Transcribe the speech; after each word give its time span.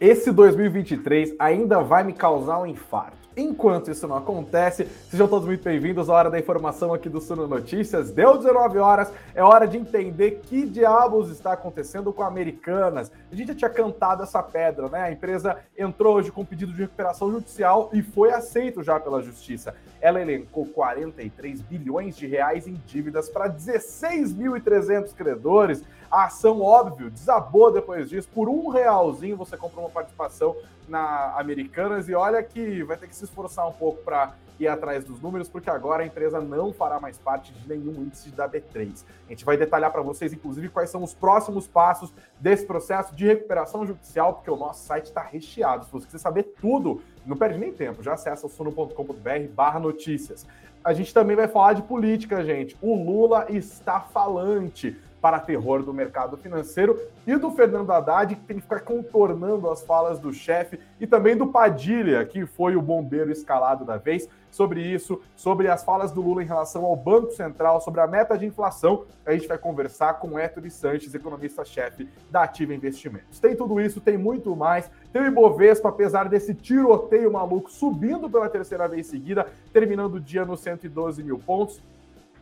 Esse 0.00 0.32
2023 0.32 1.36
ainda 1.38 1.80
vai 1.80 2.02
me 2.02 2.12
causar 2.12 2.58
um 2.58 2.66
infarto. 2.66 3.16
Enquanto 3.36 3.90
isso 3.90 4.08
não 4.08 4.16
acontece, 4.16 4.86
sejam 5.08 5.26
todos 5.28 5.46
muito 5.46 5.62
bem-vindos 5.62 6.10
à 6.10 6.14
Hora 6.14 6.30
da 6.30 6.38
Informação 6.38 6.92
aqui 6.92 7.08
do 7.08 7.20
Suno 7.20 7.46
Notícias. 7.46 8.10
Deu 8.10 8.36
19 8.36 8.78
horas, 8.78 9.12
é 9.34 9.42
hora 9.42 9.66
de 9.66 9.76
entender 9.76 10.40
que 10.42 10.66
diabos 10.66 11.30
está 11.30 11.52
acontecendo 11.52 12.12
com 12.12 12.22
Americanas. 12.24 13.10
A 13.30 13.34
gente 13.34 13.48
já 13.48 13.54
tinha 13.54 13.70
cantado 13.70 14.24
essa 14.24 14.42
pedra, 14.42 14.88
né? 14.88 15.02
A 15.02 15.12
empresa 15.12 15.58
entrou 15.76 16.16
hoje 16.16 16.30
com 16.30 16.44
pedido 16.44 16.72
de 16.72 16.82
recuperação 16.82 17.30
judicial 17.30 17.90
e 17.92 18.02
foi 18.02 18.32
aceito 18.32 18.82
já 18.82 18.98
pela 18.98 19.22
Justiça. 19.22 19.74
Ela 20.00 20.20
elencou 20.20 20.66
43 20.66 21.60
bilhões 21.62 22.16
de 22.16 22.26
reais 22.26 22.66
em 22.66 22.80
dívidas 22.86 23.28
para 23.28 23.48
16.300 23.48 25.14
credores. 25.14 25.82
A 26.10 26.24
ação, 26.24 26.60
óbvio, 26.60 27.10
desabou 27.10 27.72
depois 27.72 28.08
disso. 28.08 28.28
Por 28.32 28.48
um 28.48 28.68
realzinho 28.68 29.36
você 29.36 29.56
comprou 29.56 29.84
uma 29.84 29.90
participação 29.90 30.56
na 30.88 31.34
Americanas 31.38 32.08
e 32.08 32.14
olha 32.14 32.42
que 32.42 32.82
vai 32.82 32.96
ter 32.96 33.08
que 33.08 33.16
se 33.16 33.24
esforçar 33.24 33.66
um 33.66 33.72
pouco 33.72 34.02
para 34.02 34.34
ir 34.58 34.68
atrás 34.68 35.04
dos 35.04 35.20
números, 35.20 35.48
porque 35.48 35.68
agora 35.68 36.02
a 36.02 36.06
empresa 36.06 36.40
não 36.40 36.72
fará 36.72 37.00
mais 37.00 37.18
parte 37.18 37.52
de 37.52 37.68
nenhum 37.68 38.02
índice 38.02 38.30
da 38.30 38.48
B3. 38.48 39.04
A 39.26 39.30
gente 39.30 39.44
vai 39.44 39.56
detalhar 39.56 39.90
para 39.90 40.02
vocês, 40.02 40.32
inclusive, 40.32 40.68
quais 40.68 40.90
são 40.90 41.02
os 41.02 41.12
próximos 41.12 41.66
passos 41.66 42.12
desse 42.38 42.64
processo 42.64 43.14
de 43.14 43.26
recuperação 43.26 43.84
judicial, 43.84 44.34
porque 44.34 44.50
o 44.50 44.56
nosso 44.56 44.84
site 44.84 45.06
está 45.06 45.22
recheado. 45.22 45.86
Se 45.86 45.92
você 45.92 46.06
quiser 46.06 46.18
saber 46.18 46.54
tudo, 46.60 47.02
não 47.26 47.36
perde 47.36 47.58
nem 47.58 47.72
tempo, 47.72 48.02
já 48.02 48.14
acessa 48.14 48.48
suno.com.br 48.48 49.48
barra 49.54 49.80
notícias. 49.80 50.46
A 50.84 50.92
gente 50.92 51.14
também 51.14 51.34
vai 51.34 51.48
falar 51.48 51.72
de 51.72 51.82
política, 51.82 52.44
gente. 52.44 52.76
O 52.80 52.94
Lula 52.94 53.46
está 53.48 54.00
falante 54.00 54.96
para 55.24 55.40
terror 55.40 55.82
do 55.82 55.94
mercado 55.94 56.36
financeiro, 56.36 57.00
e 57.26 57.34
do 57.34 57.50
Fernando 57.50 57.90
Haddad, 57.90 58.36
que 58.36 58.42
tem 58.42 58.56
que 58.56 58.62
ficar 58.62 58.80
contornando 58.80 59.70
as 59.70 59.82
falas 59.82 60.18
do 60.18 60.30
chefe, 60.34 60.78
e 61.00 61.06
também 61.06 61.34
do 61.34 61.46
Padilha, 61.46 62.22
que 62.26 62.44
foi 62.44 62.76
o 62.76 62.82
bombeiro 62.82 63.32
escalado 63.32 63.86
da 63.86 63.96
vez. 63.96 64.28
Sobre 64.50 64.82
isso, 64.82 65.22
sobre 65.34 65.66
as 65.66 65.82
falas 65.82 66.12
do 66.12 66.20
Lula 66.20 66.42
em 66.42 66.46
relação 66.46 66.84
ao 66.84 66.94
Banco 66.94 67.30
Central, 67.30 67.80
sobre 67.80 68.02
a 68.02 68.06
meta 68.06 68.36
de 68.36 68.44
inflação, 68.44 69.06
a 69.24 69.32
gente 69.32 69.48
vai 69.48 69.56
conversar 69.56 70.20
com 70.20 70.38
Héctor 70.38 70.70
Sanches, 70.70 71.14
economista-chefe 71.14 72.06
da 72.30 72.42
Ativa 72.42 72.74
Investimentos. 72.74 73.40
Tem 73.40 73.56
tudo 73.56 73.80
isso, 73.80 74.02
tem 74.02 74.18
muito 74.18 74.54
mais. 74.54 74.90
Tem 75.10 75.22
o 75.22 75.26
Ibovespa, 75.26 75.88
apesar 75.88 76.28
desse 76.28 76.54
tiroteio 76.54 77.32
maluco, 77.32 77.72
subindo 77.72 78.28
pela 78.28 78.50
terceira 78.50 78.86
vez 78.86 79.06
seguida, 79.06 79.46
terminando 79.72 80.16
o 80.16 80.20
dia 80.20 80.44
nos 80.44 80.60
112 80.60 81.22
mil 81.22 81.38
pontos 81.38 81.82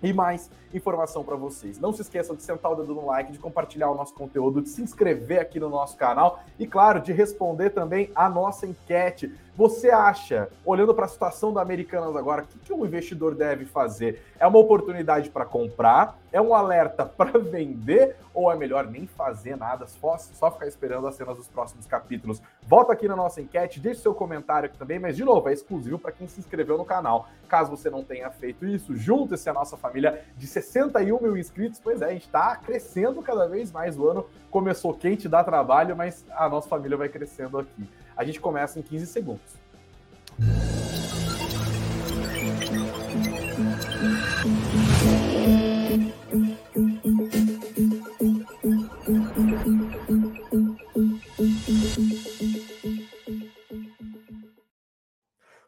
e 0.03 0.13
mais 0.13 0.51
informação 0.75 1.23
para 1.23 1.37
vocês. 1.37 1.79
Não 1.79 1.93
se 1.93 2.03
esqueçam 2.03 2.35
de 2.35 2.43
sentar 2.43 2.73
o 2.73 2.75
dedo 2.75 2.95
no 2.95 3.07
like, 3.07 3.33
de 3.33 3.39
compartilhar 3.39 3.91
o 3.91 3.95
nosso 3.95 4.15
conteúdo, 4.15 4.63
de 4.63 4.69
se 4.69 4.83
inscrever 4.83 5.41
aqui 5.41 5.61
no 5.61 5.69
nosso 5.69 5.97
canal 5.97 6.43
e, 6.59 6.67
claro, 6.67 7.01
de 7.01 7.13
responder 7.13 7.71
também 7.71 8.11
a 8.15 8.29
nossa 8.29 8.67
enquete. 8.67 9.33
Você 9.55 9.91
acha, 9.91 10.49
olhando 10.65 10.95
para 10.95 11.05
a 11.05 11.09
situação 11.09 11.53
da 11.53 11.61
Americanas 11.61 12.17
agora, 12.17 12.43
o 12.43 12.47
que, 12.47 12.59
que 12.59 12.73
um 12.73 12.87
investidor 12.87 13.35
deve 13.35 13.67
fazer? 13.67 14.23
É 14.41 14.47
uma 14.47 14.59
oportunidade 14.59 15.29
para 15.29 15.45
comprar? 15.45 16.19
É 16.33 16.41
um 16.41 16.55
alerta 16.55 17.05
para 17.05 17.37
vender? 17.39 18.17
Ou 18.33 18.51
é 18.51 18.57
melhor 18.57 18.87
nem 18.87 19.07
fazer 19.07 19.55
nada, 19.59 19.87
só, 19.87 20.17
só 20.17 20.51
ficar 20.51 20.67
esperando 20.67 21.07
as 21.07 21.17
cenas 21.17 21.37
dos 21.37 21.49
próximos 21.49 21.85
capítulos? 21.85 22.41
Volta 22.63 22.95
aqui 22.95 23.07
na 23.07 23.15
nossa 23.15 23.43
enquete, 23.43 23.79
deixe 23.79 24.01
seu 24.01 24.15
comentário 24.15 24.71
aqui 24.71 24.79
também, 24.79 24.99
mas 24.99 25.19
de 25.19 25.25
novo, 25.25 25.47
é 25.51 25.53
exclusivo 25.53 25.99
para 25.99 26.13
quem 26.13 26.27
se 26.27 26.41
inscreveu 26.41 26.79
no 26.79 26.85
canal. 26.87 27.29
Caso 27.47 27.71
você 27.71 27.91
não 27.91 28.03
tenha 28.03 28.31
feito 28.31 28.65
isso, 28.65 28.97
junte-se 28.97 29.51
à 29.51 29.53
nossa 29.53 29.77
família 29.77 30.25
de 30.35 30.47
61 30.47 31.21
mil 31.21 31.37
inscritos. 31.37 31.79
Pois 31.79 32.01
é, 32.01 32.07
a 32.07 32.13
gente 32.13 32.25
está 32.25 32.57
crescendo 32.57 33.21
cada 33.21 33.47
vez 33.47 33.71
mais. 33.71 33.99
O 33.99 34.09
ano 34.09 34.25
começou 34.51 34.95
quente, 34.95 35.29
dá 35.29 35.45
trabalho, 35.45 35.95
mas 35.95 36.25
a 36.31 36.49
nossa 36.49 36.71
família 36.71 36.97
vai 36.97 37.11
crescendo 37.11 37.59
aqui. 37.59 37.87
A 38.17 38.25
gente 38.25 38.41
começa 38.41 38.79
em 38.79 38.83
15 38.83 39.07
segundos. 39.07 39.63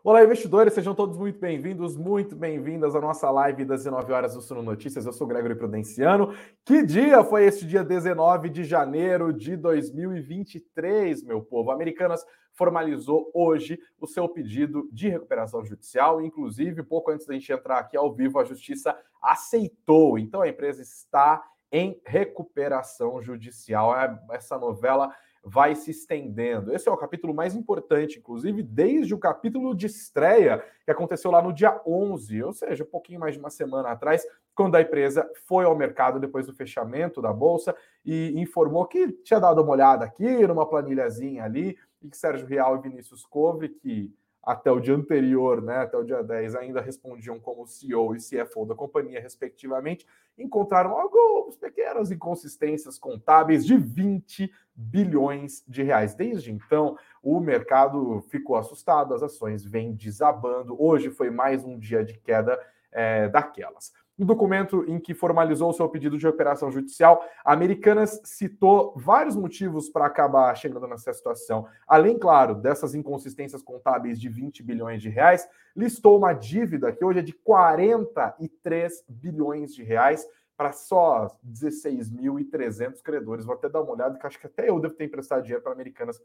Olá, 0.07 0.23
investidores, 0.23 0.75
sejam 0.75 0.95
todos 0.95 1.17
muito 1.17 1.39
bem-vindos, 1.39 1.97
muito 1.97 2.37
bem-vindas 2.37 2.95
à 2.95 3.01
nossa 3.01 3.31
live 3.31 3.65
das 3.65 3.85
19 3.85 4.13
horas 4.13 4.35
do 4.35 4.43
Suno 4.43 4.63
Notícias. 4.63 5.07
Eu 5.07 5.15
sou 5.15 5.27
Gregory 5.27 5.55
Prudenciano. 5.55 6.35
Que 6.63 6.85
dia 6.85 7.25
foi 7.25 7.47
este 7.47 7.67
dia 7.67 7.83
19 7.83 8.51
de 8.51 8.65
janeiro 8.65 9.33
de 9.33 9.57
2023, 9.57 11.23
meu 11.23 11.41
povo? 11.41 11.71
Americanas 11.71 12.23
formalizou 12.53 13.31
hoje 13.33 13.81
o 13.99 14.07
seu 14.07 14.29
pedido 14.29 14.87
de 14.93 15.09
recuperação 15.09 15.65
judicial, 15.65 16.21
inclusive, 16.21 16.83
pouco 16.83 17.11
antes 17.11 17.27
da 17.27 17.33
gente 17.33 17.51
entrar 17.51 17.79
aqui 17.79 17.97
ao 17.97 18.13
vivo, 18.13 18.39
a 18.39 18.45
justiça 18.45 18.95
aceitou. 19.23 20.19
Então 20.19 20.43
a 20.43 20.49
empresa 20.49 20.83
está 20.83 21.43
em 21.73 21.99
recuperação 22.05 23.23
judicial. 23.23 23.99
É, 23.99 24.21
essa 24.33 24.59
novela 24.59 25.11
vai 25.45 25.75
se 25.75 25.91
estendendo. 25.91 26.75
Esse 26.75 26.89
é 26.89 26.93
o 26.93 26.97
capítulo 26.97 27.35
mais 27.35 27.55
importante, 27.55 28.19
inclusive, 28.19 28.63
desde 28.63 29.15
o 29.15 29.19
capítulo 29.19 29.75
de 29.75 29.87
estreia, 29.87 30.65
que 30.85 30.91
aconteceu 30.91 31.31
lá 31.31 31.43
no 31.43 31.53
dia 31.53 31.81
11, 31.87 32.43
ou 32.43 32.53
seja, 32.53 32.83
um 32.83 32.87
pouquinho 32.87 33.21
mais 33.21 33.35
de 33.35 33.41
uma 33.41 33.51
semana 33.51 33.91
atrás, 33.91 34.27
quando 34.55 34.77
a 34.77 34.81
empresa 34.81 35.29
foi 35.47 35.67
ao 35.67 35.77
mercado 35.77 36.19
depois 36.19 36.47
do 36.47 36.55
fechamento 36.55 37.21
da 37.21 37.33
bolsa 37.33 37.77
e 38.05 38.41
informou 38.41 38.87
que 38.87 39.13
tinha 39.23 39.39
dado 39.39 39.61
uma 39.61 39.73
olhada 39.73 40.05
aqui 40.05 40.47
numa 40.47 40.67
planilhazinha 40.67 41.45
ali, 41.45 41.77
e 42.01 42.09
que 42.09 42.17
Sérgio 42.17 42.47
Real 42.47 42.77
e 42.77 42.81
Vinícius 42.81 43.27
Cove, 43.27 43.69
que 43.69 44.11
até 44.43 44.71
o 44.71 44.79
dia 44.79 44.95
anterior, 44.95 45.63
né, 45.63 45.79
até 45.79 45.97
o 45.97 46.05
dia 46.05 46.23
10, 46.23 46.55
ainda 46.55 46.81
respondiam 46.81 47.41
como 47.41 47.67
CEO 47.67 48.15
e 48.15 48.19
CFO 48.19 48.67
da 48.67 48.75
companhia, 48.75 49.21
respectivamente, 49.21 50.07
encontraram 50.37 50.99
algumas 50.99 51.57
pequenas 51.57 52.11
inconsistências 52.11 52.99
contábeis 52.99 53.65
de 53.65 53.77
20 53.77 54.51
bilhões 54.75 55.65
de 55.67 55.83
reais. 55.83 56.15
Desde 56.15 56.53
então, 56.53 56.99
o 57.23 57.39
mercado 57.41 58.21
ficou 58.29 58.57
assustado, 58.57 59.15
as 59.15 59.23
ações 59.23 59.65
vêm 59.65 59.95
desabando. 59.95 60.77
Hoje 60.81 61.11
foi 61.11 61.31
mais 61.31 61.65
um 61.65 61.79
dia 61.79 62.05
de 62.05 62.19
queda 62.19 62.59
é, 62.91 63.29
daquelas. 63.29 63.93
No 64.17 64.25
documento 64.25 64.85
em 64.87 65.01
que 65.01 65.13
formalizou 65.13 65.73
seu 65.73 65.89
pedido 65.89 66.17
de 66.17 66.27
operação 66.27 66.71
judicial, 66.71 67.25
a 67.45 67.53
Americanas 67.53 68.21
citou 68.25 68.95
vários 68.97 69.35
motivos 69.35 69.89
para 69.89 70.07
acabar 70.07 70.55
chegando 70.57 70.87
nessa 70.87 71.13
situação. 71.13 71.67
Além, 71.85 72.17
claro, 72.17 72.55
dessas 72.55 72.95
inconsistências 72.95 73.61
contábeis 73.61 74.21
de 74.21 74.29
20 74.29 74.63
bilhões 74.63 75.03
de 75.03 75.09
reais, 75.09 75.49
listou 75.75 76.17
uma 76.17 76.33
dívida 76.33 76.93
que 76.93 77.05
hoje 77.05 77.19
é 77.19 77.23
de 77.23 77.33
43 77.33 79.05
bilhões 79.09 79.75
de 79.75 79.83
reais 79.83 80.25
para 80.57 80.71
só 80.71 81.37
16.300 81.45 83.03
credores. 83.03 83.45
Vou 83.45 83.57
até 83.57 83.69
dar 83.69 83.83
uma 83.83 83.93
olhada, 83.93 84.17
que 84.17 84.27
acho 84.27 84.39
que 84.39 84.47
até 84.47 84.69
eu 84.69 84.79
devo 84.79 84.95
ter 84.95 85.07
emprestado 85.07 85.43
dinheiro 85.43 85.63
para 85.63 85.73
Americanas 85.73 86.23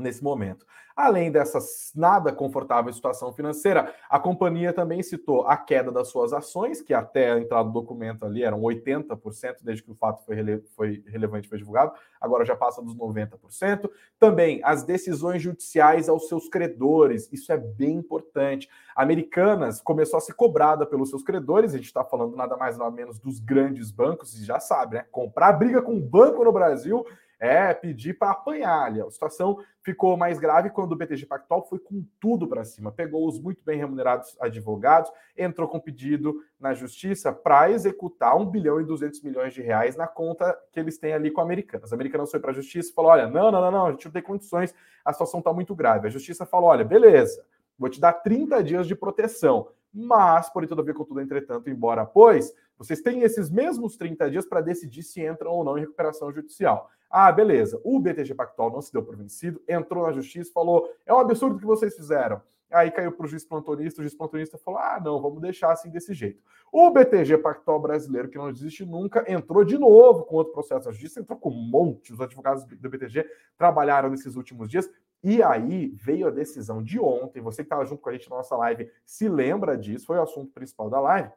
nesse 0.00 0.22
momento. 0.22 0.66
Além 1.00 1.30
dessa 1.30 1.58
nada 1.94 2.30
confortável 2.30 2.92
situação 2.92 3.32
financeira, 3.32 3.94
a 4.08 4.18
companhia 4.18 4.72
também 4.72 5.02
citou 5.02 5.46
a 5.46 5.56
queda 5.56 5.90
das 5.90 6.08
suas 6.08 6.32
ações, 6.32 6.82
que 6.82 6.92
até 6.92 7.32
a 7.32 7.38
entrada 7.38 7.64
do 7.64 7.72
documento 7.72 8.26
ali 8.26 8.42
eram 8.42 8.60
80%, 8.60 9.56
desde 9.62 9.82
que 9.82 9.90
o 9.90 9.94
fato 9.94 10.22
foi, 10.26 10.34
rele 10.34 10.62
foi 10.76 11.02
relevante 11.06 11.48
foi 11.48 11.56
divulgado, 11.56 11.92
agora 12.20 12.44
já 12.44 12.54
passa 12.54 12.82
dos 12.82 12.94
90%. 12.94 13.88
Também 14.18 14.60
as 14.62 14.82
decisões 14.82 15.40
judiciais 15.40 16.08
aos 16.08 16.28
seus 16.28 16.48
credores, 16.48 17.30
isso 17.32 17.50
é 17.50 17.56
bem 17.56 17.96
importante. 17.96 18.68
Americanas 18.94 19.80
começou 19.80 20.18
a 20.18 20.20
ser 20.20 20.34
cobrada 20.34 20.84
pelos 20.84 21.08
seus 21.08 21.22
credores, 21.22 21.72
a 21.72 21.78
gente 21.78 21.86
está 21.86 22.04
falando 22.04 22.36
nada 22.36 22.56
mais 22.58 22.76
nada 22.76 22.90
menos 22.90 23.18
dos 23.18 23.40
grandes 23.40 23.90
bancos, 23.90 24.38
e 24.38 24.44
já 24.44 24.60
sabe, 24.60 24.96
né? 24.96 25.06
Comprar 25.10 25.52
briga 25.54 25.80
com 25.80 25.98
banco 25.98 26.44
no 26.44 26.52
Brasil 26.52 27.06
é 27.40 27.72
pedir 27.72 28.18
para 28.18 28.32
apanhar 28.32 28.84
ali. 28.84 29.00
A 29.00 29.10
situação 29.10 29.58
ficou 29.82 30.14
mais 30.16 30.38
grave 30.38 30.68
quando 30.68 30.92
o 30.92 30.96
BTG 30.96 31.24
Pactual 31.24 31.66
foi 31.66 31.78
com 31.78 32.04
tudo 32.20 32.46
para 32.46 32.62
cima, 32.64 32.92
pegou 32.92 33.26
os 33.26 33.40
muito 33.40 33.64
bem 33.64 33.78
remunerados 33.78 34.36
advogados, 34.38 35.10
entrou 35.36 35.66
com 35.66 35.80
pedido 35.80 36.44
na 36.60 36.74
justiça 36.74 37.32
para 37.32 37.70
executar 37.70 38.36
1 38.36 38.44
bilhão 38.44 38.78
e 38.78 38.84
200 38.84 39.22
milhões 39.22 39.54
de 39.54 39.62
reais 39.62 39.96
na 39.96 40.06
conta 40.06 40.56
que 40.70 40.78
eles 40.78 40.98
têm 40.98 41.14
ali 41.14 41.30
com 41.30 41.40
a 41.40 41.44
Americanas. 41.44 41.86
As 41.86 41.92
Americanas 41.94 42.30
foi 42.30 42.38
para 42.38 42.50
a 42.50 42.54
justiça 42.54 42.90
e 42.90 42.94
falou: 42.94 43.10
olha, 43.10 43.26
não, 43.26 43.50
não, 43.50 43.60
não, 43.62 43.70
não, 43.70 43.86
a 43.86 43.90
gente 43.92 44.04
não 44.04 44.12
tem 44.12 44.22
condições, 44.22 44.74
a 45.02 45.12
situação 45.12 45.40
está 45.40 45.52
muito 45.52 45.74
grave. 45.74 46.06
A 46.06 46.10
justiça 46.10 46.44
falou: 46.44 46.68
olha, 46.68 46.84
beleza, 46.84 47.42
vou 47.80 47.88
te 47.88 47.98
dar 47.98 48.12
30 48.12 48.62
dias 48.62 48.86
de 48.86 48.94
proteção. 48.94 49.70
Mas, 49.92 50.48
por 50.50 50.64
todavia, 50.68 50.94
contudo, 50.94 51.20
entretanto, 51.20 51.68
embora 51.68 52.04
pois, 52.06 52.54
vocês 52.78 53.00
têm 53.00 53.22
esses 53.22 53.50
mesmos 53.50 53.96
30 53.96 54.30
dias 54.30 54.46
para 54.46 54.60
decidir 54.60 55.02
se 55.02 55.24
entram 55.24 55.50
ou 55.50 55.64
não 55.64 55.76
em 55.76 55.80
recuperação 55.80 56.30
judicial. 56.30 56.90
Ah, 57.10 57.32
beleza. 57.32 57.80
O 57.82 57.98
BTG 57.98 58.34
Pactual 58.34 58.70
não 58.70 58.80
se 58.80 58.92
deu 58.92 59.02
por 59.02 59.16
vencido, 59.16 59.60
entrou 59.68 60.06
na 60.06 60.12
justiça, 60.12 60.52
falou: 60.52 60.88
é 61.04 61.12
um 61.12 61.18
absurdo 61.18 61.56
o 61.56 61.58
que 61.58 61.66
vocês 61.66 61.96
fizeram. 61.96 62.40
Aí 62.70 62.88
caiu 62.92 63.10
para 63.10 63.26
o 63.26 63.28
juiz 63.28 63.44
plantonista, 63.44 64.00
o 64.00 64.04
juiz 64.04 64.14
plantonista 64.14 64.56
falou: 64.56 64.78
ah, 64.78 65.00
não, 65.04 65.20
vamos 65.20 65.40
deixar 65.40 65.72
assim 65.72 65.90
desse 65.90 66.14
jeito. 66.14 66.40
O 66.70 66.88
BTG 66.90 67.38
Pactual 67.38 67.80
brasileiro, 67.80 68.28
que 68.28 68.38
não 68.38 68.52
desiste 68.52 68.84
nunca, 68.86 69.24
entrou 69.26 69.64
de 69.64 69.76
novo 69.76 70.22
com 70.22 70.36
outro 70.36 70.52
processo 70.52 70.86
na 70.86 70.92
justiça, 70.92 71.18
entrou 71.18 71.36
com 71.36 71.50
um 71.50 71.68
monte. 71.68 72.12
Os 72.12 72.20
advogados 72.20 72.64
do 72.64 72.88
BTG 72.88 73.28
trabalharam 73.58 74.08
nesses 74.08 74.36
últimos 74.36 74.68
dias. 74.68 74.88
E 75.22 75.42
aí 75.42 75.88
veio 75.94 76.28
a 76.28 76.30
decisão 76.30 76.82
de 76.82 76.98
ontem. 76.98 77.42
Você 77.42 77.62
que 77.62 77.66
estava 77.66 77.84
junto 77.84 78.00
com 78.00 78.08
a 78.08 78.12
gente 78.12 78.30
na 78.30 78.36
nossa 78.36 78.56
live 78.56 78.90
se 79.04 79.28
lembra 79.28 79.76
disso, 79.76 80.06
foi 80.06 80.18
o 80.18 80.22
assunto 80.22 80.52
principal 80.52 80.88
da 80.88 81.00
live. 81.00 81.30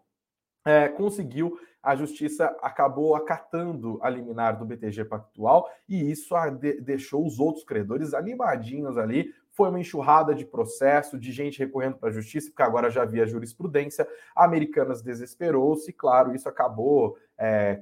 É, 0.65 0.88
conseguiu, 0.88 1.59
a 1.81 1.94
justiça 1.94 2.45
acabou 2.62 3.15
acatando 3.15 4.00
a 4.01 4.09
liminar 4.09 4.57
do 4.57 4.63
BTG 4.63 5.03
Pactual 5.03 5.69
e 5.89 6.09
isso 6.09 6.33
deixou 6.81 7.27
os 7.27 7.38
outros 7.38 7.65
credores 7.65 8.13
animadinhos 8.13 8.97
ali, 8.97 9.33
foi 9.53 9.69
uma 9.69 9.80
enxurrada 9.80 10.33
de 10.33 10.45
processo, 10.45 11.19
de 11.19 11.31
gente 11.31 11.59
recorrendo 11.59 11.97
para 11.97 12.09
a 12.09 12.12
justiça, 12.12 12.50
porque 12.50 12.63
agora 12.63 12.89
já 12.89 13.03
havia 13.03 13.25
jurisprudência. 13.25 14.07
A 14.36 14.45
Americanas 14.45 15.01
desesperou-se, 15.01 15.91
claro, 15.94 16.33
isso 16.33 16.50
acabou 16.50 17.18
é, 17.38 17.81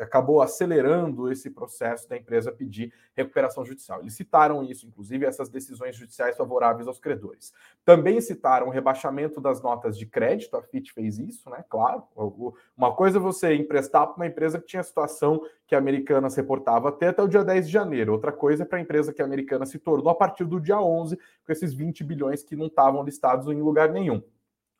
acabou 0.00 0.40
acelerando 0.40 1.30
esse 1.30 1.50
processo 1.50 2.08
da 2.08 2.16
empresa 2.16 2.50
pedir 2.50 2.92
recuperação 3.14 3.64
judicial. 3.64 4.00
Eles 4.00 4.14
citaram 4.14 4.62
isso, 4.62 4.86
inclusive, 4.86 5.26
essas 5.26 5.48
decisões 5.48 5.96
judiciais 5.96 6.36
favoráveis 6.36 6.88
aos 6.88 6.98
credores. 6.98 7.52
Também 7.84 8.20
citaram 8.20 8.68
o 8.68 8.70
rebaixamento 8.70 9.40
das 9.40 9.62
notas 9.62 9.98
de 9.98 10.06
crédito, 10.06 10.56
a 10.56 10.62
FIT 10.62 10.92
fez 10.92 11.18
isso, 11.18 11.48
né? 11.50 11.64
Claro. 11.68 12.04
Uma 12.76 12.94
coisa 12.94 13.18
é 13.18 13.20
você 13.20 13.54
emprestar 13.54 14.06
para 14.06 14.16
uma 14.16 14.26
empresa 14.26 14.58
que 14.58 14.66
tinha 14.66 14.80
a 14.80 14.84
situação 14.84 15.40
que 15.66 15.74
a 15.74 15.78
Americana 15.78 16.30
se 16.30 16.36
reportava 16.36 16.88
até, 16.88 17.08
até 17.08 17.22
o 17.22 17.28
dia 17.28 17.44
10 17.44 17.66
de 17.66 17.72
janeiro. 17.72 18.12
Outra 18.12 18.32
coisa 18.32 18.62
é 18.62 18.66
para 18.66 18.78
a 18.78 18.80
empresa 18.80 19.12
que 19.12 19.20
a 19.20 19.24
Americana 19.24 19.66
se 19.66 19.78
tornou 19.78 20.10
a 20.10 20.14
partir 20.14 20.44
do 20.44 20.60
dia 20.60 20.80
11, 20.80 21.16
com 21.16 21.52
esses 21.52 21.74
20 21.74 22.02
bilhões 22.04 22.42
que 22.42 22.56
não 22.56 22.66
estavam 22.66 23.02
listados 23.02 23.46
em 23.48 23.60
lugar 23.60 23.90
nenhum 23.90 24.22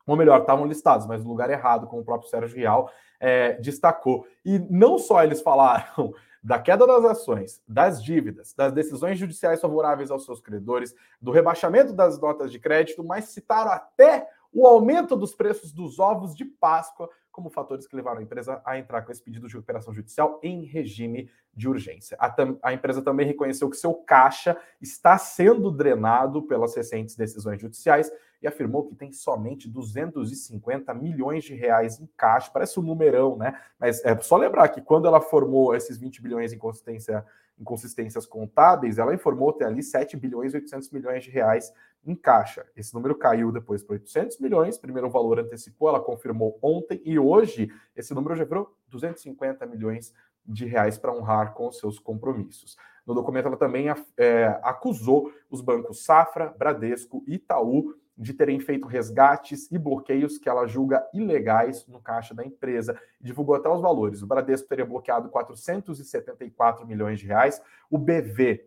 ou 0.07 0.17
melhor, 0.17 0.41
estavam 0.41 0.67
listados, 0.67 1.07
mas 1.07 1.23
no 1.25 1.29
lugar 1.29 1.51
errado, 1.51 1.87
como 1.89 2.03
o 2.03 2.05
próprio 2.05 2.31
Sérgio 2.31 2.57
Real 2.57 2.91
é, 3.21 3.55
destacou. 3.55 4.27
E 4.45 4.59
não 4.71 4.99
só 4.99 5.23
eles 5.23 5.41
falaram 5.41 6.15
da 6.43 6.59
queda 6.59 6.87
das 6.87 7.05
ações, 7.05 7.63
das 7.67 8.03
dívidas, 8.03 8.55
das 8.55 8.73
decisões 8.73 9.19
judiciais 9.19 9.61
favoráveis 9.61 10.11
aos 10.11 10.25
seus 10.25 10.41
credores, 10.41 10.95
do 11.21 11.31
rebaixamento 11.31 11.93
das 11.93 12.21
notas 12.21 12.53
de 12.53 12.59
crédito, 12.59 13.03
mas 13.03 13.27
citaram 13.27 13.73
até 13.73 14.29
o 14.53 14.67
aumento 14.67 15.17
dos 15.17 15.35
preços 15.35 15.73
dos 15.73 15.99
ovos 15.99 16.35
de 16.35 16.45
Páscoa 16.45 17.11
como 17.37 17.50
fatores 17.50 17.87
que 17.87 17.94
levaram 17.94 18.21
a 18.21 18.23
empresa 18.23 18.62
a 18.65 18.79
entrar 18.79 19.03
com 19.03 19.12
esse 19.12 19.23
pedido 19.23 19.47
de 19.47 19.53
recuperação 19.53 19.93
judicial 19.93 20.41
em 20.43 20.65
regime 20.65 21.31
de 21.55 21.69
urgência. 21.69 22.17
A, 22.19 22.35
a, 22.62 22.73
empresa 22.73 23.03
também 23.03 23.27
reconheceu 23.27 23.69
que 23.69 23.77
seu 23.77 23.93
caixa 23.93 24.56
está 24.81 25.19
sendo 25.19 25.71
drenado 25.71 26.43
pelas 26.44 26.75
recentes 26.75 27.15
decisões 27.15 27.61
judiciais 27.61 28.11
e 28.41 28.47
afirmou 28.49 28.87
que 28.87 28.94
tem 28.94 29.12
somente 29.12 29.69
250 29.69 30.94
milhões 30.94 31.44
de 31.44 31.55
reais 31.55 32.00
em 32.00 32.09
caixa. 32.17 32.50
Parece 32.50 32.81
um 32.81 32.83
numerão, 32.83 33.37
né? 33.37 33.61
Mas 33.79 34.03
é 34.03 34.17
só 34.19 34.38
lembrar 34.38 34.69
que 34.69 34.81
quando 34.81 35.06
ela 35.06 35.21
formou 35.21 35.75
esses 35.75 35.99
20 35.99 36.23
bilhões 36.23 36.55
em 36.55 36.59
consistência 36.59 37.23
inconsistências 37.58 38.26
contábeis, 38.26 38.99
ela 38.99 39.14
informou 39.14 39.53
ter 39.53 39.64
ali 39.64 39.82
7 39.82 40.17
bilhões 40.17 40.53
e 40.53 40.56
800 40.56 40.91
milhões 40.91 41.25
de 41.25 41.31
reais 41.31 41.73
em 42.05 42.14
caixa. 42.14 42.67
Esse 42.76 42.94
número 42.94 43.14
caiu 43.14 43.50
depois 43.50 43.82
para 43.82 43.94
800 43.94 44.38
milhões, 44.38 44.79
primeiro 44.79 45.08
o 45.08 45.11
valor 45.11 45.41
antecipou, 45.41 45.88
ela 45.88 46.00
confirmou 46.00 46.58
ontem, 46.62 47.00
e 47.05 47.19
hoje 47.19 47.73
esse 47.97 48.14
número 48.14 48.37
já 48.37 48.44
virou 48.44 48.76
250 48.88 49.67
milhões 49.67 50.12
de 50.44 50.64
reais 50.64 50.97
para 50.97 51.12
honrar 51.12 51.55
com 51.55 51.70
seus 51.73 51.99
compromissos. 51.99 52.76
No 53.05 53.14
documento, 53.14 53.47
ela 53.47 53.56
também 53.56 53.87
é, 54.17 54.61
acusou 54.62 55.32
os 55.50 55.61
bancos 55.61 56.05
Safra, 56.05 56.55
Bradesco 56.56 57.23
e 57.26 57.35
Itaú 57.35 57.94
de 58.17 58.33
terem 58.33 58.59
feito 58.59 58.89
resgates 58.89 59.71
e 59.71 59.79
bloqueios 59.79 60.39
que 60.39 60.49
ela 60.49 60.67
julga 60.67 61.07
ilegais 61.13 61.87
no 61.87 62.01
caixa 62.01 62.35
da 62.35 62.45
empresa. 62.45 62.99
Divulgou 63.21 63.55
até 63.55 63.69
os 63.69 63.83
valores. 63.83 64.23
O 64.23 64.27
Bradesco 64.27 64.69
teria 64.69 64.87
bloqueado 64.87 65.29
474 65.29 66.87
milhões 66.87 67.21
de 67.21 67.27
reais. 67.27 67.61
O 67.91 67.99
BV, 67.99 68.67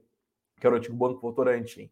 que 0.59 0.67
era 0.67 0.75
o 0.75 0.77
antigo 0.77 0.95
Banco 0.95 1.19
Votorantim, 1.19 1.89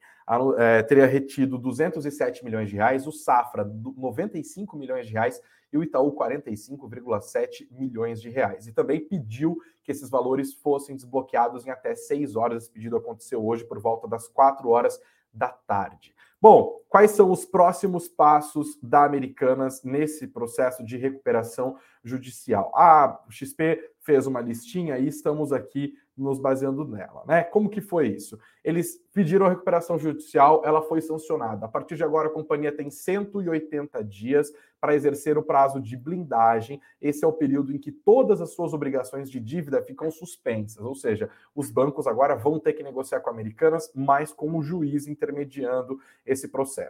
é, 0.57 0.83
teria 0.83 1.07
retido 1.07 1.57
207 1.57 2.45
milhões 2.45 2.69
de 2.69 2.75
reais. 2.75 3.07
O 3.07 3.11
Safra, 3.11 3.65
95 3.65 4.77
milhões 4.77 5.07
de 5.07 5.13
reais. 5.13 5.41
E 5.73 5.77
o 5.77 5.83
Itaú, 5.83 6.15
45,7 6.15 7.67
milhões 7.71 8.21
de 8.21 8.29
reais. 8.29 8.67
E 8.67 8.71
também 8.71 8.99
pediu 8.99 9.57
que 9.83 9.91
esses 9.91 10.09
valores 10.09 10.53
fossem 10.53 10.95
desbloqueados 10.95 11.65
em 11.65 11.71
até 11.71 11.95
seis 11.95 12.35
horas. 12.35 12.63
Esse 12.63 12.71
pedido 12.71 12.97
aconteceu 12.97 13.43
hoje 13.43 13.65
por 13.65 13.79
volta 13.79 14.07
das 14.07 14.27
quatro 14.27 14.69
horas 14.69 14.99
da 15.33 15.49
tarde. 15.49 16.15
Bom, 16.39 16.81
quais 16.97 17.11
são 17.11 17.31
os 17.31 17.45
próximos 17.45 18.07
passos 18.07 18.75
da 18.81 19.05
Americanas 19.05 19.83
nesse 19.83 20.25
processo 20.25 20.83
de 20.83 20.97
recuperação 20.97 21.77
judicial? 22.03 22.71
A 22.75 23.23
XP 23.29 23.91
fez 24.01 24.25
uma 24.25 24.41
listinha 24.41 24.97
e 24.97 25.07
estamos 25.07 25.53
aqui 25.53 25.93
nos 26.17 26.39
baseando 26.39 26.83
nela, 26.83 27.23
né? 27.27 27.43
Como 27.43 27.69
que 27.69 27.79
foi 27.79 28.07
isso? 28.07 28.39
Eles 28.63 28.99
pediram 29.13 29.45
a 29.45 29.49
recuperação 29.49 29.99
judicial, 29.99 30.63
ela 30.65 30.81
foi 30.81 30.99
sancionada. 30.99 31.65
A 31.65 31.69
partir 31.69 31.95
de 31.95 32.03
agora, 32.03 32.27
a 32.27 32.31
companhia 32.31 32.71
tem 32.75 32.89
180 32.89 34.03
dias 34.03 34.51
para 34.79 34.95
exercer 34.95 35.37
o 35.37 35.43
prazo 35.43 35.79
de 35.79 35.95
blindagem. 35.95 36.81
Esse 36.99 37.23
é 37.23 37.27
o 37.27 37.33
período 37.33 37.71
em 37.73 37.77
que 37.77 37.91
todas 37.91 38.41
as 38.41 38.51
suas 38.53 38.73
obrigações 38.73 39.29
de 39.29 39.39
dívida 39.39 39.81
ficam 39.81 40.09
suspensas, 40.09 40.83
ou 40.83 40.95
seja, 40.95 41.29
os 41.53 41.69
bancos 41.69 42.07
agora 42.07 42.35
vão 42.35 42.59
ter 42.59 42.73
que 42.73 42.83
negociar 42.83 43.19
com 43.19 43.29
Americanas, 43.29 43.91
mas 43.93 44.31
com 44.31 44.57
o 44.57 44.63
juiz 44.63 45.07
intermediando 45.07 45.99
esse 46.25 46.47
processo. 46.47 46.86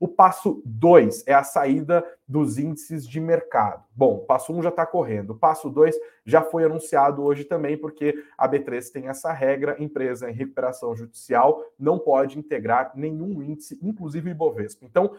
O 0.00 0.08
passo 0.08 0.62
2 0.64 1.24
é 1.26 1.34
a 1.34 1.44
saída 1.44 2.02
dos 2.26 2.58
índices 2.58 3.06
de 3.06 3.20
mercado. 3.20 3.84
Bom, 3.94 4.20
passo 4.20 4.50
1 4.50 4.56
um 4.56 4.62
já 4.62 4.70
está 4.70 4.86
correndo. 4.86 5.30
O 5.30 5.38
passo 5.38 5.68
2 5.68 5.94
já 6.24 6.40
foi 6.40 6.64
anunciado 6.64 7.22
hoje 7.22 7.44
também, 7.44 7.76
porque 7.76 8.14
a 8.38 8.48
B3 8.48 8.90
tem 8.90 9.08
essa 9.08 9.30
regra: 9.30 9.76
empresa 9.78 10.30
em 10.30 10.32
recuperação 10.32 10.96
judicial 10.96 11.62
não 11.78 11.98
pode 11.98 12.38
integrar 12.38 12.92
nenhum 12.94 13.42
índice, 13.42 13.78
inclusive 13.82 14.30
o 14.30 14.32
Ibovespa. 14.32 14.86
Então, 14.86 15.12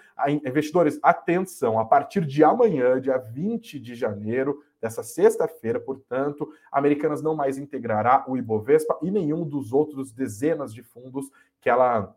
investidores, 0.43 0.99
atenção, 1.03 1.77
a 1.77 1.85
partir 1.85 2.25
de 2.25 2.43
amanhã, 2.43 2.99
dia 2.99 3.19
20 3.19 3.79
de 3.79 3.93
janeiro, 3.93 4.63
dessa 4.81 5.03
sexta-feira, 5.03 5.79
portanto, 5.79 6.51
Americanas 6.71 7.21
não 7.21 7.35
mais 7.35 7.59
integrará 7.59 8.25
o 8.27 8.35
Ibovespa 8.35 8.97
e 9.03 9.11
nenhum 9.11 9.47
dos 9.47 9.71
outros 9.71 10.11
dezenas 10.11 10.73
de 10.73 10.81
fundos 10.81 11.29
que 11.59 11.69
ela 11.69 12.15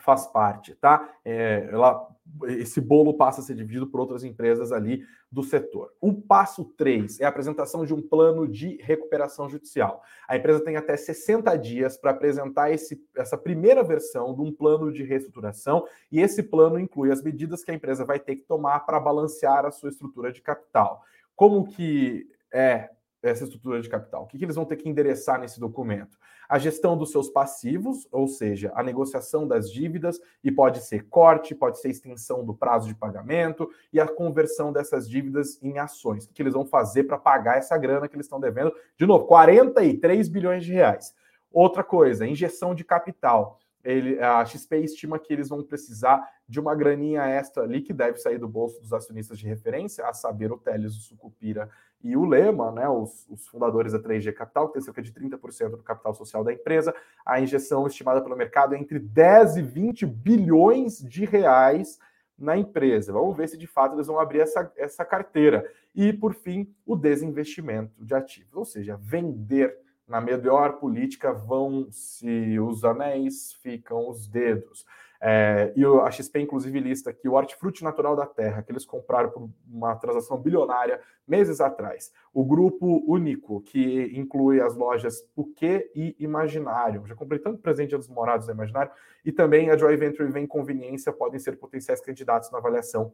faz 0.00 0.26
parte, 0.26 0.74
tá? 0.74 1.08
É, 1.24 1.68
ela, 1.70 2.08
esse 2.46 2.80
bolo 2.80 3.14
passa 3.14 3.40
a 3.40 3.44
ser 3.44 3.54
dividido 3.54 3.86
por 3.86 4.00
outras 4.00 4.24
empresas 4.24 4.72
ali 4.72 5.04
do 5.30 5.42
setor. 5.42 5.92
O 6.00 6.12
passo 6.14 6.64
3 6.76 7.20
é 7.20 7.24
a 7.24 7.28
apresentação 7.28 7.84
de 7.84 7.92
um 7.92 8.00
plano 8.00 8.48
de 8.48 8.76
recuperação 8.82 9.48
judicial. 9.48 10.02
A 10.26 10.36
empresa 10.36 10.64
tem 10.64 10.76
até 10.76 10.96
60 10.96 11.56
dias 11.56 11.96
para 11.96 12.10
apresentar 12.10 12.70
esse, 12.70 13.02
essa 13.16 13.36
primeira 13.36 13.82
versão 13.82 14.34
de 14.34 14.40
um 14.40 14.52
plano 14.52 14.92
de 14.92 15.02
reestruturação, 15.02 15.86
e 16.10 16.20
esse 16.20 16.42
plano 16.42 16.78
inclui 16.78 17.10
as 17.10 17.22
medidas 17.22 17.62
que 17.62 17.70
a 17.70 17.74
empresa 17.74 18.04
vai 18.04 18.18
ter 18.18 18.36
que 18.36 18.42
tomar 18.42 18.80
para 18.80 19.00
balancear 19.00 19.66
a 19.66 19.70
sua 19.70 19.90
estrutura 19.90 20.32
de 20.32 20.40
capital. 20.40 21.02
Como 21.36 21.68
que 21.68 22.26
é 22.52 22.90
essa 23.22 23.44
estrutura 23.44 23.80
de 23.80 23.88
capital? 23.88 24.22
O 24.22 24.26
que, 24.26 24.38
que 24.38 24.44
eles 24.44 24.56
vão 24.56 24.64
ter 24.64 24.76
que 24.76 24.88
endereçar 24.88 25.40
nesse 25.40 25.58
documento? 25.58 26.18
A 26.48 26.58
gestão 26.58 26.96
dos 26.96 27.10
seus 27.10 27.28
passivos, 27.28 28.08
ou 28.10 28.26
seja, 28.26 28.72
a 28.74 28.82
negociação 28.82 29.46
das 29.46 29.70
dívidas, 29.70 30.20
e 30.42 30.50
pode 30.50 30.80
ser 30.80 31.08
corte, 31.08 31.54
pode 31.54 31.80
ser 31.80 31.90
extensão 31.90 32.44
do 32.44 32.54
prazo 32.54 32.88
de 32.88 32.94
pagamento 32.94 33.68
e 33.92 34.00
a 34.00 34.06
conversão 34.06 34.72
dessas 34.72 35.08
dívidas 35.08 35.62
em 35.62 35.78
ações. 35.78 36.24
O 36.24 36.28
que, 36.28 36.34
que 36.34 36.42
eles 36.42 36.54
vão 36.54 36.64
fazer 36.64 37.04
para 37.04 37.18
pagar 37.18 37.58
essa 37.58 37.76
grana 37.76 38.08
que 38.08 38.16
eles 38.16 38.26
estão 38.26 38.40
devendo? 38.40 38.72
De 38.96 39.06
novo, 39.06 39.26
43 39.26 40.28
bilhões 40.28 40.64
de 40.64 40.72
reais. 40.72 41.14
Outra 41.50 41.82
coisa, 41.82 42.26
injeção 42.26 42.74
de 42.74 42.84
capital 42.84 43.58
ele, 43.84 44.20
a 44.20 44.44
XP 44.44 44.78
estima 44.78 45.18
que 45.18 45.32
eles 45.32 45.48
vão 45.48 45.62
precisar 45.62 46.26
de 46.48 46.58
uma 46.58 46.74
graninha 46.74 47.22
extra 47.26 47.62
ali 47.62 47.80
que 47.80 47.92
deve 47.92 48.18
sair 48.18 48.38
do 48.38 48.48
bolso 48.48 48.80
dos 48.80 48.92
acionistas 48.92 49.38
de 49.38 49.46
referência, 49.46 50.06
a 50.06 50.12
saber, 50.12 50.50
o 50.50 50.58
Teles, 50.58 50.96
o 50.96 51.00
Sucupira 51.00 51.68
e 52.02 52.16
o 52.16 52.24
Lema, 52.24 52.70
né, 52.70 52.88
os, 52.88 53.26
os 53.28 53.46
fundadores 53.46 53.92
da 53.92 53.98
3G 53.98 54.32
Capital, 54.32 54.68
que 54.68 54.74
tem 54.74 54.82
cerca 54.82 55.02
de 55.02 55.12
30% 55.12 55.70
do 55.70 55.82
capital 55.82 56.14
social 56.14 56.44
da 56.44 56.52
empresa. 56.52 56.94
A 57.24 57.40
injeção 57.40 57.86
estimada 57.86 58.20
pelo 58.20 58.36
mercado 58.36 58.74
é 58.74 58.78
entre 58.78 58.98
10 58.98 59.56
e 59.56 59.62
20 59.62 60.06
bilhões 60.06 60.98
de 60.98 61.24
reais 61.24 61.98
na 62.38 62.56
empresa. 62.56 63.12
Vamos 63.12 63.36
ver 63.36 63.48
se 63.48 63.58
de 63.58 63.66
fato 63.66 63.96
eles 63.96 64.06
vão 64.06 64.20
abrir 64.20 64.40
essa, 64.40 64.72
essa 64.76 65.04
carteira. 65.04 65.68
E, 65.94 66.12
por 66.12 66.34
fim, 66.34 66.72
o 66.86 66.94
desinvestimento 66.94 68.04
de 68.04 68.14
ativos, 68.14 68.54
ou 68.54 68.64
seja, 68.64 68.96
vender 68.96 69.76
na 70.08 70.20
melhor 70.20 70.74
política 70.78 71.32
vão 71.32 71.86
se 71.90 72.58
os 72.58 72.84
anéis, 72.84 73.52
ficam 73.52 74.08
os 74.08 74.26
dedos. 74.26 74.86
É, 75.20 75.72
e 75.74 75.84
a 75.84 76.10
XP, 76.10 76.40
inclusive, 76.40 76.78
lista 76.78 77.12
que 77.12 77.28
o 77.28 77.32
hortifruti 77.32 77.82
natural 77.82 78.14
da 78.14 78.24
terra, 78.24 78.62
que 78.62 78.70
eles 78.70 78.84
compraram 78.84 79.30
por 79.30 79.50
uma 79.68 79.96
transação 79.96 80.36
bilionária 80.38 81.00
meses 81.26 81.60
atrás. 81.60 82.12
O 82.32 82.44
grupo 82.44 83.04
Único, 83.06 83.60
que 83.60 84.12
inclui 84.16 84.60
as 84.60 84.76
lojas 84.76 85.20
Puquê 85.34 85.90
e 85.94 86.14
Imaginário. 86.20 87.04
Já 87.06 87.16
comprei 87.16 87.40
tanto 87.40 87.60
presente 87.60 87.96
dos 87.96 88.08
morados 88.08 88.46
da 88.46 88.52
Imaginário. 88.52 88.92
E 89.24 89.32
também 89.32 89.70
a 89.70 89.76
Joy 89.76 89.96
Venture 89.96 90.30
Vem 90.30 90.46
Conveniência 90.46 91.12
podem 91.12 91.40
ser 91.40 91.58
potenciais 91.58 92.00
candidatos 92.00 92.50
na 92.52 92.58
avaliação 92.58 93.12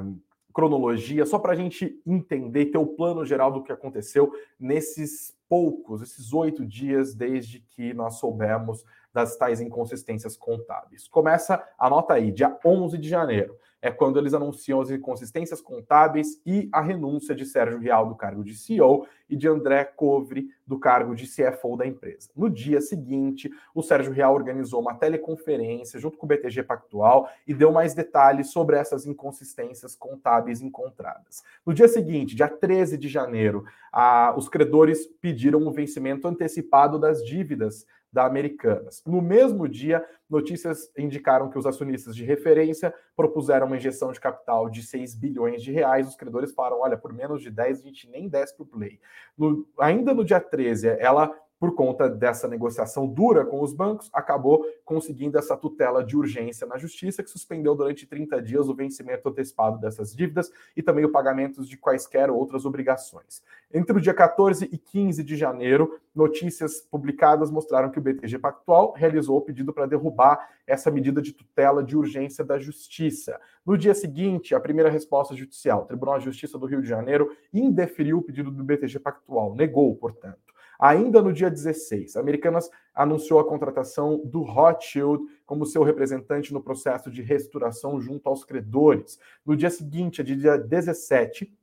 cronologia, 0.53 1.25
só 1.25 1.39
para 1.39 1.53
a 1.53 1.55
gente 1.55 2.01
entender, 2.05 2.65
ter 2.65 2.77
o 2.77 2.85
plano 2.85 3.25
geral 3.25 3.49
do 3.49 3.63
que 3.63 3.71
aconteceu 3.71 4.29
nesses 4.59 5.33
poucos, 5.47 6.01
esses 6.01 6.33
oito 6.33 6.65
dias 6.65 7.15
desde 7.15 7.61
que 7.61 7.93
nós 7.93 8.19
soubemos 8.19 8.83
das 9.13 9.35
tais 9.35 9.61
inconsistências 9.61 10.37
contábeis. 10.37 11.07
Começa, 11.07 11.63
anota 11.77 12.13
aí, 12.13 12.31
dia 12.31 12.57
11 12.63 12.97
de 12.97 13.09
janeiro 13.09 13.57
é 13.81 13.89
quando 13.89 14.19
eles 14.19 14.33
anunciam 14.33 14.81
as 14.81 14.89
inconsistências 14.89 15.61
contábeis 15.61 16.41
e 16.45 16.67
a 16.71 16.81
renúncia 16.81 17.33
de 17.33 17.45
Sérgio 17.45 17.79
Real 17.79 18.07
do 18.07 18.15
cargo 18.15 18.43
de 18.43 18.53
CEO 18.53 19.07
e 19.29 19.35
de 19.35 19.47
André 19.47 19.85
Covre 19.85 20.49
do 20.67 20.77
cargo 20.77 21.15
de 21.15 21.25
CFO 21.25 21.77
da 21.77 21.85
empresa. 21.85 22.29
No 22.35 22.49
dia 22.49 22.81
seguinte, 22.81 23.49
o 23.73 23.81
Sérgio 23.81 24.11
Real 24.11 24.33
organizou 24.33 24.81
uma 24.81 24.95
teleconferência 24.95 25.99
junto 25.99 26.17
com 26.17 26.25
o 26.25 26.29
BTG 26.29 26.63
Pactual 26.63 27.29
e 27.47 27.53
deu 27.53 27.71
mais 27.71 27.93
detalhes 27.93 28.51
sobre 28.51 28.75
essas 28.75 29.05
inconsistências 29.05 29.95
contábeis 29.95 30.61
encontradas. 30.61 31.43
No 31.65 31.73
dia 31.73 31.87
seguinte, 31.87 32.35
dia 32.35 32.49
13 32.49 32.97
de 32.97 33.07
janeiro, 33.07 33.63
a, 33.91 34.33
os 34.37 34.49
credores 34.49 35.07
pediram 35.21 35.65
o 35.65 35.71
vencimento 35.71 36.27
antecipado 36.27 36.99
das 36.99 37.23
dívidas 37.23 37.85
da 38.11 38.25
Americanas. 38.25 39.03
No 39.05 39.21
mesmo 39.21 39.67
dia, 39.67 40.03
notícias 40.29 40.91
indicaram 40.97 41.49
que 41.49 41.57
os 41.57 41.65
acionistas 41.65 42.15
de 42.15 42.23
referência 42.23 42.93
propuseram 43.15 43.67
uma 43.67 43.77
injeção 43.77 44.11
de 44.11 44.19
capital 44.19 44.69
de 44.69 44.81
6 44.81 45.15
bilhões 45.15 45.61
de 45.61 45.71
reais. 45.71 46.07
Os 46.07 46.15
credores 46.15 46.53
falaram: 46.53 46.81
olha, 46.81 46.97
por 46.97 47.13
menos 47.13 47.41
de 47.41 47.51
10 47.51 47.79
a 47.79 47.83
gente 47.83 48.09
nem 48.09 48.27
desce 48.27 48.55
para 48.55 48.63
o 48.63 48.67
play. 48.67 48.99
No, 49.37 49.67
ainda 49.79 50.13
no 50.13 50.25
dia 50.25 50.39
13, 50.39 50.87
ela 50.99 51.33
por 51.59 51.75
conta 51.75 52.09
dessa 52.09 52.47
negociação 52.47 53.05
dura 53.05 53.45
com 53.45 53.61
os 53.61 53.73
bancos, 53.73 54.09
acabou 54.13 54.65
conseguindo 54.85 55.37
essa 55.37 55.57
tutela 55.57 56.03
de 56.03 56.15
urgência 56.15 56.65
na 56.65 56.77
justiça, 56.77 57.21
que 57.21 57.29
suspendeu 57.29 57.75
durante 57.75 58.07
30 58.07 58.41
dias 58.41 58.69
o 58.69 58.73
vencimento 58.73 59.27
antecipado 59.27 59.77
dessas 59.77 60.15
dívidas 60.15 60.49
e 60.75 60.81
também 60.81 61.03
o 61.03 61.11
pagamento 61.11 61.63
de 61.63 61.77
quaisquer 61.77 62.29
outras 62.31 62.65
obrigações. 62.65 63.43
Entre 63.71 63.95
o 63.95 63.99
dia 63.99 64.13
14 64.13 64.69
e 64.71 64.77
15 64.77 65.23
de 65.23 65.35
janeiro, 65.35 65.99
notícias 66.15 66.81
publicadas 66.81 67.51
mostraram 67.51 67.91
que 67.91 67.99
o 67.99 68.01
BTG 68.01 68.39
Pactual 68.39 68.93
realizou 68.95 69.37
o 69.37 69.41
pedido 69.41 69.73
para 69.73 69.85
derrubar 69.85 70.49
essa 70.65 70.89
medida 70.89 71.21
de 71.21 71.33
tutela 71.33 71.83
de 71.83 71.97
urgência 71.97 72.43
da 72.43 72.57
justiça. 72.57 73.39
No 73.65 73.77
dia 73.77 73.93
seguinte, 73.93 74.55
a 74.55 74.59
primeira 74.59 74.89
resposta 74.89 75.35
judicial, 75.35 75.81
o 75.81 75.85
Tribunal 75.85 76.19
de 76.19 76.25
Justiça 76.25 76.57
do 76.57 76.65
Rio 76.65 76.81
de 76.81 76.87
Janeiro 76.87 77.35
indeferiu 77.53 78.19
o 78.19 78.21
pedido 78.21 78.49
do 78.49 78.63
BTG 78.63 78.99
Pactual, 78.99 79.53
negou, 79.55 79.95
portanto. 79.95 80.48
Ainda 80.79 81.21
no 81.21 81.33
dia 81.33 81.51
16, 81.51 82.15
a 82.15 82.21
Americanas 82.21 82.71
anunciou 82.95 83.37
a 83.37 83.45
contratação 83.45 84.21
do 84.23 84.43
Rothschild 84.43 85.21
como 85.45 85.65
seu 85.65 85.83
representante 85.83 86.53
no 86.53 86.63
processo 86.63 87.11
de 87.11 87.21
restauração 87.21 87.99
junto 87.99 88.29
aos 88.29 88.45
credores. 88.45 89.19
No 89.45 89.57
dia 89.57 89.69
seguinte, 89.69 90.23
dia 90.23 90.57
17, 90.57 91.53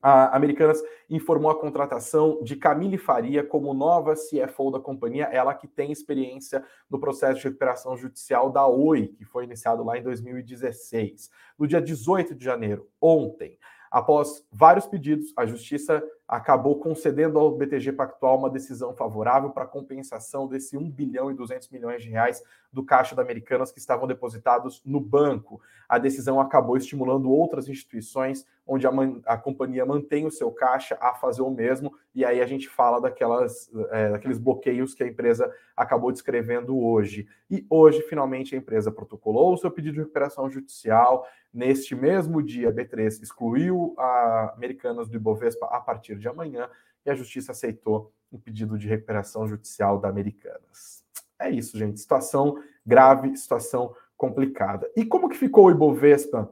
a 0.00 0.34
Americanas 0.34 0.82
informou 1.10 1.50
a 1.50 1.60
contratação 1.60 2.42
de 2.42 2.56
Camille 2.56 2.96
Faria 2.96 3.44
como 3.44 3.74
nova 3.74 4.14
CFO 4.14 4.70
da 4.70 4.80
companhia, 4.80 5.24
ela 5.24 5.52
que 5.52 5.68
tem 5.68 5.92
experiência 5.92 6.64
no 6.88 6.98
processo 6.98 7.40
de 7.40 7.44
recuperação 7.44 7.98
judicial 7.98 8.50
da 8.50 8.66
Oi, 8.66 9.08
que 9.08 9.26
foi 9.26 9.44
iniciado 9.44 9.84
lá 9.84 9.98
em 9.98 10.02
2016. 10.02 11.30
No 11.58 11.66
dia 11.66 11.82
18 11.82 12.34
de 12.34 12.44
janeiro, 12.44 12.88
ontem, 12.98 13.58
Após 13.94 14.44
vários 14.50 14.88
pedidos, 14.88 15.32
a 15.36 15.46
Justiça 15.46 16.02
acabou 16.26 16.78
concedendo 16.78 17.38
ao 17.38 17.50
BTG 17.50 17.92
Pactual 17.92 18.38
uma 18.38 18.50
decisão 18.50 18.94
favorável 18.94 19.50
para 19.50 19.66
compensação 19.66 20.48
desse 20.48 20.76
1 20.76 20.90
bilhão 20.90 21.30
e 21.30 21.34
200 21.34 21.68
milhões 21.68 22.02
de 22.02 22.08
reais 22.08 22.42
do 22.72 22.84
caixa 22.84 23.14
da 23.14 23.22
Americanas 23.22 23.70
que 23.70 23.78
estavam 23.78 24.06
depositados 24.06 24.82
no 24.84 25.00
banco. 25.00 25.60
A 25.88 25.98
decisão 25.98 26.40
acabou 26.40 26.76
estimulando 26.76 27.30
outras 27.30 27.68
instituições 27.68 28.46
onde 28.66 28.86
a, 28.86 28.90
a 29.26 29.36
companhia 29.36 29.84
mantém 29.84 30.26
o 30.26 30.30
seu 30.30 30.50
caixa 30.50 30.96
a 31.00 31.14
fazer 31.14 31.42
o 31.42 31.50
mesmo, 31.50 31.92
e 32.14 32.24
aí 32.24 32.40
a 32.40 32.46
gente 32.46 32.68
fala 32.68 33.00
daquelas, 33.00 33.70
é, 33.90 34.10
daqueles 34.10 34.38
bloqueios 34.38 34.94
que 34.94 35.02
a 35.02 35.06
empresa 35.06 35.52
acabou 35.76 36.10
descrevendo 36.10 36.78
hoje. 36.78 37.28
E 37.50 37.66
hoje, 37.68 38.00
finalmente, 38.02 38.54
a 38.54 38.58
empresa 38.58 38.90
protocolou 38.90 39.52
o 39.52 39.56
seu 39.56 39.70
pedido 39.70 39.94
de 39.94 40.00
recuperação 40.00 40.48
judicial. 40.48 41.26
Neste 41.52 41.94
mesmo 41.94 42.42
dia, 42.42 42.70
a 42.70 42.72
B3 42.72 43.22
excluiu 43.22 43.94
a 43.98 44.54
Americanas 44.56 45.08
do 45.08 45.16
Ibovespa 45.16 45.66
a 45.66 45.80
partir 45.80 46.13
de 46.18 46.28
amanhã, 46.28 46.68
e 47.04 47.10
a 47.10 47.14
justiça 47.14 47.52
aceitou 47.52 48.12
um 48.32 48.38
pedido 48.38 48.78
de 48.78 48.88
recuperação 48.88 49.46
judicial 49.46 49.98
da 49.98 50.08
Americanas. 50.08 51.04
É 51.38 51.50
isso, 51.50 51.78
gente. 51.78 52.00
Situação 52.00 52.56
grave, 52.84 53.36
situação 53.36 53.94
complicada. 54.16 54.90
E 54.96 55.04
como 55.04 55.28
que 55.28 55.36
ficou 55.36 55.66
o 55.66 55.70
Ibovespa 55.70 56.50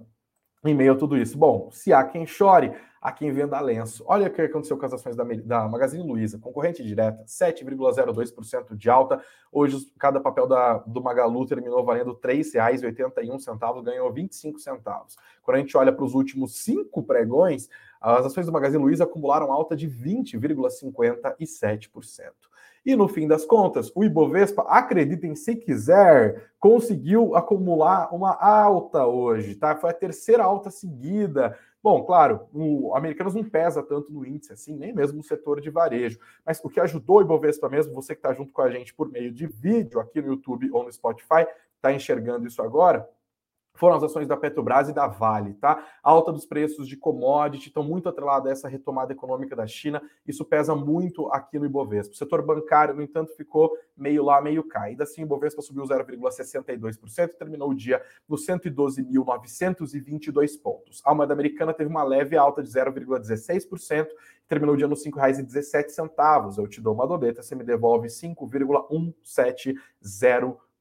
em 0.64 0.74
meio 0.74 0.92
a 0.92 0.96
tudo 0.96 1.16
isso? 1.16 1.36
Bom, 1.36 1.70
se 1.70 1.92
há 1.92 2.04
quem 2.04 2.26
chore, 2.26 2.72
há 3.02 3.10
quem 3.10 3.32
venda 3.32 3.58
lenço. 3.60 4.04
Olha 4.06 4.28
o 4.28 4.30
que 4.30 4.40
aconteceu 4.40 4.78
com 4.78 4.86
as 4.86 4.92
ações 4.92 5.16
da, 5.16 5.24
da 5.24 5.68
Magazine 5.68 6.06
Luiza, 6.06 6.38
concorrente 6.38 6.84
direta, 6.84 7.24
7,02% 7.24 8.76
de 8.76 8.88
alta. 8.88 9.20
Hoje, 9.50 9.90
cada 9.98 10.20
papel 10.20 10.46
da, 10.46 10.78
do 10.78 11.02
Magalu 11.02 11.44
terminou 11.44 11.84
valendo 11.84 12.12
R$ 12.12 12.20
3,81, 12.20 13.82
ganhou 13.82 14.12
25 14.12 14.60
centavos. 14.60 15.16
Quando 15.42 15.56
a 15.56 15.60
gente 15.60 15.76
olha 15.76 15.92
para 15.92 16.04
os 16.04 16.14
últimos 16.14 16.62
cinco 16.62 17.02
pregões, 17.02 17.68
as 18.00 18.26
ações 18.26 18.46
do 18.46 18.52
Magazine 18.52 18.82
Luiza 18.82 19.02
acumularam 19.02 19.50
alta 19.50 19.74
de 19.74 19.88
20,57%. 19.88 22.51
E 22.84 22.96
no 22.96 23.06
fim 23.06 23.28
das 23.28 23.44
contas, 23.44 23.92
o 23.94 24.02
Ibovespa, 24.02 24.62
acreditem 24.62 25.36
se 25.36 25.54
quiser, 25.54 26.50
conseguiu 26.58 27.36
acumular 27.36 28.12
uma 28.12 28.34
alta 28.34 29.06
hoje, 29.06 29.54
tá? 29.54 29.76
Foi 29.76 29.90
a 29.90 29.94
terceira 29.94 30.42
alta 30.42 30.68
seguida. 30.70 31.56
Bom, 31.80 32.04
claro, 32.04 32.48
o 32.52 32.94
Americanos 32.94 33.34
não 33.34 33.44
pesa 33.44 33.82
tanto 33.82 34.12
no 34.12 34.26
índice 34.26 34.52
assim, 34.52 34.76
nem 34.76 34.92
mesmo 34.92 35.18
no 35.18 35.22
setor 35.22 35.60
de 35.60 35.70
varejo. 35.70 36.18
Mas 36.44 36.60
o 36.64 36.68
que 36.68 36.80
ajudou 36.80 37.18
o 37.18 37.22
Ibovespa 37.22 37.68
mesmo, 37.68 37.94
você 37.94 38.14
que 38.14 38.18
está 38.20 38.32
junto 38.32 38.52
com 38.52 38.62
a 38.62 38.70
gente 38.70 38.92
por 38.94 39.08
meio 39.08 39.32
de 39.32 39.46
vídeo 39.46 40.00
aqui 40.00 40.20
no 40.20 40.28
YouTube 40.28 40.70
ou 40.72 40.84
no 40.84 40.92
Spotify, 40.92 41.46
está 41.76 41.92
enxergando 41.92 42.46
isso 42.46 42.62
agora, 42.62 43.08
foram 43.74 43.96
as 43.96 44.02
ações 44.02 44.28
da 44.28 44.36
Petrobras 44.36 44.88
e 44.88 44.92
da 44.92 45.06
Vale, 45.06 45.54
tá? 45.54 45.84
Alta 46.02 46.32
dos 46.32 46.44
preços 46.46 46.86
de 46.86 46.96
commodity 46.96 47.68
estão 47.68 47.82
muito 47.82 48.08
atrelada 48.08 48.48
a 48.48 48.52
essa 48.52 48.68
retomada 48.68 49.12
econômica 49.12 49.56
da 49.56 49.66
China. 49.66 50.00
Isso 50.26 50.44
pesa 50.44 50.74
muito 50.74 51.28
aqui 51.28 51.58
no 51.58 51.66
Ibovespa. 51.66 52.14
O 52.14 52.16
setor 52.16 52.42
bancário, 52.42 52.94
no 52.94 53.02
entanto, 53.02 53.34
ficou 53.34 53.76
meio 53.96 54.24
lá, 54.24 54.40
meio 54.40 54.62
cá. 54.64 54.82
Ainda 54.82 55.04
assim, 55.04 55.22
o 55.22 55.24
Ibovespa 55.24 55.62
subiu 55.62 55.84
0,62% 55.84 57.24
e 57.24 57.28
terminou 57.28 57.70
o 57.70 57.74
dia 57.74 58.02
nos 58.28 58.46
112.922 58.46 60.60
pontos. 60.60 61.00
A 61.04 61.14
moeda 61.14 61.32
americana 61.32 61.72
teve 61.72 61.90
uma 61.90 62.04
leve 62.04 62.36
alta 62.36 62.62
de 62.62 62.68
0,16% 62.68 64.06
e 64.06 64.48
terminou 64.48 64.74
o 64.74 64.78
dia 64.78 64.86
nos 64.86 65.04
R$ 65.04 65.10
5,17. 65.10 66.58
Eu 66.58 66.68
te 66.68 66.80
dou 66.80 66.94
uma 66.94 67.06
doleta, 67.06 67.42
você 67.42 67.54
me 67.54 67.64
devolve 67.64 68.08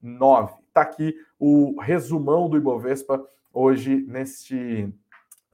5,1709. 0.02 0.54
Está 0.68 0.82
aqui 0.82 1.14
o 1.38 1.80
resumão 1.80 2.48
do 2.48 2.56
Ibovespa 2.56 3.24
hoje, 3.52 4.04
neste 4.08 4.92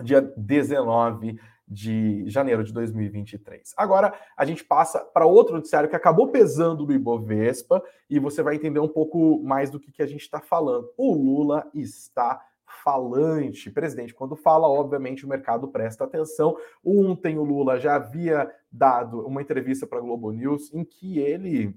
dia 0.02 0.20
19 0.36 1.38
de 1.66 2.24
janeiro 2.30 2.64
de 2.64 2.72
2023. 2.72 3.74
Agora 3.76 4.14
a 4.36 4.44
gente 4.44 4.64
passa 4.64 5.00
para 5.00 5.26
outro 5.26 5.54
noticiário 5.54 5.88
que 5.88 5.96
acabou 5.96 6.28
pesando 6.28 6.86
no 6.86 6.92
Ibovespa 6.92 7.82
e 8.08 8.18
você 8.18 8.42
vai 8.42 8.54
entender 8.54 8.80
um 8.80 8.88
pouco 8.88 9.42
mais 9.42 9.70
do 9.70 9.78
que, 9.78 9.92
que 9.92 10.02
a 10.02 10.06
gente 10.06 10.22
está 10.22 10.40
falando. 10.40 10.88
O 10.96 11.12
Lula 11.12 11.68
está 11.74 12.40
falante. 12.82 13.70
Presidente, 13.70 14.14
quando 14.14 14.36
fala, 14.36 14.68
obviamente 14.68 15.26
o 15.26 15.28
mercado 15.28 15.68
presta 15.68 16.04
atenção. 16.04 16.56
Ontem 16.82 17.38
o 17.38 17.44
Lula 17.44 17.78
já 17.78 17.96
havia 17.96 18.50
dado 18.70 19.26
uma 19.26 19.42
entrevista 19.42 19.86
para 19.86 19.98
a 19.98 20.02
Globo 20.02 20.30
News 20.30 20.72
em 20.72 20.84
que 20.84 21.18
ele 21.18 21.76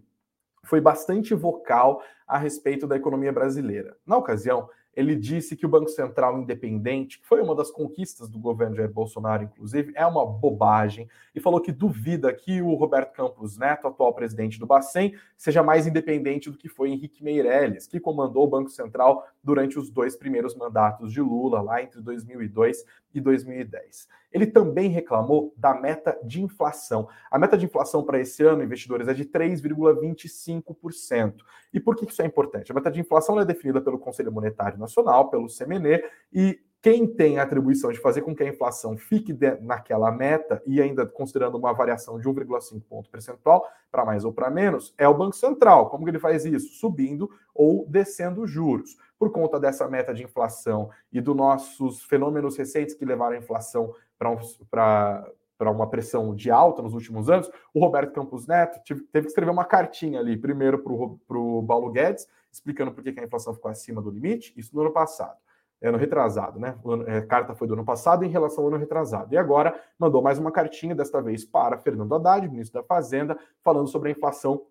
foi 0.63 0.81
bastante 0.81 1.33
vocal 1.33 2.01
a 2.27 2.37
respeito 2.37 2.87
da 2.87 2.95
economia 2.95 3.31
brasileira. 3.31 3.97
Na 4.05 4.17
ocasião, 4.17 4.69
ele 4.93 5.15
disse 5.15 5.55
que 5.55 5.65
o 5.65 5.69
Banco 5.69 5.89
Central 5.89 6.39
independente, 6.39 7.19
que 7.19 7.25
foi 7.25 7.41
uma 7.41 7.55
das 7.55 7.71
conquistas 7.71 8.27
do 8.27 8.37
governo 8.37 8.75
Jair 8.75 8.91
Bolsonaro, 8.91 9.43
inclusive, 9.43 9.93
é 9.95 10.05
uma 10.05 10.25
bobagem, 10.25 11.07
e 11.33 11.39
falou 11.39 11.61
que 11.61 11.71
duvida 11.71 12.33
que 12.33 12.61
o 12.61 12.73
Roberto 12.73 13.13
Campos 13.13 13.57
Neto, 13.57 13.87
atual 13.87 14.13
presidente 14.13 14.59
do 14.59 14.65
Bacen, 14.65 15.15
seja 15.37 15.63
mais 15.63 15.87
independente 15.87 16.49
do 16.49 16.57
que 16.57 16.67
foi 16.67 16.89
Henrique 16.89 17.23
Meirelles, 17.23 17.87
que 17.87 17.99
comandou 17.99 18.43
o 18.43 18.49
Banco 18.49 18.69
Central 18.69 19.25
durante 19.43 19.79
os 19.79 19.89
dois 19.89 20.15
primeiros 20.15 20.55
mandatos 20.55 21.11
de 21.11 21.19
Lula, 21.21 21.61
lá 21.61 21.81
entre 21.81 21.99
2002 22.01 22.85
e 23.13 23.19
2010. 23.19 24.07
Ele 24.31 24.47
também 24.47 24.89
reclamou 24.89 25.53
da 25.57 25.73
meta 25.73 26.17
de 26.23 26.41
inflação. 26.41 27.09
A 27.29 27.37
meta 27.37 27.57
de 27.57 27.65
inflação 27.65 28.01
para 28.03 28.19
esse 28.19 28.43
ano, 28.43 28.63
investidores, 28.63 29.07
é 29.07 29.13
de 29.13 29.25
3,25%. 29.25 31.35
E 31.73 31.79
por 31.79 31.95
que 31.95 32.05
isso 32.05 32.21
é 32.21 32.25
importante? 32.25 32.71
A 32.71 32.75
meta 32.75 32.91
de 32.91 33.01
inflação 33.01 33.39
é 33.39 33.45
definida 33.45 33.81
pelo 33.81 33.99
Conselho 33.99 34.31
Monetário 34.31 34.77
Nacional, 34.77 35.29
pelo 35.29 35.47
CMN, 35.47 36.01
e 36.31 36.59
quem 36.81 37.05
tem 37.05 37.37
a 37.37 37.43
atribuição 37.43 37.91
de 37.91 37.99
fazer 37.99 38.23
com 38.23 38.35
que 38.35 38.41
a 38.41 38.47
inflação 38.47 38.97
fique 38.97 39.37
naquela 39.61 40.11
meta 40.11 40.63
e 40.65 40.81
ainda 40.81 41.05
considerando 41.05 41.55
uma 41.55 41.71
variação 41.73 42.19
de 42.19 42.27
1,5 42.27 42.81
ponto 42.89 43.07
percentual 43.07 43.63
para 43.91 44.03
mais 44.03 44.25
ou 44.25 44.33
para 44.33 44.49
menos 44.49 44.91
é 44.97 45.07
o 45.07 45.13
Banco 45.13 45.35
Central. 45.35 45.91
Como 45.91 46.03
que 46.03 46.09
ele 46.09 46.17
faz 46.17 46.43
isso? 46.43 46.73
Subindo 46.79 47.29
ou 47.53 47.85
descendo 47.87 48.47
juros. 48.47 48.97
Por 49.21 49.31
conta 49.31 49.59
dessa 49.59 49.87
meta 49.87 50.15
de 50.15 50.23
inflação 50.23 50.89
e 51.11 51.21
dos 51.21 51.35
nossos 51.35 52.01
fenômenos 52.05 52.57
recentes 52.57 52.95
que 52.95 53.05
levaram 53.05 53.35
a 53.35 53.37
inflação 53.37 53.93
para 54.17 55.31
para 55.59 55.69
uma 55.69 55.87
pressão 55.87 56.33
de 56.33 56.49
alta 56.49 56.81
nos 56.81 56.95
últimos 56.95 57.29
anos, 57.29 57.47
o 57.71 57.79
Roberto 57.79 58.13
Campos 58.13 58.47
Neto 58.47 58.81
teve, 58.83 59.01
teve 59.01 59.25
que 59.25 59.29
escrever 59.29 59.51
uma 59.51 59.63
cartinha 59.63 60.19
ali, 60.19 60.35
primeiro 60.35 60.79
para 60.79 61.37
o 61.37 61.63
Paulo 61.67 61.91
Guedes, 61.91 62.27
explicando 62.51 62.91
por 62.91 63.03
que 63.03 63.19
a 63.19 63.23
inflação 63.23 63.53
ficou 63.53 63.69
acima 63.69 64.01
do 64.01 64.09
limite, 64.09 64.55
isso 64.57 64.75
no 64.75 64.81
ano 64.81 64.91
passado 64.91 65.37
ano 65.83 65.99
retrasado, 65.99 66.59
né? 66.59 66.75
A 67.07 67.11
é, 67.11 67.21
carta 67.21 67.53
foi 67.53 67.67
do 67.67 67.75
ano 67.75 67.85
passado 67.85 68.23
em 68.23 68.29
relação 68.29 68.63
ao 68.63 68.69
ano 68.69 68.77
retrasado. 68.77 69.33
E 69.33 69.37
agora 69.37 69.79
mandou 69.99 70.21
mais 70.21 70.39
uma 70.39 70.51
cartinha, 70.51 70.95
desta 70.95 71.21
vez 71.21 71.45
para 71.45 71.77
Fernando 71.77 72.15
Haddad, 72.15 72.47
ministro 72.47 72.81
da 72.81 72.87
Fazenda, 72.87 73.37
falando 73.63 73.87
sobre 73.87 74.09
a 74.09 74.11
inflação 74.11 74.63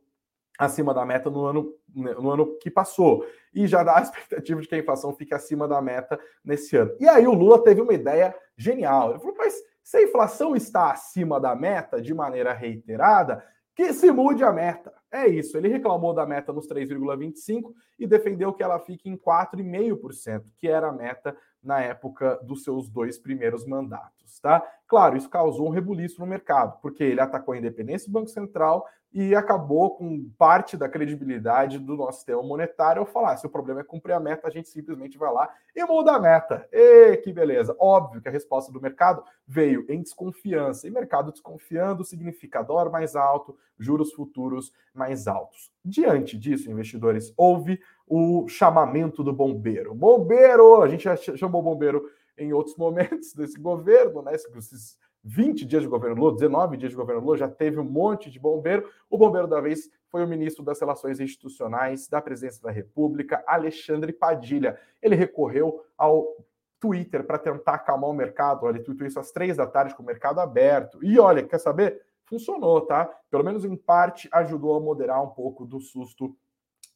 acima 0.60 0.92
da 0.92 1.06
meta 1.06 1.30
no 1.30 1.44
ano, 1.44 1.74
né, 1.94 2.12
no 2.14 2.30
ano 2.30 2.58
que 2.58 2.70
passou. 2.70 3.24
E 3.54 3.66
já 3.66 3.82
dá 3.82 3.98
a 3.98 4.02
expectativa 4.02 4.60
de 4.60 4.68
que 4.68 4.74
a 4.74 4.78
inflação 4.78 5.14
fique 5.14 5.34
acima 5.34 5.66
da 5.66 5.80
meta 5.80 6.20
nesse 6.44 6.76
ano. 6.76 6.94
E 7.00 7.08
aí 7.08 7.26
o 7.26 7.32
Lula 7.32 7.64
teve 7.64 7.80
uma 7.80 7.94
ideia 7.94 8.34
genial. 8.56 9.10
Ele 9.10 9.18
falou: 9.20 9.34
mas 9.38 9.54
se 9.82 9.96
a 9.96 10.02
inflação 10.02 10.54
está 10.54 10.90
acima 10.92 11.40
da 11.40 11.56
meta 11.56 12.00
de 12.00 12.12
maneira 12.12 12.52
reiterada, 12.52 13.42
que 13.74 13.92
se 13.94 14.12
mude 14.12 14.44
a 14.44 14.52
meta. 14.52 14.92
É 15.10 15.26
isso, 15.26 15.56
ele 15.56 15.68
reclamou 15.68 16.12
da 16.14 16.26
meta 16.26 16.52
nos 16.52 16.68
3,25 16.68 17.72
e 17.98 18.06
defendeu 18.06 18.52
que 18.52 18.62
ela 18.62 18.78
fique 18.78 19.08
em 19.08 19.16
4,5%, 19.16 20.44
que 20.56 20.68
era 20.68 20.88
a 20.88 20.92
meta 20.92 21.36
na 21.62 21.80
época 21.80 22.38
dos 22.42 22.62
seus 22.62 22.88
dois 22.88 23.18
primeiros 23.18 23.66
mandatos, 23.66 24.38
tá? 24.40 24.62
Claro, 24.86 25.16
isso 25.16 25.28
causou 25.28 25.66
um 25.66 25.70
rebuliço 25.70 26.20
no 26.20 26.26
mercado, 26.26 26.78
porque 26.80 27.02
ele 27.02 27.20
atacou 27.20 27.54
a 27.54 27.58
independência 27.58 28.06
do 28.06 28.12
Banco 28.12 28.28
Central 28.28 28.86
e 29.12 29.34
acabou 29.34 29.96
com 29.96 30.30
parte 30.38 30.76
da 30.76 30.88
credibilidade 30.88 31.78
do 31.78 31.96
nosso 31.96 32.18
sistema 32.18 32.42
monetário 32.42 33.00
ao 33.00 33.06
falar: 33.06 33.36
se 33.36 33.46
o 33.46 33.50
problema 33.50 33.80
é 33.80 33.84
cumprir 33.84 34.12
a 34.12 34.20
meta, 34.20 34.46
a 34.46 34.50
gente 34.50 34.68
simplesmente 34.68 35.18
vai 35.18 35.32
lá 35.32 35.52
e 35.74 35.84
muda 35.84 36.12
a 36.12 36.20
meta. 36.20 36.68
E 36.72 37.16
que 37.18 37.32
beleza! 37.32 37.74
Óbvio 37.78 38.20
que 38.20 38.28
a 38.28 38.32
resposta 38.32 38.72
do 38.72 38.80
mercado 38.80 39.24
veio 39.46 39.84
em 39.88 40.00
desconfiança, 40.00 40.86
e 40.86 40.90
mercado 40.90 41.32
desconfiando 41.32 42.04
significa 42.04 42.62
dólar 42.62 42.90
mais 42.90 43.16
alto, 43.16 43.56
juros 43.78 44.12
futuros 44.12 44.72
mais 44.94 45.26
altos. 45.26 45.72
Diante 45.84 46.38
disso, 46.38 46.70
investidores, 46.70 47.32
houve 47.36 47.80
o 48.06 48.46
chamamento 48.48 49.24
do 49.24 49.32
bombeiro. 49.32 49.94
Bombeiro! 49.94 50.82
A 50.82 50.88
gente 50.88 51.04
já 51.04 51.16
chamou 51.16 51.62
bombeiro 51.62 52.08
em 52.38 52.52
outros 52.52 52.76
momentos 52.76 53.34
desse 53.34 53.58
governo, 53.58 54.22
né? 54.22 54.34
Esses 54.34 54.96
20 55.22 55.64
dias 55.66 55.82
de 55.82 55.88
governo 55.88 56.16
Lula, 56.16 56.34
19 56.34 56.76
dias 56.76 56.90
de 56.90 56.96
governo 56.96 57.22
Lula, 57.22 57.36
já 57.36 57.48
teve 57.48 57.78
um 57.78 57.84
monte 57.84 58.30
de 58.30 58.38
bombeiro. 58.38 58.88
O 59.08 59.18
bombeiro 59.18 59.46
da 59.46 59.60
vez 59.60 59.90
foi 60.08 60.24
o 60.24 60.28
ministro 60.28 60.64
das 60.64 60.80
Relações 60.80 61.20
Institucionais 61.20 62.08
da 62.08 62.20
Presidência 62.20 62.62
da 62.62 62.70
República, 62.70 63.44
Alexandre 63.46 64.12
Padilha. 64.12 64.78
Ele 65.02 65.14
recorreu 65.14 65.84
ao 65.96 66.36
Twitter 66.80 67.24
para 67.24 67.38
tentar 67.38 67.74
acalmar 67.74 68.08
o 68.08 68.14
mercado. 68.14 68.64
Olha, 68.64 68.76
ele 68.76 68.84
tweetou 68.84 69.06
isso 69.06 69.20
às 69.20 69.30
três 69.30 69.56
da 69.56 69.66
tarde 69.66 69.94
com 69.94 70.02
o 70.02 70.06
mercado 70.06 70.40
aberto. 70.40 70.98
E 71.04 71.18
olha, 71.18 71.42
quer 71.42 71.58
saber? 71.58 72.00
Funcionou, 72.24 72.80
tá? 72.80 73.04
Pelo 73.30 73.44
menos 73.44 73.64
em 73.64 73.76
parte 73.76 74.28
ajudou 74.32 74.74
a 74.76 74.80
moderar 74.80 75.22
um 75.22 75.28
pouco 75.28 75.66
do 75.66 75.80
susto 75.80 76.34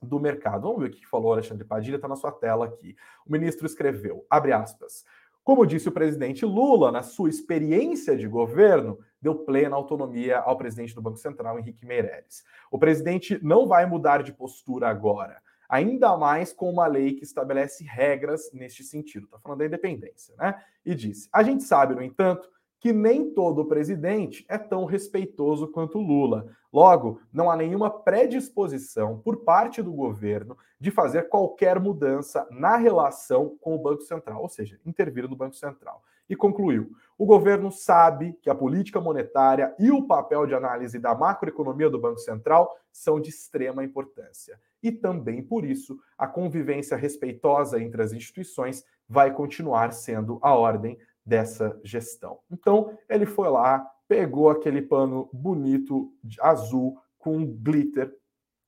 do 0.00 0.20
mercado. 0.20 0.62
Vamos 0.62 0.80
ver 0.80 0.88
o 0.88 0.90
que 0.90 1.06
falou 1.06 1.32
Alexandre 1.32 1.64
Padilha, 1.64 1.96
está 1.96 2.08
na 2.08 2.16
sua 2.16 2.32
tela 2.32 2.66
aqui. 2.66 2.96
O 3.26 3.32
ministro 3.32 3.66
escreveu, 3.66 4.24
abre 4.30 4.52
aspas, 4.52 5.04
como 5.44 5.66
disse 5.66 5.90
o 5.90 5.92
presidente 5.92 6.46
Lula, 6.46 6.90
na 6.90 7.02
sua 7.02 7.28
experiência 7.28 8.16
de 8.16 8.26
governo, 8.26 8.98
deu 9.20 9.34
plena 9.34 9.76
autonomia 9.76 10.38
ao 10.38 10.56
presidente 10.56 10.94
do 10.94 11.02
Banco 11.02 11.18
Central, 11.18 11.58
Henrique 11.58 11.84
Meirelles. 11.84 12.42
O 12.70 12.78
presidente 12.78 13.38
não 13.42 13.66
vai 13.66 13.84
mudar 13.84 14.22
de 14.22 14.32
postura 14.32 14.88
agora, 14.88 15.42
ainda 15.68 16.16
mais 16.16 16.50
com 16.52 16.70
uma 16.70 16.86
lei 16.86 17.12
que 17.12 17.24
estabelece 17.24 17.84
regras 17.84 18.50
neste 18.54 18.82
sentido. 18.82 19.26
Está 19.26 19.38
falando 19.38 19.58
da 19.58 19.66
independência, 19.66 20.34
né? 20.38 20.58
E 20.84 20.94
disse: 20.94 21.28
a 21.30 21.42
gente 21.42 21.62
sabe, 21.62 21.94
no 21.94 22.02
entanto, 22.02 22.48
que 22.84 22.92
nem 22.92 23.30
todo 23.30 23.64
presidente 23.64 24.44
é 24.46 24.58
tão 24.58 24.84
respeitoso 24.84 25.66
quanto 25.68 25.98
Lula. 25.98 26.54
Logo, 26.70 27.18
não 27.32 27.50
há 27.50 27.56
nenhuma 27.56 27.88
predisposição 27.88 29.18
por 29.20 29.38
parte 29.38 29.82
do 29.82 29.90
governo 29.90 30.54
de 30.78 30.90
fazer 30.90 31.30
qualquer 31.30 31.80
mudança 31.80 32.46
na 32.50 32.76
relação 32.76 33.56
com 33.58 33.74
o 33.74 33.78
Banco 33.78 34.02
Central, 34.02 34.42
ou 34.42 34.50
seja, 34.50 34.78
intervir 34.84 35.26
no 35.26 35.34
Banco 35.34 35.56
Central. 35.56 36.02
e 36.28 36.36
concluiu: 36.36 36.90
o 37.16 37.24
governo 37.24 37.72
sabe 37.72 38.34
que 38.42 38.50
a 38.50 38.54
política 38.54 39.00
monetária 39.00 39.74
e 39.78 39.90
o 39.90 40.06
papel 40.06 40.46
de 40.46 40.54
análise 40.54 40.98
da 40.98 41.14
macroeconomia 41.14 41.88
do 41.88 41.98
Banco 41.98 42.18
Central 42.18 42.70
são 42.92 43.18
de 43.18 43.30
extrema 43.30 43.82
importância. 43.82 44.60
E 44.82 44.92
também 44.92 45.42
por 45.42 45.64
isso, 45.64 45.98
a 46.18 46.26
convivência 46.26 46.98
respeitosa 46.98 47.82
entre 47.82 48.02
as 48.02 48.12
instituições 48.12 48.84
vai 49.08 49.32
continuar 49.32 49.92
sendo 49.92 50.38
a 50.42 50.54
ordem 50.54 50.98
dessa 51.24 51.78
gestão. 51.82 52.40
Então, 52.50 52.98
ele 53.08 53.26
foi 53.26 53.48
lá, 53.48 53.78
pegou 54.06 54.50
aquele 54.50 54.82
pano 54.82 55.28
bonito 55.32 56.12
azul 56.40 57.00
com 57.18 57.44
glitter 57.46 58.14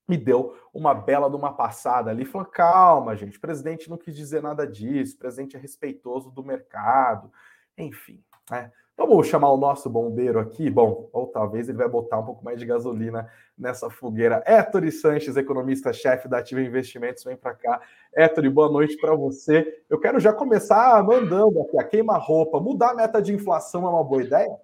e 0.09 0.17
deu 0.17 0.57
uma 0.73 0.95
bela 0.95 1.29
de 1.29 1.37
uma 1.37 1.53
passada 1.53 2.11
ali, 2.11 2.25
falou: 2.25 2.47
calma, 2.47 3.17
gente, 3.17 3.39
o 3.39 3.41
presidente 3.41 3.91
não 3.91 3.97
quis 3.97 4.15
dizer 4.15 4.43
nada 4.43 4.67
disso, 4.67 5.17
o 5.17 5.19
presidente 5.19 5.57
é 5.57 5.59
respeitoso 5.59 6.31
do 6.31 6.45
mercado, 6.45 7.31
enfim. 7.77 8.25
Né? 8.51 8.73
Vamos 8.97 9.27
chamar 9.27 9.53
o 9.53 9.59
nosso 9.59 9.91
bombeiro 9.91 10.39
aqui? 10.39 10.71
Bom, 10.71 11.11
ou 11.13 11.27
talvez 11.27 11.69
ele 11.69 11.77
vai 11.77 11.89
botar 11.89 12.19
um 12.19 12.25
pouco 12.25 12.43
mais 12.43 12.59
de 12.59 12.65
gasolina 12.65 13.29
nessa 13.57 13.91
fogueira. 13.91 14.43
Héctor 14.47 14.91
Sanches, 14.91 15.37
economista-chefe 15.37 16.27
da 16.29 16.39
Ativa 16.39 16.63
Investimentos, 16.63 17.23
vem 17.23 17.37
para 17.37 17.53
cá. 17.53 17.83
Héctor, 18.15 18.49
boa 18.49 18.71
noite 18.71 18.97
para 18.97 19.15
você. 19.15 19.83
Eu 19.91 20.01
quero 20.01 20.19
já 20.19 20.33
começar 20.33 21.05
mandando 21.05 21.61
aqui 21.61 21.79
a 21.79 21.85
queima-roupa. 21.85 22.59
Mudar 22.59 22.93
a 22.93 22.95
meta 22.95 23.21
de 23.21 23.35
inflação 23.35 23.87
é 23.87 23.91
uma 23.91 24.03
boa 24.03 24.23
ideia? 24.23 24.57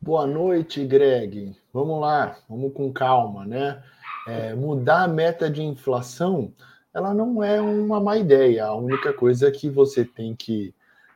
Boa 0.00 0.24
noite, 0.24 0.86
Greg. 0.86 1.56
Vamos 1.72 2.00
lá, 2.00 2.36
vamos 2.48 2.72
com 2.72 2.92
calma, 2.92 3.44
né? 3.44 3.82
É, 4.28 4.54
mudar 4.54 5.02
a 5.02 5.08
meta 5.08 5.50
de 5.50 5.62
inflação, 5.62 6.52
ela 6.94 7.12
não 7.12 7.42
é 7.42 7.60
uma 7.60 8.00
má 8.00 8.16
ideia. 8.16 8.66
A 8.66 8.74
única 8.76 9.12
coisa 9.12 9.50
que 9.50 9.68
você 9.68 10.04
tem 10.04 10.34
que 10.36 10.72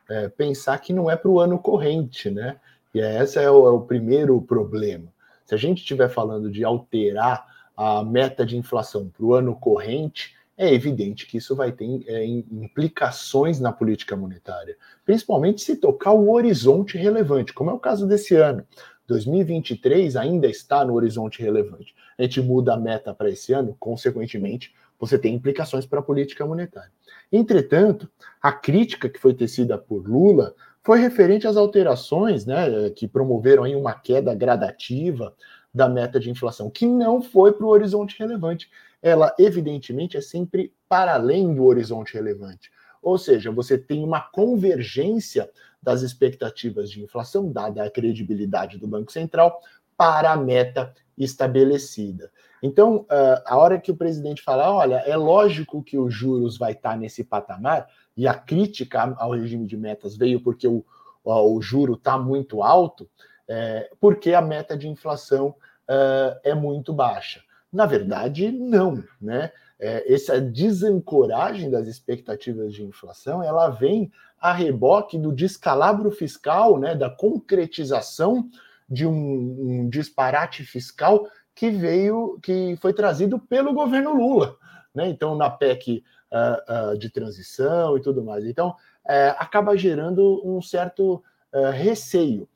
é, 0.09 0.29
pensar 0.29 0.77
que 0.79 0.93
não 0.93 1.09
é 1.09 1.15
para 1.15 1.29
o 1.29 1.39
ano 1.39 1.59
corrente, 1.59 2.29
né? 2.29 2.57
E 2.93 2.99
esse 2.99 3.39
é 3.39 3.49
o, 3.49 3.67
é 3.67 3.71
o 3.71 3.81
primeiro 3.81 4.41
problema. 4.41 5.13
Se 5.45 5.53
a 5.53 5.57
gente 5.57 5.79
estiver 5.79 6.09
falando 6.09 6.49
de 6.49 6.63
alterar 6.63 7.45
a 7.75 8.03
meta 8.03 8.45
de 8.45 8.57
inflação 8.57 9.09
para 9.09 9.25
o 9.25 9.33
ano 9.33 9.55
corrente, 9.55 10.33
é 10.57 10.73
evidente 10.73 11.25
que 11.25 11.37
isso 11.37 11.55
vai 11.55 11.71
ter 11.71 12.03
é, 12.07 12.25
implicações 12.25 13.59
na 13.59 13.71
política 13.71 14.15
monetária, 14.15 14.77
principalmente 15.05 15.61
se 15.61 15.75
tocar 15.75 16.13
o 16.13 16.31
horizonte 16.31 16.97
relevante, 16.97 17.53
como 17.53 17.69
é 17.69 17.73
o 17.73 17.79
caso 17.79 18.07
desse 18.07 18.35
ano. 18.35 18.65
2023 19.07 20.15
ainda 20.15 20.47
está 20.47 20.83
no 20.83 20.93
horizonte 20.93 21.41
relevante. 21.41 21.93
A 22.17 22.23
gente 22.23 22.41
muda 22.41 22.73
a 22.73 22.77
meta 22.77 23.13
para 23.13 23.29
esse 23.29 23.53
ano, 23.53 23.75
consequentemente, 23.79 24.73
você 24.97 25.19
tem 25.19 25.35
implicações 25.35 25.85
para 25.85 25.99
a 25.99 26.03
política 26.03 26.45
monetária. 26.45 26.91
Entretanto, 27.35 28.09
a 28.41 28.51
crítica 28.51 29.09
que 29.09 29.19
foi 29.19 29.33
tecida 29.33 29.77
por 29.77 30.07
Lula 30.07 30.53
foi 30.83 30.99
referente 30.99 31.47
às 31.47 31.57
alterações 31.57 32.45
né, 32.45 32.89
que 32.91 33.07
promoveram 33.07 33.63
aí 33.63 33.75
uma 33.75 33.93
queda 33.93 34.33
gradativa 34.33 35.35
da 35.73 35.89
meta 35.89 36.19
de 36.19 36.29
inflação, 36.29 36.69
que 36.69 36.85
não 36.85 37.21
foi 37.21 37.51
para 37.51 37.65
o 37.65 37.69
horizonte 37.69 38.17
relevante 38.17 38.69
ela 39.05 39.35
evidentemente 39.37 40.17
é 40.17 40.21
sempre 40.21 40.73
para 40.89 41.13
além 41.13 41.53
do 41.53 41.63
horizonte 41.63 42.15
relevante. 42.15 42.71
Ou 43.03 43.19
seja, 43.19 43.51
você 43.51 43.77
tem 43.77 44.03
uma 44.03 44.19
convergência 44.19 45.47
das 45.79 46.01
expectativas 46.01 46.89
de 46.89 47.03
inflação, 47.03 47.51
dada 47.51 47.83
a 47.83 47.91
credibilidade 47.91 48.79
do 48.79 48.87
Banco 48.87 49.11
Central, 49.11 49.61
para 49.97 50.31
a 50.31 50.37
meta 50.37 50.93
estabelecida. 51.17 52.31
Então, 52.61 53.05
a 53.45 53.57
hora 53.57 53.79
que 53.79 53.91
o 53.91 53.95
presidente 53.95 54.41
fala, 54.41 54.73
olha, 54.73 54.95
é 55.05 55.15
lógico 55.15 55.83
que 55.83 55.97
os 55.97 56.13
juros 56.13 56.57
vai 56.57 56.71
estar 56.71 56.97
nesse 56.97 57.23
patamar, 57.23 57.87
e 58.17 58.27
a 58.27 58.33
crítica 58.33 59.13
ao 59.17 59.31
regime 59.31 59.65
de 59.65 59.77
metas 59.77 60.15
veio 60.15 60.41
porque 60.41 60.67
o, 60.67 60.83
o 61.23 61.61
juro 61.61 61.93
está 61.93 62.17
muito 62.17 62.63
alto, 62.63 63.09
é, 63.47 63.91
porque 63.99 64.33
a 64.33 64.41
meta 64.41 64.77
de 64.77 64.87
inflação 64.87 65.49
uh, 65.49 66.39
é 66.43 66.53
muito 66.53 66.93
baixa. 66.93 67.41
Na 67.71 67.85
verdade, 67.85 68.51
não, 68.51 69.03
né? 69.21 69.51
É, 69.77 70.13
essa 70.13 70.39
desancoragem 70.39 71.69
das 71.69 71.85
expectativas 71.85 72.73
de 72.73 72.81
inflação, 72.81 73.43
ela 73.43 73.67
vem 73.67 74.09
a 74.39 74.53
reboque 74.53 75.17
do 75.17 75.33
descalabro 75.33 76.09
fiscal, 76.11 76.79
né, 76.79 76.95
da 76.95 77.09
concretização 77.09 78.49
de 78.87 79.05
um, 79.05 79.13
um 79.13 79.89
disparate 79.89 80.63
fiscal 80.63 81.27
que 81.53 81.69
veio, 81.69 82.37
que 82.41 82.75
foi 82.81 82.93
trazido 82.93 83.39
pelo 83.39 83.73
governo 83.73 84.13
Lula, 84.13 84.57
né? 84.93 85.07
Então, 85.07 85.35
na 85.35 85.49
PEC 85.49 86.03
uh, 86.31 86.93
uh, 86.93 86.97
de 86.97 87.09
transição 87.09 87.97
e 87.97 88.01
tudo 88.01 88.23
mais. 88.23 88.45
Então, 88.45 88.69
uh, 88.69 89.35
acaba 89.37 89.77
gerando 89.77 90.41
um 90.45 90.61
certo 90.61 91.23
ah, 91.55 91.71
receio. 91.71 92.49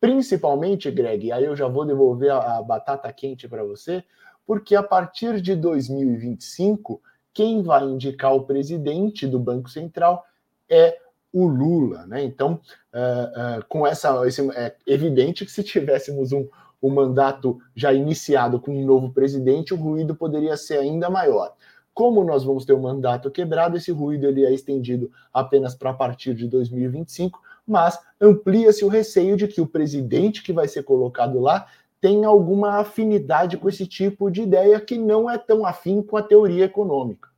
Principalmente, 0.00 0.90
Greg, 0.90 1.30
aí 1.30 1.44
eu 1.44 1.54
já 1.54 1.68
vou 1.68 1.84
devolver 1.84 2.30
a, 2.30 2.56
a 2.56 2.62
batata 2.62 3.12
quente 3.12 3.46
para 3.46 3.62
você, 3.62 4.02
porque 4.46 4.74
a 4.74 4.82
partir 4.82 5.42
de 5.42 5.54
2025, 5.54 7.02
quem 7.34 7.62
vai 7.62 7.84
indicar 7.84 8.34
o 8.34 8.44
presidente 8.44 9.26
do 9.26 9.38
Banco 9.38 9.68
Central 9.68 10.24
é 10.70 10.98
o 11.36 11.46
Lula, 11.46 12.06
né? 12.06 12.24
Então, 12.24 12.58
uh, 12.94 13.58
uh, 13.58 13.64
com 13.68 13.86
essa, 13.86 14.26
esse, 14.26 14.40
é 14.52 14.74
evidente 14.86 15.44
que 15.44 15.52
se 15.52 15.62
tivéssemos 15.62 16.32
um, 16.32 16.48
um 16.82 16.88
mandato 16.88 17.58
já 17.74 17.92
iniciado 17.92 18.58
com 18.58 18.74
um 18.74 18.86
novo 18.86 19.12
presidente, 19.12 19.74
o 19.74 19.76
ruído 19.76 20.16
poderia 20.16 20.56
ser 20.56 20.78
ainda 20.78 21.10
maior. 21.10 21.52
Como 21.92 22.24
nós 22.24 22.42
vamos 22.42 22.64
ter 22.64 22.72
o 22.72 22.78
um 22.78 22.82
mandato 22.82 23.30
quebrado, 23.30 23.76
esse 23.76 23.92
ruído 23.92 24.26
ele 24.26 24.46
é 24.46 24.52
estendido 24.52 25.10
apenas 25.30 25.74
para 25.74 25.90
a 25.90 25.94
partir 25.94 26.34
de 26.34 26.48
2025, 26.48 27.38
mas 27.66 28.00
amplia-se 28.18 28.82
o 28.82 28.88
receio 28.88 29.36
de 29.36 29.46
que 29.46 29.60
o 29.60 29.66
presidente 29.66 30.42
que 30.42 30.54
vai 30.54 30.66
ser 30.66 30.84
colocado 30.84 31.38
lá 31.38 31.66
tem 32.00 32.24
alguma 32.24 32.78
afinidade 32.78 33.58
com 33.58 33.68
esse 33.68 33.86
tipo 33.86 34.30
de 34.30 34.40
ideia 34.40 34.80
que 34.80 34.96
não 34.96 35.28
é 35.28 35.36
tão 35.36 35.66
afim 35.66 36.00
com 36.00 36.16
a 36.16 36.22
teoria 36.22 36.64
econômica. 36.64 37.28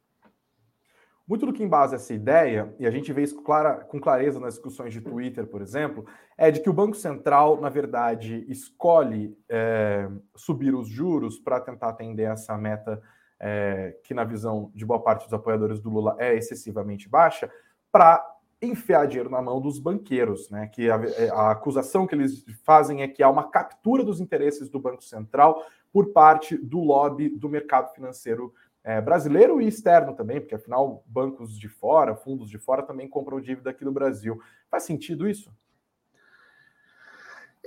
Muito 1.28 1.44
do 1.44 1.52
que 1.52 1.62
embasa 1.62 1.96
essa 1.96 2.14
ideia, 2.14 2.74
e 2.78 2.86
a 2.86 2.90
gente 2.90 3.12
vê 3.12 3.22
isso 3.22 3.42
clara, 3.42 3.84
com 3.84 4.00
clareza 4.00 4.40
nas 4.40 4.54
discussões 4.54 4.94
de 4.94 5.02
Twitter, 5.02 5.46
por 5.46 5.60
exemplo, 5.60 6.06
é 6.38 6.50
de 6.50 6.60
que 6.60 6.70
o 6.70 6.72
Banco 6.72 6.96
Central, 6.96 7.60
na 7.60 7.68
verdade, 7.68 8.46
escolhe 8.48 9.36
é, 9.46 10.08
subir 10.34 10.74
os 10.74 10.88
juros 10.88 11.38
para 11.38 11.60
tentar 11.60 11.90
atender 11.90 12.30
essa 12.30 12.56
meta 12.56 13.02
é, 13.38 13.94
que, 14.04 14.14
na 14.14 14.24
visão 14.24 14.72
de 14.74 14.86
boa 14.86 15.02
parte 15.02 15.24
dos 15.24 15.34
apoiadores 15.34 15.80
do 15.80 15.90
Lula, 15.90 16.16
é 16.18 16.34
excessivamente 16.34 17.10
baixa, 17.10 17.50
para 17.92 18.24
enfiar 18.62 19.06
dinheiro 19.06 19.28
na 19.28 19.42
mão 19.42 19.60
dos 19.60 19.78
banqueiros, 19.78 20.48
né? 20.50 20.66
Que 20.68 20.90
a, 20.90 20.96
a, 21.32 21.50
acusação 21.50 22.06
que 22.06 22.14
eles 22.14 22.42
fazem 22.64 23.02
é 23.02 23.08
que 23.08 23.22
há 23.22 23.28
uma 23.28 23.50
captura 23.50 24.02
dos 24.02 24.18
interesses 24.18 24.68
do 24.70 24.80
Banco 24.80 25.04
Central 25.04 25.62
por 25.92 26.12
parte 26.12 26.56
do 26.56 26.80
lobby 26.80 27.28
do 27.28 27.48
mercado 27.48 27.92
financeiro 27.94 28.52
é, 28.88 29.02
brasileiro 29.02 29.60
e 29.60 29.68
externo 29.68 30.14
também, 30.14 30.40
porque 30.40 30.54
afinal 30.54 31.04
bancos 31.06 31.58
de 31.58 31.68
fora, 31.68 32.16
fundos 32.16 32.48
de 32.48 32.56
fora 32.56 32.82
também 32.82 33.06
compram 33.06 33.38
dívida 33.38 33.68
aqui 33.68 33.84
no 33.84 33.92
Brasil. 33.92 34.40
Faz 34.70 34.84
sentido 34.84 35.28
isso? 35.28 35.52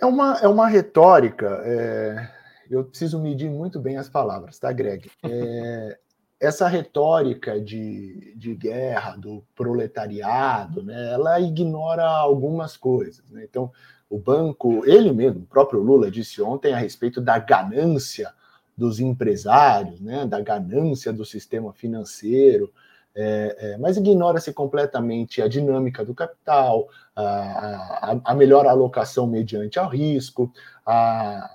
É 0.01 0.03
uma, 0.03 0.39
é 0.39 0.47
uma 0.47 0.67
retórica. 0.67 1.62
É... 1.63 2.27
Eu 2.71 2.84
preciso 2.86 3.21
medir 3.21 3.51
muito 3.51 3.79
bem 3.79 3.97
as 3.97 4.10
palavras, 4.10 4.57
tá, 4.57 4.71
Greg? 4.71 5.12
É, 5.23 5.99
essa 6.41 6.67
retórica 6.67 7.62
de, 7.62 8.34
de 8.36 8.55
guerra, 8.55 9.15
do 9.15 9.43
proletariado, 9.53 10.81
né, 10.81 11.13
ela 11.13 11.39
ignora 11.39 12.03
algumas 12.03 12.75
coisas. 12.75 13.29
Né? 13.29 13.43
Então, 13.43 13.71
o 14.10 14.17
banco, 14.17 14.84
ele 14.88 15.12
mesmo, 15.12 15.41
o 15.41 15.45
próprio 15.45 15.81
Lula, 15.81 16.10
disse 16.10 16.41
ontem 16.41 16.73
a 16.73 16.77
respeito 16.77 17.21
da 17.21 17.38
ganância 17.38 18.34
dos 18.77 18.99
empresários, 18.99 19.99
né, 19.99 20.25
da 20.25 20.39
ganância 20.41 21.12
do 21.12 21.25
sistema 21.25 21.73
financeiro, 21.73 22.71
é, 23.13 23.55
é, 23.60 23.77
mas 23.77 23.97
ignora-se 23.97 24.53
completamente 24.53 25.41
a 25.41 25.47
dinâmica 25.47 26.03
do 26.05 26.15
capital, 26.15 26.88
a, 27.15 27.23
a, 28.13 28.31
a 28.31 28.36
melhor 28.36 28.65
alocação 28.65 29.27
mediante 29.27 29.77
ao 29.77 29.89
risco, 29.89 30.51
a 30.86 31.49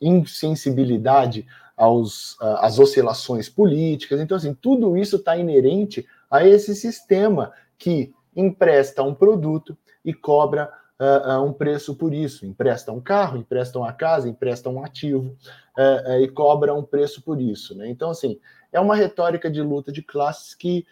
insensibilidade 0.00 1.46
aos, 1.76 2.36
às 2.40 2.78
oscilações 2.78 3.48
políticas. 3.48 4.20
Então, 4.20 4.36
assim, 4.36 4.54
tudo 4.54 4.96
isso 4.96 5.16
está 5.16 5.36
inerente 5.36 6.04
a 6.28 6.44
esse 6.44 6.74
sistema 6.74 7.52
que 7.78 8.12
empresta 8.34 9.02
um 9.02 9.14
produto 9.14 9.76
e 10.04 10.12
cobra 10.12 10.70
uh, 11.00 11.38
uh, 11.38 11.44
um 11.44 11.52
preço 11.52 11.94
por 11.94 12.12
isso. 12.12 12.46
Empresta 12.46 12.92
um 12.92 13.00
carro, 13.00 13.38
empresta 13.38 13.78
uma 13.78 13.92
casa, 13.92 14.28
empresta 14.28 14.68
um 14.68 14.84
ativo 14.84 15.36
uh, 15.76 16.20
e 16.20 16.28
cobra 16.28 16.74
um 16.74 16.82
preço 16.82 17.22
por 17.22 17.40
isso. 17.40 17.76
Né? 17.76 17.88
Então, 17.88 18.10
assim, 18.10 18.38
é 18.72 18.80
uma 18.80 18.96
retórica 18.96 19.50
de 19.50 19.62
luta 19.62 19.90
de 19.92 20.02
classes 20.02 20.54
que 20.54 20.86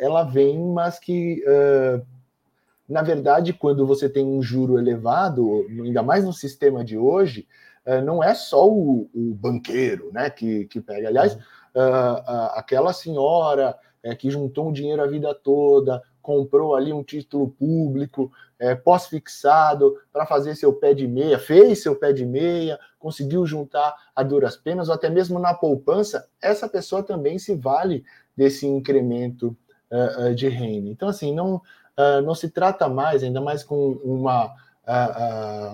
ela 0.00 0.22
vem, 0.22 0.56
mas 0.60 0.96
que 0.96 1.42
na 2.88 3.02
verdade, 3.02 3.52
quando 3.52 3.84
você 3.84 4.08
tem 4.08 4.24
um 4.24 4.40
juro 4.40 4.78
elevado, 4.78 5.66
ainda 5.68 6.02
mais 6.02 6.24
no 6.24 6.32
sistema 6.32 6.84
de 6.84 6.96
hoje, 6.96 7.46
é, 7.84 8.00
não 8.00 8.22
é 8.22 8.34
só 8.34 8.68
o, 8.68 9.08
o, 9.14 9.34
banqueiro 9.34 10.10
né, 10.12 10.28
que, 10.28 10.66
que 10.66 10.80
pega. 10.80 11.08
Aliás, 11.08 11.34
uh, 11.34 11.38
uh, 11.38 12.50
aquela 12.54 12.92
senhora 12.92 13.76
é, 14.02 14.14
que 14.14 14.30
juntou 14.30 14.68
um 14.68 14.72
dinheiro 14.72 15.02
a 15.02 15.06
vida 15.06 15.32
toda, 15.34 16.02
comprou 16.26 16.74
ali 16.74 16.92
um 16.92 17.04
título 17.04 17.48
público, 17.48 18.32
é, 18.58 18.74
pós-fixado, 18.74 19.96
para 20.12 20.26
fazer 20.26 20.56
seu 20.56 20.72
pé 20.72 20.92
de 20.92 21.06
meia, 21.06 21.38
fez 21.38 21.84
seu 21.84 21.94
pé 21.94 22.12
de 22.12 22.26
meia, 22.26 22.80
conseguiu 22.98 23.46
juntar 23.46 23.94
a 24.14 24.24
duras 24.24 24.56
penas, 24.56 24.88
ou 24.88 24.94
até 24.96 25.08
mesmo 25.08 25.38
na 25.38 25.54
poupança, 25.54 26.28
essa 26.42 26.68
pessoa 26.68 27.00
também 27.00 27.38
se 27.38 27.54
vale 27.54 28.04
desse 28.36 28.66
incremento 28.66 29.56
uh, 29.88 30.30
uh, 30.30 30.34
de 30.34 30.48
renda. 30.48 30.88
Então, 30.88 31.08
assim, 31.08 31.32
não, 31.32 31.62
uh, 31.96 32.20
não 32.24 32.34
se 32.34 32.50
trata 32.50 32.88
mais, 32.88 33.22
ainda 33.22 33.40
mais 33.40 33.62
com 33.62 33.92
uma, 34.02 34.52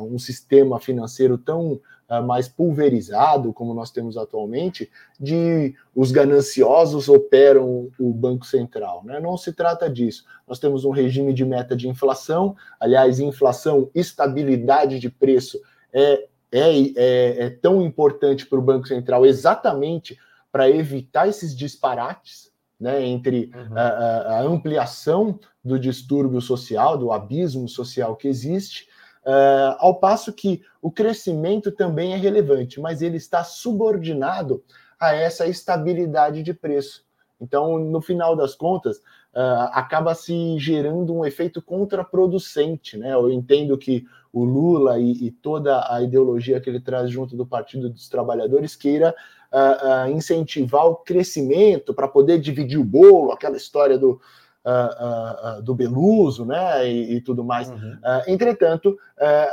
um 0.03 0.19
sistema 0.19 0.79
financeiro 0.79 1.39
tão 1.39 1.81
mais 2.21 2.49
pulverizado 2.49 3.53
como 3.53 3.73
nós 3.73 3.91
temos 3.91 4.17
atualmente, 4.17 4.91
de 5.19 5.75
os 5.95 6.11
gananciosos 6.11 7.09
operam 7.09 7.91
o 7.99 8.13
Banco 8.13 8.45
Central. 8.45 9.03
Né? 9.05 9.21
Não 9.21 9.37
se 9.37 9.53
trata 9.53 9.89
disso. 9.89 10.25
Nós 10.47 10.59
temos 10.59 10.85
um 10.85 10.91
regime 10.91 11.33
de 11.33 11.45
meta 11.45 11.75
de 11.75 11.89
inflação, 11.89 12.55
aliás, 12.79 13.21
inflação, 13.21 13.91
estabilidade 13.95 14.99
de 14.99 15.09
preço 15.09 15.61
é, 15.93 16.27
é, 16.51 16.81
é, 16.97 17.45
é 17.45 17.51
tão 17.51 17.81
importante 17.81 18.47
para 18.47 18.59
o 18.59 18.63
Banco 18.63 18.87
Central 18.87 19.25
exatamente 19.25 20.19
para 20.51 20.69
evitar 20.69 21.27
esses 21.27 21.57
disparates 21.57 22.53
né, 22.79 23.07
entre 23.07 23.51
uhum. 23.55 23.79
a, 23.79 23.83
a, 23.83 24.43
ampliação 24.43 25.39
do 25.65 25.79
distúrbio 25.79 26.41
social, 26.41 26.99
do 26.99 27.13
abismo 27.13 27.69
social 27.69 28.17
que 28.17 28.27
existe, 28.27 28.89
uh, 29.25 29.77
ao 29.79 29.95
passo 29.97 30.33
que 30.33 30.63
o 30.81 30.91
crescimento 30.91 31.71
também 31.71 32.13
é 32.13 32.17
relevante, 32.17 32.81
mas 32.81 33.03
ele 33.03 33.17
está 33.17 33.45
subordinado 33.45 34.63
a 34.99 35.15
essa 35.15 35.47
estabilidade 35.47 36.43
de 36.43 36.55
preço. 36.55 37.05
Então, 37.41 37.77
no 37.79 38.01
final 38.01 38.37
das 38.37 38.55
contas, 38.55 38.99
uh, 38.99 39.69
acaba 39.73 40.15
se 40.15 40.57
gerando 40.59 41.13
um 41.13 41.25
efeito 41.25 41.61
contraproducente. 41.61 42.97
Né? 42.97 43.13
Eu 43.13 43.31
entendo 43.31 43.77
que 43.77 44.07
o 44.33 44.45
Lula 44.45 44.99
e, 44.99 45.27
e, 45.27 45.31
toda 45.31 45.93
a 45.93 46.01
ideologia 46.01 46.61
que 46.61 46.71
ele 46.71 46.81
traz 46.81 47.11
junto 47.11 47.37
do 47.37 47.45
Partido 47.45 47.91
dos 47.91 48.09
Trabalhadores 48.09 48.77
queira 48.77 49.15
uh, 49.53 50.09
uh, 50.09 50.11
incentivar 50.11 50.87
o 50.87 50.95
crescimento 50.95 51.93
para 51.93 52.09
poder 52.09 52.39
dividir 52.39 52.79
o 52.79 52.85
bolo, 52.85 53.33
aquela 53.33 53.57
história 53.57 53.99
do, 53.99 54.21
uh, 54.65 55.63
do 55.63 55.75
Beluso, 55.75 56.45
né, 56.45 56.89
e, 56.89 57.17
e 57.17 57.21
tudo 57.21 57.45
mais. 57.45 57.69
Uhum. 57.69 57.99
entretanto, 58.27 58.97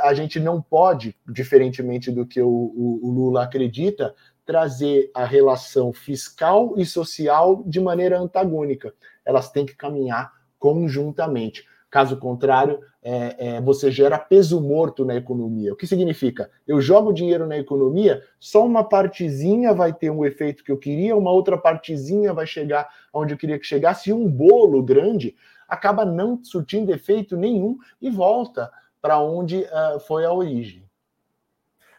a 0.02 0.12
gente 0.14 0.40
não 0.40 0.60
pode, 0.60 1.16
diferentemente 1.28 2.10
do 2.10 2.26
que 2.26 2.40
o, 2.40 2.48
o, 2.48 3.00
o 3.02 3.10
Lula 3.10 3.44
acredita, 3.44 4.14
trazer 4.44 5.10
a 5.14 5.24
relação 5.24 5.92
fiscal 5.92 6.74
e 6.76 6.84
social 6.84 7.62
de 7.64 7.80
maneira 7.80 8.18
antagônica. 8.18 8.92
Elas 9.24 9.50
têm 9.50 9.64
que 9.64 9.76
caminhar 9.76 10.32
conjuntamente. 10.58 11.64
Caso 11.90 12.16
contrário, 12.18 12.78
é, 13.02 13.56
é, 13.56 13.60
você 13.60 13.90
gera 13.90 14.16
peso 14.16 14.60
morto 14.60 15.04
na 15.04 15.16
economia. 15.16 15.72
O 15.72 15.76
que 15.76 15.86
significa? 15.86 16.48
Eu 16.66 16.80
jogo 16.80 17.12
dinheiro 17.12 17.46
na 17.46 17.58
economia, 17.58 18.22
só 18.38 18.64
uma 18.64 18.84
partezinha 18.84 19.74
vai 19.74 19.92
ter 19.92 20.10
um 20.10 20.24
efeito 20.24 20.62
que 20.62 20.70
eu 20.70 20.78
queria, 20.78 21.16
uma 21.16 21.32
outra 21.32 21.58
partezinha 21.58 22.32
vai 22.32 22.46
chegar 22.46 22.88
onde 23.12 23.34
eu 23.34 23.38
queria 23.38 23.58
que 23.58 23.66
chegasse, 23.66 24.10
e 24.10 24.12
um 24.12 24.30
bolo 24.30 24.82
grande 24.82 25.34
acaba 25.66 26.04
não 26.04 26.42
surtindo 26.44 26.92
efeito 26.92 27.36
nenhum 27.36 27.76
e 28.00 28.08
volta 28.08 28.70
para 29.02 29.20
onde 29.20 29.62
uh, 29.62 29.98
foi 30.00 30.24
a 30.24 30.32
origem. 30.32 30.84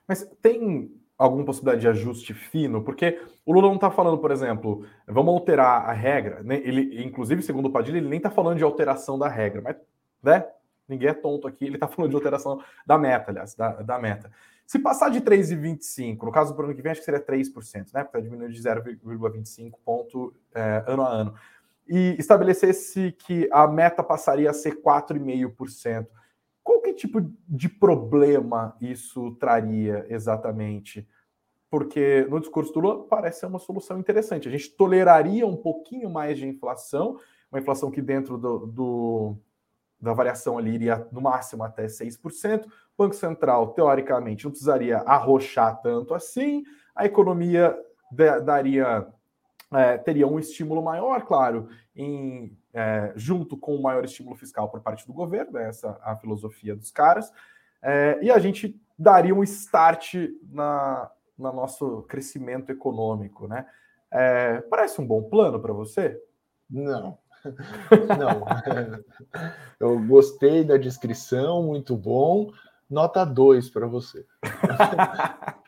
Mas 0.08 0.30
tem 0.42 1.01
alguma 1.22 1.46
possibilidade 1.46 1.82
de 1.82 1.88
ajuste 1.88 2.34
fino? 2.34 2.84
Porque 2.84 3.22
o 3.46 3.54
Lula 3.54 3.68
não 3.68 3.76
está 3.76 3.92
falando, 3.92 4.18
por 4.18 4.32
exemplo, 4.32 4.86
vamos 5.08 5.34
alterar 5.34 5.90
a 5.90 5.94
regra. 5.94 6.42
Né? 6.44 6.58
Ele, 6.64 7.04
inclusive, 7.04 7.42
segundo 7.44 7.68
o 7.68 7.72
Padilha, 7.72 7.98
ele 7.98 8.10
nem 8.10 8.18
está 8.18 8.30
falando 8.30 8.58
de 8.58 8.64
alteração 8.64 9.18
da 9.18 9.28
regra, 9.28 9.62
mas 9.62 9.76
né? 10.24 10.46
ninguém 10.88 11.10
é 11.10 11.14
tonto 11.14 11.48
aqui, 11.48 11.66
ele 11.66 11.76
está 11.76 11.88
falando 11.88 12.12
de 12.12 12.16
alteração 12.16 12.62
da 12.86 12.98
meta, 12.98 13.32
aliás, 13.32 13.56
da, 13.56 13.82
da 13.82 14.00
meta. 14.00 14.32
Se 14.66 14.80
passar 14.80 15.10
de 15.10 15.22
3,25, 15.22 16.24
no 16.24 16.32
caso 16.32 16.56
do 16.56 16.62
ano 16.62 16.74
que 16.74 16.82
vem, 16.82 16.92
acho 16.92 17.02
que 17.02 17.06
seria 17.06 17.20
3%, 17.20 17.94
né? 17.94 18.04
Porque 18.04 18.18
está 18.18 18.20
diminuindo 18.22 18.54
de 18.54 18.62
0,25 18.62 19.74
ponto 19.84 20.34
é, 20.56 20.84
ano 20.88 21.04
a 21.04 21.10
ano. 21.10 21.34
E 21.88 22.16
estabelecesse 22.18 23.12
que 23.20 23.50
a 23.52 23.68
meta 23.68 24.02
passaria 24.02 24.50
a 24.50 24.54
ser 24.54 24.82
4,5%. 24.82 26.08
Qual 26.64 26.82
que 26.82 26.94
tipo 26.94 27.22
de 27.48 27.68
problema 27.68 28.76
isso 28.80 29.32
traria 29.36 30.06
exatamente? 30.10 31.08
Porque 31.70 32.28
no 32.30 32.40
discurso 32.40 32.74
do 32.74 32.80
Lula 32.80 33.08
parece 33.08 33.40
ser 33.40 33.46
uma 33.46 33.60
solução 33.60 34.00
interessante. 34.00 34.48
A 34.48 34.52
gente 34.52 34.70
toleraria 34.72 35.48
um 35.48 35.56
pouquinho 35.56 36.10
mais 36.10 36.38
de 36.38 36.48
inflação, 36.48 37.18
uma 37.52 37.60
inflação 37.60 37.90
que 37.90 38.02
dentro 38.02 38.38
do, 38.38 38.68
do, 38.68 39.38
da 40.00 40.14
variação 40.14 40.58
ali 40.58 40.74
iria 40.74 41.08
no 41.12 41.22
máximo 41.22 41.64
até 41.64 41.86
6%. 41.86 42.66
O 42.66 42.70
Banco 42.98 43.16
Central, 43.16 43.74
teoricamente, 43.74 44.44
não 44.44 44.52
precisaria 44.52 44.98
arrochar 44.98 45.82
tanto 45.82 46.14
assim. 46.14 46.64
A 46.96 47.06
economia 47.06 47.76
daria 48.44 49.08
é, 49.74 49.98
teria 49.98 50.28
um 50.28 50.38
estímulo 50.38 50.84
maior, 50.84 51.24
claro, 51.24 51.70
em 51.96 52.58
é, 52.74 53.12
junto 53.16 53.58
com 53.58 53.76
o 53.76 53.82
maior 53.82 54.04
estímulo 54.04 54.36
fiscal 54.36 54.70
por 54.70 54.82
parte 54.82 55.06
do 55.06 55.14
governo, 55.14 55.54
né, 55.54 55.70
essa 55.70 56.00
a 56.04 56.16
filosofia 56.16 56.76
dos 56.76 56.92
caras, 56.92 57.32
é, 57.82 58.20
e 58.22 58.32
a 58.32 58.40
gente 58.40 58.80
daria 58.98 59.34
um 59.34 59.44
start 59.44 60.16
na, 60.50 61.10
no 61.38 61.52
nosso 61.52 62.04
crescimento 62.04 62.72
econômico, 62.72 63.48
né? 63.48 63.66
É, 64.12 64.62
parece 64.62 65.02
um 65.02 65.08
bom 65.08 65.24
plano 65.24 65.60
para 65.60 65.74
você? 65.74 66.22
Não. 66.70 67.18
Não. 68.20 68.46
Eu 69.80 70.00
gostei 70.06 70.64
da 70.64 70.78
descrição, 70.78 71.64
muito 71.64 71.98
bom. 71.98 72.52
Nota 72.90 73.26
2 73.26 73.70
para 73.70 73.88
você. 73.88 74.26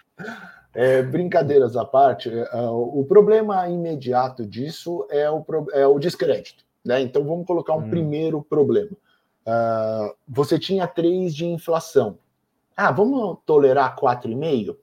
É, 0.76 1.04
brincadeiras 1.04 1.78
à 1.78 1.86
parte, 1.86 2.32
é, 2.32 2.62
o 2.72 3.06
problema 3.08 3.70
imediato 3.70 4.44
disso 4.44 5.06
é 5.12 5.30
o, 5.30 5.46
é 5.72 5.86
o 5.86 6.00
descrédito. 6.00 6.66
Né? 6.84 7.02
Então 7.02 7.24
vamos 7.24 7.46
colocar 7.46 7.74
um 7.74 7.86
hum. 7.86 7.89
primeiro 7.89 8.41
problema. 8.41 8.91
Uh, 9.46 10.15
você 10.28 10.58
tinha 10.58 10.88
3 10.88 11.34
de 11.34 11.46
inflação. 11.46 12.17
Ah, 12.76 12.91
vamos 12.91 13.38
tolerar 13.46 13.96
4,5? 13.96 14.76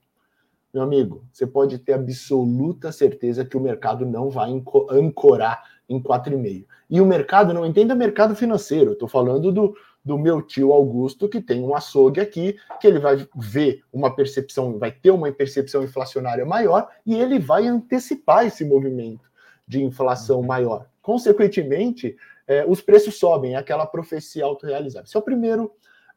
Meu 0.73 0.85
amigo, 0.85 1.25
você 1.33 1.47
pode 1.47 1.79
ter 1.79 1.95
absoluta 1.95 2.93
certeza 2.93 3.45
que 3.45 3.57
o 3.57 3.61
mercado 3.61 4.07
não 4.07 4.31
vai 4.31 4.51
ancorar 4.91 5.65
em 5.89 6.01
4,5. 6.01 6.65
E 6.89 7.01
o 7.01 7.07
mercado, 7.07 7.53
não 7.53 7.67
entenda 7.67 7.95
mercado 7.95 8.37
financeiro, 8.37 8.93
estou 8.93 9.09
falando 9.09 9.51
do, 9.51 9.75
do 10.05 10.17
meu 10.17 10.41
tio 10.41 10.73
Augusto, 10.73 11.29
que 11.29 11.41
tem 11.41 11.63
um 11.63 11.75
açougue 11.75 12.21
aqui, 12.21 12.57
que 12.81 12.87
ele 12.87 13.01
vai 13.01 13.27
ver 13.35 13.83
uma 13.93 14.15
percepção, 14.15 14.79
vai 14.79 14.93
ter 14.93 15.11
uma 15.11 15.31
percepção 15.33 15.83
inflacionária 15.83 16.47
maior 16.47 16.89
e 17.05 17.15
ele 17.15 17.41
vai 17.41 17.67
antecipar 17.67 18.47
esse 18.47 18.65
movimento 18.65 19.29
de 19.67 19.83
inflação 19.83 20.43
maior. 20.43 20.87
Consequentemente, 21.03 22.17
é, 22.47 22.65
os 22.67 22.81
preços 22.81 23.19
sobem, 23.19 23.55
é 23.55 23.57
aquela 23.57 23.87
profecia 23.87 24.45
autorrealizável. 24.45 25.07
Esse 25.07 25.17
é 25.17 25.21
o 25.21 25.23
primeiro 25.23 25.73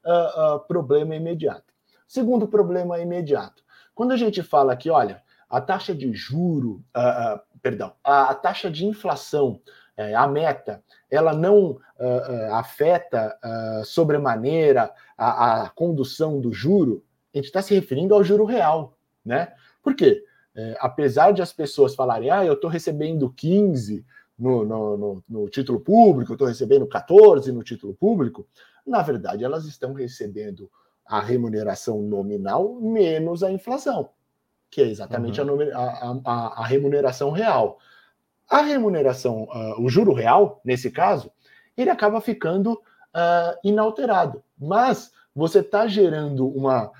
uh, 0.06 0.56
uh, 0.56 0.60
problema 0.62 1.16
imediato. 1.16 1.74
Segundo 2.08 2.48
problema 2.48 3.00
imediato, 3.00 3.64
quando 3.96 4.12
a 4.12 4.18
gente 4.18 4.44
fala 4.44 4.76
que, 4.76 4.90
olha, 4.90 5.22
a 5.50 5.62
taxa 5.62 5.94
de 5.94 6.12
juro, 6.14 6.84
uh, 6.96 7.40
perdão, 7.62 7.94
a, 8.04 8.32
a, 8.32 8.36
taxa 8.36 8.70
de 8.70 8.86
inflação, 8.86 9.62
é, 9.96 10.16
a 10.16 10.28
meta, 10.28 10.84
ela 11.10 11.34
não 11.34 11.78
afeta 12.52 13.38
sobremaneira 13.86 14.92
a, 15.16 15.62
a 15.62 15.70
condução 15.70 16.42
do 16.42 16.52
juro, 16.52 17.06
a 17.32 17.38
gente 17.38 17.46
está 17.46 17.62
se 17.62 17.76
referindo 17.76 18.16
ao 18.16 18.24
juro 18.24 18.44
real, 18.44 18.98
né? 19.24 19.54
Por 19.84 19.96
quê? 19.96 20.24
É, 20.56 20.76
apesar 20.80 21.32
de 21.32 21.42
as 21.42 21.52
pessoas 21.52 21.96
falarem, 21.96 22.30
ah, 22.30 22.46
eu 22.46 22.54
estou 22.54 22.70
recebendo 22.70 23.32
15 23.32 24.06
no, 24.38 24.66
no, 24.66 24.98
no, 24.98 25.24
no 25.28 25.50
título 25.50 25.80
público, 25.80 26.34
estou 26.34 26.48
recebendo 26.48 26.88
14 26.88 27.52
no 27.52 27.64
título 27.64 27.94
público, 27.94 28.48
na 28.86 29.02
verdade 29.02 29.44
elas 29.44 29.66
estão 29.66 29.94
recebendo 29.94 30.70
a 31.06 31.20
remuneração 31.20 32.02
nominal 32.02 32.76
menos 32.76 33.44
a 33.44 33.52
inflação, 33.52 34.10
que 34.70 34.82
é 34.82 34.88
exatamente 34.88 35.40
uhum. 35.42 35.70
a, 35.74 36.22
a, 36.26 36.62
a, 36.62 36.66
remuneração 36.66 37.32
real. 37.32 37.78
A 38.50 38.62
remuneração, 38.62 39.44
uh, 39.44 39.82
o 39.82 39.90
juro 39.90 40.14
real, 40.14 40.62
nesse 40.64 40.90
caso, 40.92 41.32
ele 41.76 41.90
acaba 41.90 42.22
ficando 42.22 42.74
uh, 42.74 43.58
inalterado. 43.64 44.44
Mas 44.58 45.12
você 45.36 45.60
está 45.60 45.88
gerando 45.88 46.48
um 46.48 46.68
uh, 46.68 46.92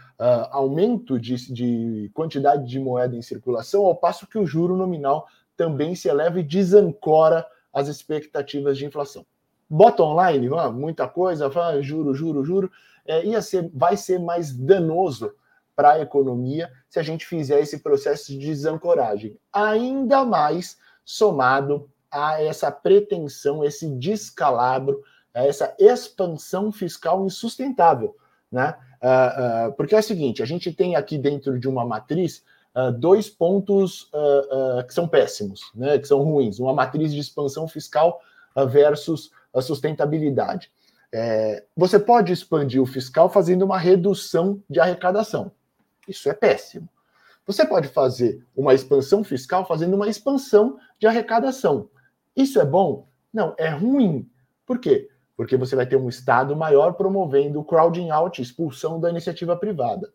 aumento 0.52 1.20
de, 1.20 1.52
de 1.52 2.12
quantidade 2.14 2.68
de 2.68 2.80
moeda 2.80 3.16
em 3.16 3.22
circulação, 3.22 3.86
ao 3.86 3.96
passo 3.96 4.28
que 4.28 4.38
o 4.38 4.46
juro 4.46 4.76
nominal 4.76 5.28
também 5.56 5.96
se 5.96 6.08
eleva 6.08 6.40
e 6.40 6.44
desancora 6.44 7.46
as 7.74 7.88
expectativas 7.88 8.78
de 8.78 8.86
inflação. 8.86 9.26
Bota 9.70 10.04
online, 10.04 10.50
muita 10.74 11.08
coisa, 11.08 11.50
juro, 11.82 12.14
juro, 12.14 12.44
juro 12.44 12.72
é, 13.06 13.26
ia 13.26 13.42
ser, 13.42 13.70
vai 13.74 13.98
ser 13.98 14.20
mais 14.20 14.54
danoso 14.54 15.34
para 15.76 15.94
a 15.94 16.00
economia 16.00 16.72
se 16.90 17.00
a 17.00 17.04
gente 17.04 17.26
fizer 17.26 17.60
esse 17.60 17.80
processo 17.80 18.32
de 18.32 18.38
desancoragem, 18.38 19.38
ainda 19.52 20.24
mais 20.24 20.78
somado 21.04 21.90
a 22.12 22.42
essa 22.42 22.72
pretensão, 22.72 23.64
esse 23.64 23.90
descalabro 23.90 25.02
é 25.34 25.48
essa 25.48 25.76
expansão 25.80 26.72
fiscal 26.72 27.26
insustentável, 27.26 28.16
né? 28.52 28.76
Uh, 29.02 29.70
uh, 29.70 29.74
porque 29.74 29.96
é 29.96 30.00
o 30.00 30.04
seguinte, 30.04 30.42
a 30.42 30.46
gente 30.46 30.72
tem 30.72 30.96
aqui 30.96 31.18
dentro 31.18 31.60
de 31.60 31.68
uma 31.68 31.84
matriz 31.84 32.44
uh, 32.76 32.92
dois 32.92 33.30
pontos 33.30 34.10
que 34.88 34.94
são 34.94 35.08
péssimos, 35.08 35.72
né? 35.76 35.98
Que 36.00 36.08
são 36.08 36.22
ruins. 36.22 36.60
Uma 36.60 36.74
matriz 36.74 37.14
de 37.14 37.20
expansão 37.20 37.68
fiscal 37.68 38.20
versus 38.70 39.32
a 39.54 39.62
sustentabilidade. 39.62 40.72
É, 41.16 41.64
você 41.78 42.00
pode 42.00 42.34
expandir 42.34 42.82
o 42.82 42.88
fiscal 42.88 43.30
fazendo 43.30 43.64
uma 43.64 43.78
redução 43.78 44.64
de 44.68 44.80
arrecadação. 44.80 45.52
Isso 46.08 46.28
é 46.28 46.34
péssimo. 46.34 46.90
Você 47.46 47.66
pode 47.66 47.88
fazer 47.88 48.44
uma 48.56 48.74
expansão 48.74 49.24
fiscal 49.24 49.66
fazendo 49.68 49.96
uma 49.96 50.08
expansão 50.08 50.78
de 50.98 51.06
arrecadação. 51.06 51.90
Isso 52.36 52.60
é 52.60 52.66
bom? 52.66 53.08
Não, 53.32 53.54
é 53.60 53.70
ruim. 53.70 54.28
Por 54.66 54.80
quê? 54.80 55.08
Porque 55.38 55.56
você 55.56 55.76
vai 55.76 55.86
ter 55.86 55.98
um 55.98 56.10
Estado 56.10 56.56
maior 56.56 56.94
promovendo 56.94 57.60
o 57.60 57.64
crowding 57.64 58.10
out, 58.10 58.42
expulsão 58.42 59.00
da 59.00 59.10
iniciativa 59.10 59.56
privada. 59.56 60.12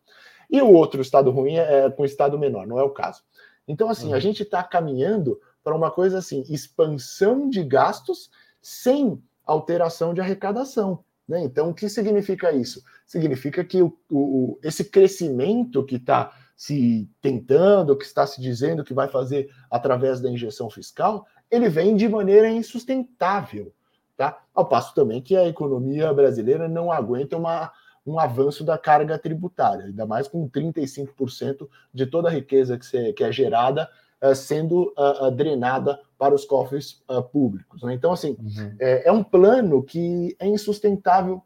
E 0.50 0.60
o 0.62 0.72
outro 0.72 1.00
Estado 1.00 1.30
ruim 1.30 1.56
é, 1.56 1.86
é 1.86 1.90
com 1.90 2.04
Estado 2.04 2.38
menor, 2.38 2.66
não 2.66 2.78
é 2.78 2.82
o 2.82 2.90
caso. 2.90 3.22
Então, 3.66 3.90
assim, 3.90 4.08
uhum. 4.08 4.14
a 4.14 4.20
gente 4.20 4.42
está 4.42 4.62
caminhando 4.62 5.38
para 5.62 5.76
uma 5.76 5.90
coisa 5.90 6.18
assim: 6.18 6.42
expansão 6.48 7.48
de 7.48 7.62
gastos 7.62 8.30
sem 8.62 9.22
alteração 9.44 10.14
de 10.14 10.20
arrecadação. 10.20 11.04
Né? 11.28 11.44
Então, 11.44 11.68
o 11.68 11.74
que 11.74 11.88
significa 11.88 12.50
isso? 12.52 12.82
Significa 13.06 13.62
que 13.62 13.82
o, 13.82 13.96
o 14.10 14.58
esse 14.62 14.84
crescimento 14.84 15.84
que 15.84 15.96
está 15.96 16.32
se 16.56 17.08
tentando, 17.20 17.96
que 17.96 18.04
está 18.04 18.26
se 18.26 18.40
dizendo 18.40 18.82
que 18.82 18.94
vai 18.94 19.08
fazer 19.08 19.48
através 19.70 20.20
da 20.20 20.30
injeção 20.30 20.68
fiscal, 20.68 21.26
ele 21.50 21.68
vem 21.68 21.94
de 21.94 22.08
maneira 22.08 22.48
insustentável. 22.48 23.72
Tá? 24.16 24.42
Ao 24.52 24.66
passo 24.66 24.92
também 24.94 25.22
que 25.22 25.36
a 25.36 25.46
economia 25.46 26.12
brasileira 26.12 26.68
não 26.68 26.90
aguenta 26.90 27.36
uma, 27.36 27.70
um 28.08 28.18
avanço 28.18 28.64
da 28.64 28.78
carga 28.78 29.18
tributária, 29.18 29.86
ainda 29.86 30.06
mais 30.06 30.28
com 30.28 30.48
35% 30.48 31.68
de 31.92 32.06
toda 32.06 32.28
a 32.28 32.32
riqueza 32.32 32.78
que, 32.78 32.86
se, 32.86 33.12
que 33.12 33.24
é 33.24 33.30
gerada 33.30 33.88
uh, 34.22 34.34
sendo 34.34 34.92
uh, 34.96 35.26
uh, 35.26 35.30
drenada 35.30 36.00
para 36.18 36.34
os 36.34 36.44
cofres 36.44 37.02
públicos. 37.32 37.82
Né? 37.82 37.94
Então, 37.94 38.12
assim, 38.12 38.36
uhum. 38.40 38.74
é, 38.80 39.08
é, 39.08 39.12
um 39.12 39.22
plano 39.22 39.82
que 39.82 40.36
é 40.38 40.46
insustentável 40.46 41.42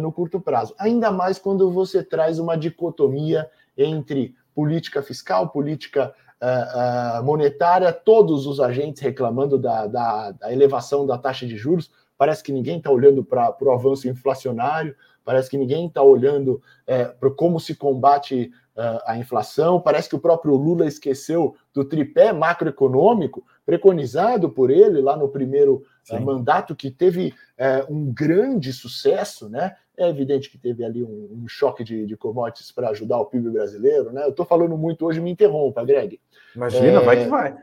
no 0.00 0.10
curto 0.10 0.40
prazo, 0.40 0.74
ainda 0.76 1.08
mais 1.12 1.38
quando 1.38 1.70
você 1.70 2.02
traz 2.02 2.40
uma 2.40 2.56
dicotomia 2.56 3.48
entre 3.76 4.34
política 4.52 5.00
fiscal, 5.00 5.50
política 5.50 6.12
uh, 6.42 7.20
uh, 7.20 7.24
monetária, 7.24 7.92
todos 7.92 8.46
os 8.46 8.60
agentes 8.60 9.02
reclamando 9.02 9.58
da, 9.58 9.86
da, 9.86 10.30
da, 10.32 10.52
elevação 10.52 11.06
da 11.06 11.18
taxa 11.18 11.46
de 11.46 11.56
juros. 11.56 11.90
Parece 12.16 12.42
que 12.42 12.52
ninguém 12.52 12.78
está 12.78 12.90
olhando 12.90 13.22
para 13.22 13.54
o 13.60 13.70
avanço 13.70 14.08
inflacionário, 14.08 14.96
parece 15.28 15.50
que 15.50 15.58
ninguém 15.58 15.88
está 15.88 16.02
olhando 16.02 16.62
é, 16.86 17.04
para 17.04 17.30
como 17.30 17.60
se 17.60 17.74
combate 17.74 18.50
uh, 18.74 18.98
a 19.04 19.18
inflação, 19.18 19.78
parece 19.78 20.08
que 20.08 20.16
o 20.16 20.18
próprio 20.18 20.54
Lula 20.54 20.86
esqueceu 20.86 21.54
do 21.74 21.84
tripé 21.84 22.32
macroeconômico 22.32 23.44
preconizado 23.66 24.48
por 24.48 24.70
ele 24.70 25.02
lá 25.02 25.18
no 25.18 25.28
primeiro 25.28 25.84
uh, 26.10 26.18
mandato, 26.18 26.74
que 26.74 26.90
teve 26.90 27.34
uh, 27.58 27.92
um 27.94 28.10
grande 28.10 28.72
sucesso, 28.72 29.50
né? 29.50 29.76
É 29.98 30.08
evidente 30.08 30.48
que 30.48 30.56
teve 30.56 30.82
ali 30.82 31.04
um, 31.04 31.42
um 31.42 31.46
choque 31.46 31.84
de, 31.84 32.06
de 32.06 32.16
commodities 32.16 32.72
para 32.72 32.88
ajudar 32.88 33.18
o 33.18 33.26
PIB 33.26 33.50
brasileiro, 33.50 34.10
né? 34.10 34.24
Eu 34.24 34.30
estou 34.30 34.46
falando 34.46 34.78
muito 34.78 35.04
hoje, 35.04 35.20
me 35.20 35.30
interrompa, 35.30 35.84
Greg. 35.84 36.18
Imagina, 36.56 37.02
é, 37.02 37.04
vai 37.04 37.22
que 37.22 37.28
vai. 37.28 37.54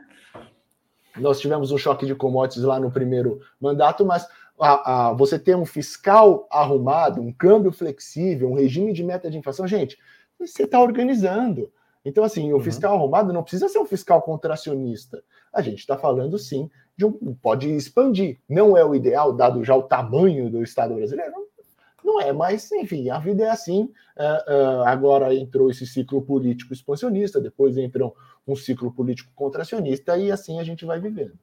Nós 1.18 1.40
tivemos 1.40 1.72
um 1.72 1.78
choque 1.78 2.06
de 2.06 2.14
commodities 2.14 2.62
lá 2.62 2.78
no 2.78 2.92
primeiro 2.92 3.40
mandato, 3.60 4.04
mas 4.06 4.28
a, 4.58 5.08
a, 5.08 5.12
você 5.12 5.38
ter 5.38 5.56
um 5.56 5.66
fiscal 5.66 6.46
arrumado, 6.50 7.20
um 7.20 7.32
câmbio 7.32 7.72
flexível, 7.72 8.50
um 8.50 8.54
regime 8.54 8.92
de 8.92 9.04
meta 9.04 9.30
de 9.30 9.38
inflação, 9.38 9.66
gente, 9.66 9.98
você 10.38 10.64
está 10.64 10.80
organizando. 10.80 11.70
Então, 12.04 12.22
assim, 12.22 12.52
o 12.52 12.56
uhum. 12.56 12.62
fiscal 12.62 12.94
arrumado 12.94 13.32
não 13.32 13.42
precisa 13.42 13.68
ser 13.68 13.78
um 13.78 13.86
fiscal 13.86 14.22
contracionista. 14.22 15.22
A 15.52 15.60
gente 15.60 15.80
está 15.80 15.98
falando, 15.98 16.38
sim, 16.38 16.70
de 16.96 17.04
um. 17.04 17.34
Pode 17.34 17.68
expandir. 17.68 18.38
Não 18.48 18.76
é 18.76 18.84
o 18.84 18.94
ideal, 18.94 19.32
dado 19.32 19.64
já 19.64 19.74
o 19.74 19.82
tamanho 19.82 20.48
do 20.48 20.62
Estado 20.62 20.94
brasileiro, 20.94 21.46
não 22.06 22.20
é, 22.20 22.32
mas 22.32 22.70
enfim, 22.70 23.10
a 23.10 23.18
vida 23.18 23.42
é 23.44 23.50
assim. 23.50 23.90
Uh, 24.16 24.52
uh, 24.52 24.82
agora 24.84 25.34
entrou 25.34 25.68
esse 25.68 25.84
ciclo 25.84 26.22
político 26.22 26.72
expansionista, 26.72 27.40
depois 27.40 27.76
entrou 27.76 28.14
um 28.46 28.54
ciclo 28.54 28.92
político 28.92 29.32
contracionista, 29.34 30.16
e 30.16 30.30
assim 30.30 30.60
a 30.60 30.64
gente 30.64 30.84
vai 30.84 31.00
vivendo. 31.00 31.36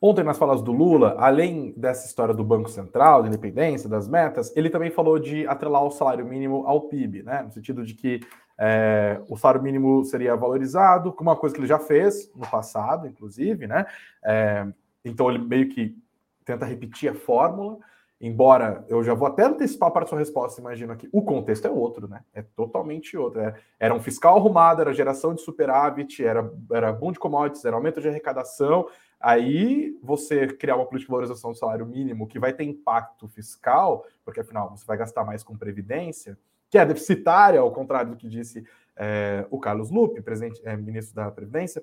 Ontem, 0.00 0.22
nas 0.22 0.38
falas 0.38 0.62
do 0.62 0.70
Lula, 0.70 1.16
além 1.18 1.74
dessa 1.76 2.06
história 2.06 2.32
do 2.32 2.44
Banco 2.44 2.70
Central, 2.70 3.22
da 3.22 3.28
independência, 3.28 3.88
das 3.88 4.06
metas, 4.06 4.56
ele 4.56 4.70
também 4.70 4.92
falou 4.92 5.18
de 5.18 5.44
atrelar 5.48 5.82
o 5.84 5.90
salário 5.90 6.24
mínimo 6.24 6.64
ao 6.66 6.82
PIB, 6.82 7.24
né? 7.24 7.42
No 7.42 7.50
sentido 7.50 7.84
de 7.84 7.94
que 7.94 8.20
é, 8.56 9.20
o 9.28 9.36
salário 9.36 9.62
mínimo 9.62 10.04
seria 10.04 10.36
valorizado, 10.36 11.12
como 11.12 11.30
uma 11.30 11.36
coisa 11.36 11.52
que 11.52 11.60
ele 11.60 11.66
já 11.66 11.80
fez 11.80 12.30
no 12.32 12.48
passado, 12.48 13.08
inclusive, 13.08 13.66
né? 13.66 13.86
É, 14.24 14.66
então 15.04 15.28
ele 15.28 15.40
meio 15.40 15.68
que 15.68 15.96
tenta 16.44 16.64
repetir 16.64 17.10
a 17.10 17.14
fórmula. 17.14 17.78
Embora 18.20 18.84
eu 18.88 19.02
já 19.02 19.14
vou 19.14 19.28
até 19.28 19.44
antecipar 19.44 19.92
para 19.92 20.04
a 20.04 20.06
sua 20.06 20.18
resposta, 20.18 20.60
imagino 20.60 20.92
aqui, 20.92 21.08
o 21.12 21.22
contexto 21.22 21.66
é 21.66 21.70
outro, 21.70 22.08
né? 22.08 22.20
É 22.32 22.42
totalmente 22.42 23.16
outro. 23.16 23.40
É, 23.40 23.54
era 23.80 23.94
um 23.94 24.00
fiscal 24.00 24.36
arrumado, 24.36 24.80
era 24.80 24.94
geração 24.94 25.34
de 25.34 25.40
superávit, 25.40 26.24
era, 26.24 26.52
era 26.72 26.92
boom 26.92 27.10
de 27.10 27.18
commodities, 27.18 27.64
era 27.64 27.76
aumento 27.76 28.00
de 28.00 28.08
arrecadação. 28.08 28.86
Aí 29.20 29.98
você 30.02 30.46
criar 30.46 30.76
uma 30.76 30.86
política 30.86 31.08
de 31.08 31.12
valorização 31.12 31.50
do 31.50 31.58
salário 31.58 31.86
mínimo 31.86 32.26
que 32.26 32.38
vai 32.38 32.52
ter 32.52 32.64
impacto 32.64 33.26
fiscal, 33.28 34.06
porque 34.24 34.40
afinal 34.40 34.70
você 34.70 34.84
vai 34.86 34.96
gastar 34.96 35.24
mais 35.24 35.42
com 35.42 35.56
previdência, 35.56 36.38
que 36.70 36.78
é 36.78 36.84
deficitária, 36.84 37.60
ao 37.60 37.72
contrário 37.72 38.12
do 38.12 38.16
que 38.16 38.28
disse 38.28 38.64
é, 38.94 39.46
o 39.50 39.58
Carlos 39.58 39.90
Lupe, 39.90 40.20
presidente, 40.20 40.60
é, 40.64 40.76
ministro 40.76 41.14
da 41.14 41.30
Previdência. 41.30 41.82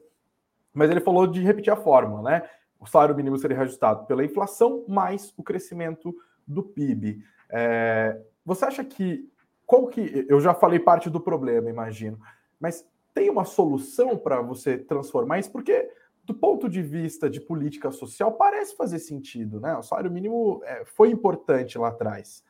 Mas 0.74 0.90
ele 0.92 1.02
falou 1.02 1.26
de 1.26 1.42
repetir 1.42 1.72
a 1.74 1.78
fórmula, 1.78 2.30
né? 2.30 2.50
o 2.80 2.86
salário 2.86 3.16
mínimo 3.16 3.38
seria 3.38 3.58
reajustado 3.58 4.06
pela 4.06 4.24
inflação 4.24 4.86
mais 4.88 5.34
o 5.38 5.44
crescimento 5.44 6.16
do 6.46 6.62
PIB. 6.62 7.24
É, 7.50 8.22
você 8.46 8.66
acha 8.66 8.84
que 8.84 9.30
qual 9.66 9.88
que 9.88 10.26
eu 10.30 10.40
já 10.40 10.54
falei 10.54 10.80
parte 10.80 11.10
do 11.10 11.20
problema, 11.20 11.70
imagino, 11.70 12.20
mas 12.60 12.88
tem 13.14 13.30
uma 13.30 13.46
solução 13.46 14.18
para 14.18 14.42
você 14.42 14.78
transformar 14.78 15.40
isso? 15.40 15.52
Porque 15.52 15.90
do 16.26 16.34
ponto 16.34 16.68
de 16.68 16.82
vista 16.82 17.30
de 17.30 17.40
política 17.40 17.92
social 17.92 18.32
parece 18.32 18.76
fazer 18.76 19.00
sentido, 19.00 19.60
né? 19.60 19.76
O 19.78 19.84
salário 19.84 20.12
mínimo 20.12 20.62
é, 20.64 20.84
foi 20.86 21.10
importante 21.10 21.78
lá 21.78 21.90
atrás. 21.90 22.44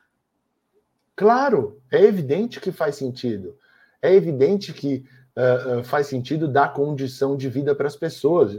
Claro, 1.14 1.80
é 1.90 2.02
evidente 2.02 2.60
que 2.60 2.72
faz 2.72 2.96
sentido. 2.96 3.56
É 4.00 4.14
evidente 4.14 4.72
que 4.72 5.04
uh, 5.36 5.80
uh, 5.80 5.84
faz 5.84 6.06
sentido 6.06 6.46
dar 6.46 6.72
condição 6.72 7.36
de 7.36 7.48
vida 7.48 7.74
para 7.74 7.86
as 7.86 7.96
pessoas. 7.96 8.54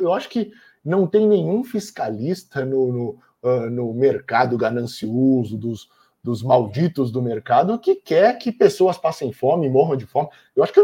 Eu 0.00 0.12
acho 0.12 0.28
que 0.28 0.52
não 0.84 1.06
tem 1.06 1.26
nenhum 1.26 1.64
fiscalista 1.64 2.64
no, 2.64 2.92
no, 2.92 3.08
uh, 3.42 3.70
no 3.70 3.94
mercado 3.94 4.56
ganancioso, 4.58 5.56
dos, 5.56 5.88
dos 6.24 6.42
malditos 6.42 7.12
do 7.12 7.20
mercado, 7.20 7.78
que 7.78 7.94
quer 7.94 8.38
que 8.38 8.50
pessoas 8.50 8.96
passem 8.96 9.30
fome, 9.30 9.68
morram 9.68 9.94
de 9.94 10.06
fome. 10.06 10.30
Eu 10.56 10.64
acho 10.64 10.72
que 10.72 10.80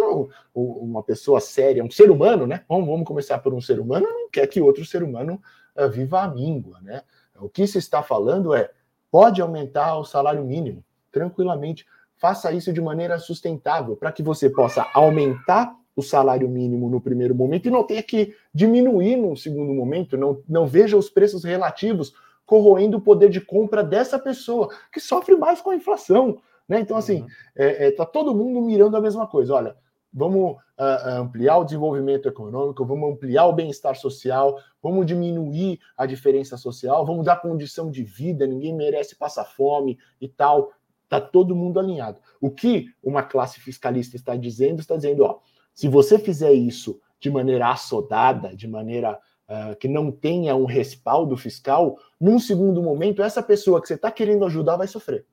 uma 0.55 1.03
pessoa 1.03 1.40
séria, 1.40 1.83
um 1.83 1.90
ser 1.90 2.11
humano, 2.11 2.46
né? 2.46 2.62
Vamos, 2.68 2.87
vamos 2.87 3.07
começar 3.07 3.38
por 3.38 3.55
um 3.55 3.61
ser 3.61 3.81
humano, 3.81 4.07
não 4.07 4.29
quer 4.31 4.46
que 4.46 4.61
outro 4.61 4.85
ser 4.85 5.03
humano 5.03 5.40
uh, 5.74 5.88
viva 5.88 6.20
a 6.20 6.29
míngua, 6.29 6.79
né? 6.83 7.03
O 7.40 7.48
que 7.48 7.66
se 7.66 7.79
está 7.79 8.03
falando 8.03 8.55
é 8.55 8.70
pode 9.11 9.40
aumentar 9.40 9.96
o 9.96 10.05
salário 10.05 10.44
mínimo 10.44 10.85
tranquilamente. 11.11 11.87
Faça 12.18 12.53
isso 12.53 12.70
de 12.70 12.83
maneira 12.83 13.18
sustentável, 13.18 13.96
para 13.96 14.12
que 14.12 14.22
você 14.22 14.50
possa 14.50 14.87
aumentar 14.92 15.74
o 15.96 16.03
salário 16.03 16.50
mínimo 16.50 16.90
no 16.90 17.00
primeiro 17.00 17.35
momento 17.35 17.66
e 17.66 17.70
não 17.70 17.83
tenha 17.83 18.03
que 18.03 18.35
diminuir 18.55 19.16
no 19.16 19.35
segundo 19.35 19.72
momento, 19.72 20.18
não, 20.18 20.42
não 20.46 20.66
veja 20.66 20.98
os 20.98 21.09
preços 21.09 21.44
relativos 21.44 22.12
corroendo 22.50 22.96
o 22.96 23.00
poder 23.00 23.30
de 23.30 23.40
compra 23.40 23.80
dessa 23.80 24.18
pessoa, 24.18 24.68
que 24.92 24.98
sofre 24.98 25.36
mais 25.36 25.60
com 25.60 25.70
a 25.70 25.76
inflação. 25.76 26.42
Né? 26.68 26.80
Então, 26.80 26.96
assim, 26.96 27.20
uhum. 27.20 27.28
é, 27.54 27.86
é, 27.86 27.90
tá 27.92 28.04
todo 28.04 28.34
mundo 28.34 28.60
mirando 28.60 28.96
a 28.96 29.00
mesma 29.00 29.24
coisa. 29.24 29.54
Olha, 29.54 29.76
vamos 30.12 30.56
uh, 30.76 31.08
ampliar 31.20 31.58
o 31.58 31.64
desenvolvimento 31.64 32.28
econômico, 32.28 32.84
vamos 32.84 33.12
ampliar 33.12 33.46
o 33.46 33.52
bem-estar 33.52 33.94
social, 33.94 34.58
vamos 34.82 35.06
diminuir 35.06 35.78
a 35.96 36.06
diferença 36.06 36.56
social, 36.56 37.06
vamos 37.06 37.24
dar 37.24 37.40
condição 37.40 37.88
de 37.88 38.02
vida, 38.02 38.48
ninguém 38.48 38.74
merece 38.74 39.14
passar 39.14 39.44
fome 39.44 39.96
e 40.20 40.28
tal. 40.28 40.72
Está 41.04 41.20
todo 41.20 41.54
mundo 41.54 41.78
alinhado. 41.78 42.20
O 42.40 42.50
que 42.50 42.86
uma 43.00 43.22
classe 43.22 43.60
fiscalista 43.60 44.16
está 44.16 44.34
dizendo, 44.34 44.80
está 44.80 44.96
dizendo, 44.96 45.22
ó, 45.22 45.38
se 45.72 45.86
você 45.86 46.18
fizer 46.18 46.52
isso 46.52 47.00
de 47.20 47.30
maneira 47.30 47.70
assodada, 47.70 48.56
de 48.56 48.66
maneira 48.66 49.20
uh, 49.50 49.76
que 49.76 49.88
não 49.88 50.12
tenha 50.12 50.54
um 50.54 50.64
respaldo 50.64 51.36
fiscal, 51.36 51.98
num 52.20 52.38
segundo 52.38 52.80
momento, 52.80 53.22
essa 53.22 53.42
pessoa 53.42 53.80
que 53.80 53.88
você 53.88 53.94
está 53.94 54.10
querendo 54.10 54.44
ajudar 54.46 54.76
vai 54.76 54.86
sofrer. 54.86 55.26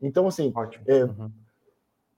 Então, 0.00 0.26
assim, 0.26 0.52
é, 0.86 1.04
uhum. 1.04 1.30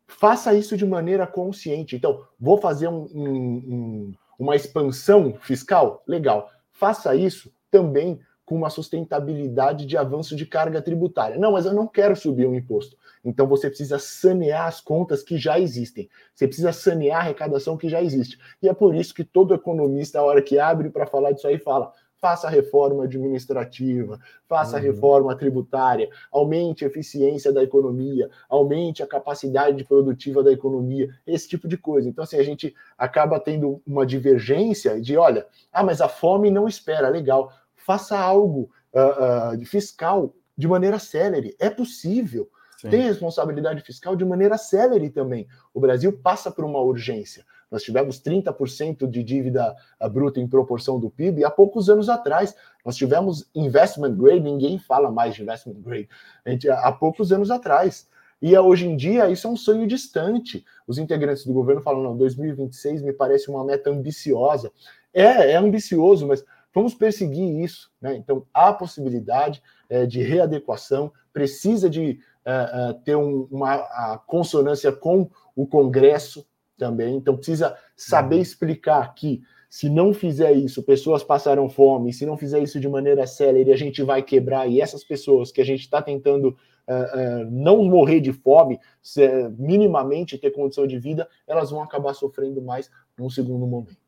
faça 0.07 0.55
isso 0.55 0.77
de 0.77 0.87
maneira 0.87 1.27
consciente. 1.27 1.97
Então, 1.97 2.25
vou 2.39 2.57
fazer 2.59 2.89
um, 2.89 3.07
um, 3.13 3.27
um, 3.27 4.15
uma 4.39 4.57
expansão 4.57 5.35
fiscal? 5.41 6.03
Legal. 6.07 6.49
Faça 6.73 7.15
isso 7.15 7.53
também 7.71 8.21
com 8.45 8.55
uma 8.55 8.71
sustentabilidade 8.71 9.87
de 9.87 9.97
avanço 9.97 10.37
de 10.37 10.45
carga 10.45 10.83
tributária. 10.83 11.39
Não, 11.39 11.53
mas 11.53 11.65
eu 11.65 11.73
não 11.73 11.87
quero 11.87 12.15
subir 12.15 12.47
um 12.47 12.55
imposto. 12.55 12.97
Então 13.25 13.47
você 13.47 13.69
precisa 13.69 13.99
sanear 13.99 14.67
as 14.67 14.81
contas 14.81 15.23
que 15.23 15.39
já 15.39 15.59
existem. 15.59 16.09
Você 16.35 16.47
precisa 16.47 16.73
sanear 16.73 17.19
a 17.19 17.21
arrecadação 17.21 17.77
que 17.77 17.89
já 17.89 18.03
existe. 18.03 18.39
E 18.63 18.69
é 18.69 18.75
por 18.75 18.95
isso 18.95 19.15
que 19.15 19.25
todo 19.25 19.55
economista, 19.55 20.19
a 20.19 20.23
hora 20.23 20.43
que 20.43 20.59
abre 20.59 20.91
para 20.91 21.07
falar 21.07 21.33
disso 21.33 21.47
aí, 21.47 21.59
fala: 21.59 21.93
faça 22.25 22.49
reforma 22.49 23.05
administrativa, 23.05 24.19
faça 24.49 24.79
uhum. 24.79 24.83
reforma 24.83 25.37
tributária, 25.37 26.09
aumente 26.33 26.83
a 26.83 26.89
eficiência 26.89 27.53
da 27.53 27.63
economia, 27.63 28.31
aumente 28.49 29.03
a 29.03 29.07
capacidade 29.07 29.85
produtiva 29.85 30.43
da 30.43 30.51
economia, 30.51 31.11
esse 31.27 31.47
tipo 31.47 31.69
de 31.69 31.77
coisa. 31.77 32.09
Então, 32.09 32.25
assim, 32.25 32.39
a 32.39 32.43
gente 32.43 32.75
acaba 32.97 33.39
tendo 33.39 33.83
uma 33.87 34.07
divergência 34.07 34.99
de, 34.99 35.19
olha, 35.19 35.47
ah, 35.71 35.85
mas 35.85 36.01
a 36.01 36.09
fome 36.09 36.51
não 36.51 36.67
espera, 36.67 37.11
legal 37.11 37.53
faça 37.85 38.19
algo 38.19 38.71
uh, 38.93 39.55
uh, 39.57 39.65
fiscal 39.67 40.35
de 40.57 40.67
maneira 40.67 40.99
célere. 40.99 41.55
É 41.59 41.69
possível. 41.69 42.49
Sim. 42.81 42.91
Tem 42.91 43.03
responsabilidade 43.03 43.83
fiscal 43.83 44.17
de 44.17 44.25
maneira 44.25 44.57
célere 44.57 45.11
também. 45.11 45.47
O 45.73 45.81
Brasil 45.81 46.13
passa 46.13 46.51
por 46.51 46.65
uma 46.65 46.81
urgência. 46.81 47.45
Nós 47.71 47.83
tivemos 47.83 48.21
30% 48.21 49.09
de 49.09 49.23
dívida 49.23 49.75
bruta 50.13 50.39
em 50.39 50.47
proporção 50.47 51.01
do 51.01 51.11
PIB 51.11 51.45
há 51.45 51.51
poucos 51.51 51.91
anos 51.91 52.09
atrás. 52.09 52.55
Nós 52.85 52.95
tivemos 52.95 53.51
investment 53.55 54.15
grade, 54.15 54.41
ninguém 54.41 54.79
fala 54.79 55.11
mais 55.11 55.35
de 55.35 55.43
investment 55.43 55.81
grade, 55.81 56.09
gente, 56.47 56.71
há 56.71 56.93
poucos 56.93 57.33
anos 57.33 57.51
atrás. 57.51 58.09
E 58.41 58.57
hoje 58.57 58.87
em 58.87 58.97
dia 58.97 59.29
isso 59.31 59.47
é 59.47 59.51
um 59.51 59.57
sonho 59.57 59.87
distante. 59.87 60.65
Os 60.87 60.99
integrantes 60.99 61.47
do 61.47 61.53
governo 61.53 61.81
falam: 61.81 62.03
não, 62.03 62.17
2026 62.17 63.03
me 63.03 63.13
parece 63.13 63.49
uma 63.49 63.65
meta 63.65 63.91
ambiciosa. 63.91 64.71
É, 65.13 65.53
é 65.53 65.57
ambicioso, 65.57 66.27
mas 66.27 66.45
Vamos 66.75 66.95
perseguir 66.95 67.63
isso. 67.63 67.91
Né? 68.01 68.17
Então, 68.17 68.45
há 68.53 68.73
possibilidade 68.73 69.63
é, 69.89 70.05
de 70.05 70.21
readequação, 70.23 71.13
precisa 71.33 71.89
de 71.89 72.19
é, 72.45 72.53
é, 72.53 72.93
ter 73.05 73.17
um, 73.17 73.47
uma 73.51 74.19
consonância 74.27 74.91
com 74.91 75.31
o 75.55 75.67
Congresso 75.67 76.45
também. 76.77 77.17
Então, 77.17 77.37
precisa 77.37 77.77
saber 77.97 78.37
uhum. 78.37 78.43
explicar 78.43 79.15
que 79.15 79.43
se 79.71 79.89
não 79.89 80.13
fizer 80.13 80.53
isso, 80.53 80.85
pessoas 80.85 81.25
passarão 81.25 81.69
fome, 81.69 82.13
se 82.13 82.25
não 82.25 82.37
fizer 82.37 82.61
isso 82.61 82.79
de 82.79 82.89
maneira 82.89 83.27
célere, 83.27 83.73
a 83.73 83.77
gente 83.77 84.03
vai 84.05 84.23
quebrar, 84.23 84.69
e 84.69 84.81
essas 84.81 85.03
pessoas 85.03 85.51
que 85.51 85.61
a 85.61 85.65
gente 85.65 85.81
está 85.81 86.01
tentando 86.01 86.51
uh, 86.51 87.43
uh, 87.43 87.51
não 87.51 87.85
morrer 87.85 88.21
de 88.21 88.33
fome, 88.33 88.79
se, 89.03 89.27
minimamente 89.59 90.39
ter 90.39 90.53
condição 90.53 90.87
de 90.87 90.97
vida, 90.97 91.29
elas 91.45 91.73
vão 91.73 91.83
acabar 91.83 92.15
sofrendo 92.15 92.63
mais 92.63 92.89
num 93.19 93.29
segundo 93.29 93.67
momento. 93.67 94.04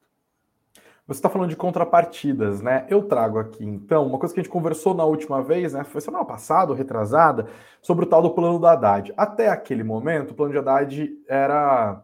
Você 1.07 1.19
está 1.19 1.29
falando 1.29 1.51
de 1.51 1.57
contrapartidas, 1.57 2.61
né? 2.61 2.85
Eu 2.91 3.01
trago 3.03 3.39
aqui, 3.39 3.65
então, 3.65 4.05
uma 4.07 4.19
coisa 4.19 4.35
que 4.35 4.41
a 4.41 4.43
gente 4.43 4.51
conversou 4.51 4.93
na 4.93 5.05
última 5.05 5.41
vez, 5.41 5.73
né? 5.73 5.85
Foi 5.85 6.01
semana 6.01 6.25
passada, 6.25 6.75
retrasada, 6.75 7.47
sobre 7.81 8.05
o 8.05 8.09
tal 8.09 8.23
do 8.23 8.31
plano 8.31 8.59
do 8.59 8.67
Haddad. 8.67 9.15
Até 9.17 9.49
aquele 9.49 9.85
momento, 9.85 10.33
o 10.33 10.35
plano 10.35 10.53
de 10.53 10.59
Haddad 10.59 11.09
era 11.29 12.03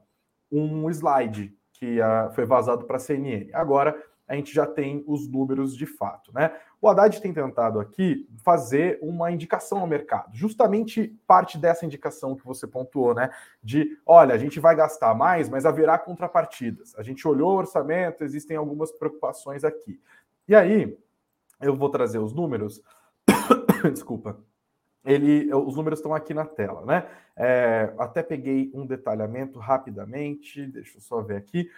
um 0.53 0.89
slide 0.89 1.53
que 1.73 1.99
uh, 2.01 2.31
foi 2.33 2.45
vazado 2.45 2.85
para 2.85 2.97
a 2.97 3.01
CNN. 3.01 3.51
Agora, 3.53 4.01
a 4.29 4.37
gente 4.37 4.55
já 4.55 4.67
tem 4.67 5.03
os 5.09 5.29
números 5.29 5.77
de 5.77 5.85
fato, 5.85 6.33
né? 6.33 6.53
O 6.83 6.89
Haddad 6.89 7.23
tem 7.23 7.33
tentado 7.33 7.79
aqui 7.79 8.29
fazer 8.43 8.99
uma 9.01 9.31
indicação 9.31 9.79
ao 9.79 9.87
mercado, 9.87 10.35
justamente 10.35 11.17
parte 11.29 11.57
dessa 11.57 11.87
indicação 11.87 12.35
que 12.35 12.45
você 12.45 12.67
pontuou, 12.67 13.15
né? 13.15 13.31
De 13.63 13.97
olha, 14.05 14.35
a 14.35 14.39
gente 14.39 14.59
vai 14.59 14.75
gastar 14.75 15.15
mais, 15.15 15.49
mas 15.49 15.65
haverá 15.65 15.97
contrapartidas. 15.97 16.93
A 16.99 17.03
gente 17.05 17.27
olhou 17.29 17.53
o 17.53 17.59
orçamento, 17.59 18.25
existem 18.25 18.57
algumas 18.57 18.91
preocupações 18.91 19.63
aqui. 19.63 20.01
E 20.49 20.57
aí, 20.57 20.99
eu 21.61 21.77
vou 21.77 21.89
trazer 21.89 22.19
os 22.19 22.33
números. 22.33 22.83
Desculpa. 23.93 24.37
Ele, 25.05 25.55
os 25.55 25.77
números 25.77 26.01
estão 26.01 26.13
aqui 26.13 26.35
na 26.35 26.45
tela, 26.45 26.85
né? 26.85 27.07
É, 27.37 27.95
até 27.97 28.25
peguei 28.25 28.73
um 28.75 28.85
detalhamento 28.85 29.61
rapidamente, 29.61 30.67
deixa 30.67 30.99
eu 30.99 31.01
só 31.01 31.21
ver 31.23 31.37
aqui. 31.37 31.71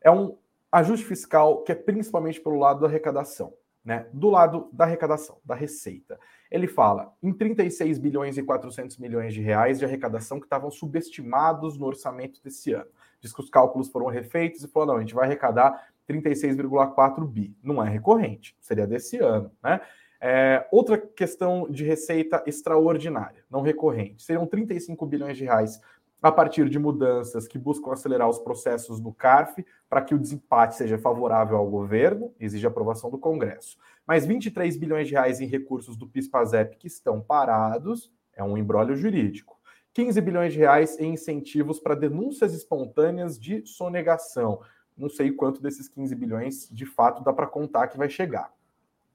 É 0.00 0.10
um 0.10 0.36
ajuste 0.72 1.06
fiscal 1.06 1.62
que 1.62 1.70
é 1.70 1.76
principalmente 1.76 2.40
pelo 2.40 2.58
lado 2.58 2.80
da 2.80 2.88
arrecadação, 2.88 3.54
né? 3.88 4.06
Do 4.12 4.28
lado 4.28 4.68
da 4.70 4.84
arrecadação, 4.84 5.38
da 5.42 5.54
receita. 5.54 6.20
Ele 6.50 6.66
fala 6.66 7.10
em 7.22 7.32
36 7.32 7.98
bilhões 7.98 8.36
e 8.36 8.42
400 8.42 8.98
milhões 8.98 9.32
de 9.32 9.40
reais 9.40 9.78
de 9.78 9.84
arrecadação 9.86 10.38
que 10.38 10.44
estavam 10.44 10.70
subestimados 10.70 11.78
no 11.78 11.86
orçamento 11.86 12.38
desse 12.44 12.74
ano. 12.74 12.90
Diz 13.18 13.32
que 13.32 13.40
os 13.40 13.48
cálculos 13.48 13.88
foram 13.88 14.08
refeitos 14.08 14.62
e 14.62 14.68
falou: 14.68 14.88
não, 14.88 14.96
a 14.96 15.00
gente 15.00 15.14
vai 15.14 15.24
arrecadar 15.24 15.88
36,4 16.06 17.26
bi. 17.26 17.56
Não 17.62 17.82
é 17.82 17.88
recorrente, 17.88 18.54
seria 18.60 18.86
desse 18.86 19.16
ano, 19.16 19.50
né? 19.64 19.80
É, 20.20 20.66
outra 20.70 20.98
questão 20.98 21.66
de 21.70 21.82
receita 21.82 22.42
extraordinária, 22.44 23.42
não 23.48 23.62
recorrente, 23.62 24.22
seriam 24.22 24.46
35 24.46 25.06
bilhões 25.06 25.38
de 25.38 25.44
reais 25.44 25.80
a 26.22 26.32
partir 26.32 26.68
de 26.68 26.78
mudanças 26.78 27.46
que 27.46 27.58
buscam 27.58 27.92
acelerar 27.92 28.28
os 28.28 28.38
processos 28.38 29.00
no 29.00 29.12
CARF 29.12 29.64
para 29.88 30.02
que 30.02 30.14
o 30.14 30.18
desempate 30.18 30.74
seja 30.74 30.98
favorável 30.98 31.56
ao 31.56 31.68
governo, 31.68 32.34
exige 32.40 32.66
aprovação 32.66 33.08
do 33.08 33.18
Congresso. 33.18 33.78
Mais 34.06 34.26
23 34.26 34.76
bilhões 34.76 35.06
de 35.06 35.14
reais 35.14 35.40
em 35.40 35.46
recursos 35.46 35.96
do 35.96 36.08
PIS/PASEP 36.08 36.76
que 36.76 36.88
estão 36.88 37.20
parados, 37.20 38.10
é 38.34 38.42
um 38.42 38.58
embrólio 38.58 38.96
jurídico. 38.96 39.58
15 39.92 40.20
bilhões 40.20 40.52
de 40.52 40.58
reais 40.58 40.98
em 40.98 41.12
incentivos 41.12 41.80
para 41.80 41.94
denúncias 41.94 42.52
espontâneas 42.52 43.38
de 43.38 43.64
sonegação. 43.66 44.60
Não 44.96 45.08
sei 45.08 45.30
quanto 45.32 45.62
desses 45.62 45.88
15 45.88 46.14
bilhões 46.14 46.68
de 46.70 46.84
fato 46.86 47.22
dá 47.22 47.32
para 47.32 47.46
contar 47.46 47.88
que 47.88 47.96
vai 47.96 48.08
chegar. 48.08 48.52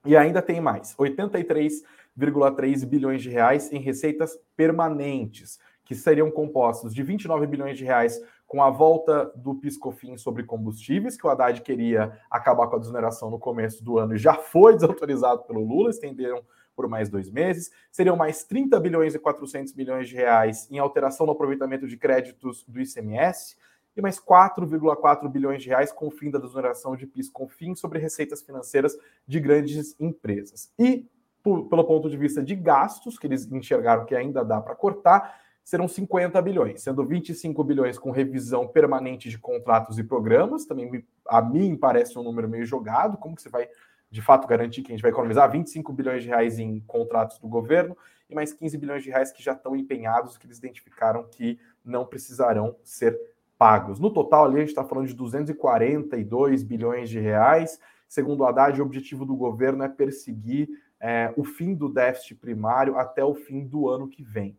E 0.04 0.16
ainda 0.16 0.42
tem 0.42 0.60
mais, 0.60 0.94
83,3 0.96 2.84
bilhões 2.84 3.22
de 3.22 3.30
reais 3.30 3.72
em 3.72 3.78
receitas 3.78 4.38
permanentes 4.54 5.58
que 5.84 5.94
seriam 5.94 6.30
compostos 6.30 6.94
de 6.94 7.02
29 7.02 7.46
bilhões 7.46 7.76
de 7.76 7.84
reais 7.84 8.20
com 8.46 8.62
a 8.62 8.70
volta 8.70 9.32
do 9.36 9.54
Piscofim 9.54 10.16
sobre 10.16 10.44
combustíveis, 10.44 11.16
que 11.16 11.26
o 11.26 11.30
Haddad 11.30 11.60
queria 11.62 12.18
acabar 12.30 12.68
com 12.68 12.76
a 12.76 12.78
desoneração 12.78 13.30
no 13.30 13.38
começo 13.38 13.82
do 13.84 13.98
ano 13.98 14.14
e 14.14 14.18
já 14.18 14.34
foi 14.34 14.74
desautorizado 14.76 15.42
pelo 15.42 15.64
Lula, 15.64 15.90
estenderam 15.90 16.42
por 16.74 16.88
mais 16.88 17.08
dois 17.08 17.30
meses. 17.30 17.70
Seriam 17.90 18.16
mais 18.16 18.44
30 18.44 18.78
bilhões 18.80 19.14
e 19.14 19.18
400 19.18 19.74
milhões 19.74 20.08
de 20.08 20.14
reais 20.14 20.68
em 20.70 20.78
alteração 20.78 21.26
no 21.26 21.32
aproveitamento 21.32 21.86
de 21.86 21.96
créditos 21.96 22.64
do 22.66 22.80
ICMS 22.80 23.56
e 23.96 24.02
mais 24.02 24.18
4,4 24.18 25.28
bilhões 25.28 25.62
de 25.62 25.68
reais 25.68 25.92
com 25.92 26.08
o 26.08 26.10
fim 26.10 26.30
da 26.30 26.38
desoneração 26.38 26.96
de 26.96 27.06
PIS 27.06 27.30
sobre 27.76 27.98
receitas 27.98 28.42
financeiras 28.42 28.96
de 29.26 29.38
grandes 29.38 29.94
empresas. 30.00 30.72
E, 30.78 31.06
por, 31.42 31.68
pelo 31.68 31.84
ponto 31.84 32.10
de 32.10 32.16
vista 32.16 32.42
de 32.42 32.56
gastos, 32.56 33.18
que 33.18 33.26
eles 33.26 33.50
enxergaram 33.50 34.04
que 34.04 34.14
ainda 34.14 34.44
dá 34.44 34.60
para 34.60 34.74
cortar, 34.74 35.40
serão 35.64 35.88
50 35.88 36.40
bilhões, 36.42 36.82
sendo 36.82 37.04
25 37.04 37.64
bilhões 37.64 37.98
com 37.98 38.10
revisão 38.10 38.68
permanente 38.68 39.30
de 39.30 39.38
contratos 39.38 39.98
e 39.98 40.04
programas. 40.04 40.66
Também 40.66 41.02
a 41.26 41.40
mim 41.40 41.74
parece 41.74 42.18
um 42.18 42.22
número 42.22 42.48
meio 42.48 42.66
jogado. 42.66 43.16
Como 43.16 43.34
que 43.34 43.40
você 43.40 43.48
vai 43.48 43.66
de 44.10 44.20
fato 44.20 44.46
garantir 44.46 44.82
que 44.82 44.92
a 44.92 44.94
gente 44.94 45.02
vai 45.02 45.10
economizar 45.10 45.50
25 45.50 45.92
bilhões 45.92 46.22
de 46.22 46.28
reais 46.28 46.58
em 46.58 46.78
contratos 46.80 47.38
do 47.38 47.48
governo 47.48 47.96
e 48.28 48.34
mais 48.34 48.52
15 48.52 48.76
bilhões 48.76 49.02
de 49.02 49.10
reais 49.10 49.32
que 49.32 49.42
já 49.42 49.52
estão 49.52 49.74
empenhados, 49.74 50.36
que 50.36 50.46
eles 50.46 50.58
identificaram 50.58 51.24
que 51.24 51.58
não 51.84 52.04
precisarão 52.04 52.76
ser 52.84 53.18
pagos. 53.58 53.98
No 53.98 54.10
total, 54.10 54.44
ali 54.44 54.56
a 54.56 54.60
gente 54.60 54.68
está 54.68 54.84
falando 54.84 55.08
de 55.08 55.14
242 55.14 56.62
bilhões 56.62 57.08
de 57.08 57.18
reais. 57.18 57.80
Segundo 58.06 58.40
o 58.40 58.46
Haddad, 58.46 58.80
o 58.80 58.84
objetivo 58.84 59.24
do 59.24 59.34
governo 59.34 59.82
é 59.82 59.88
perseguir 59.88 60.68
é, 61.00 61.32
o 61.36 61.42
fim 61.42 61.74
do 61.74 61.88
déficit 61.88 62.34
primário 62.36 62.98
até 62.98 63.24
o 63.24 63.34
fim 63.34 63.66
do 63.66 63.88
ano 63.88 64.08
que 64.08 64.22
vem. 64.22 64.56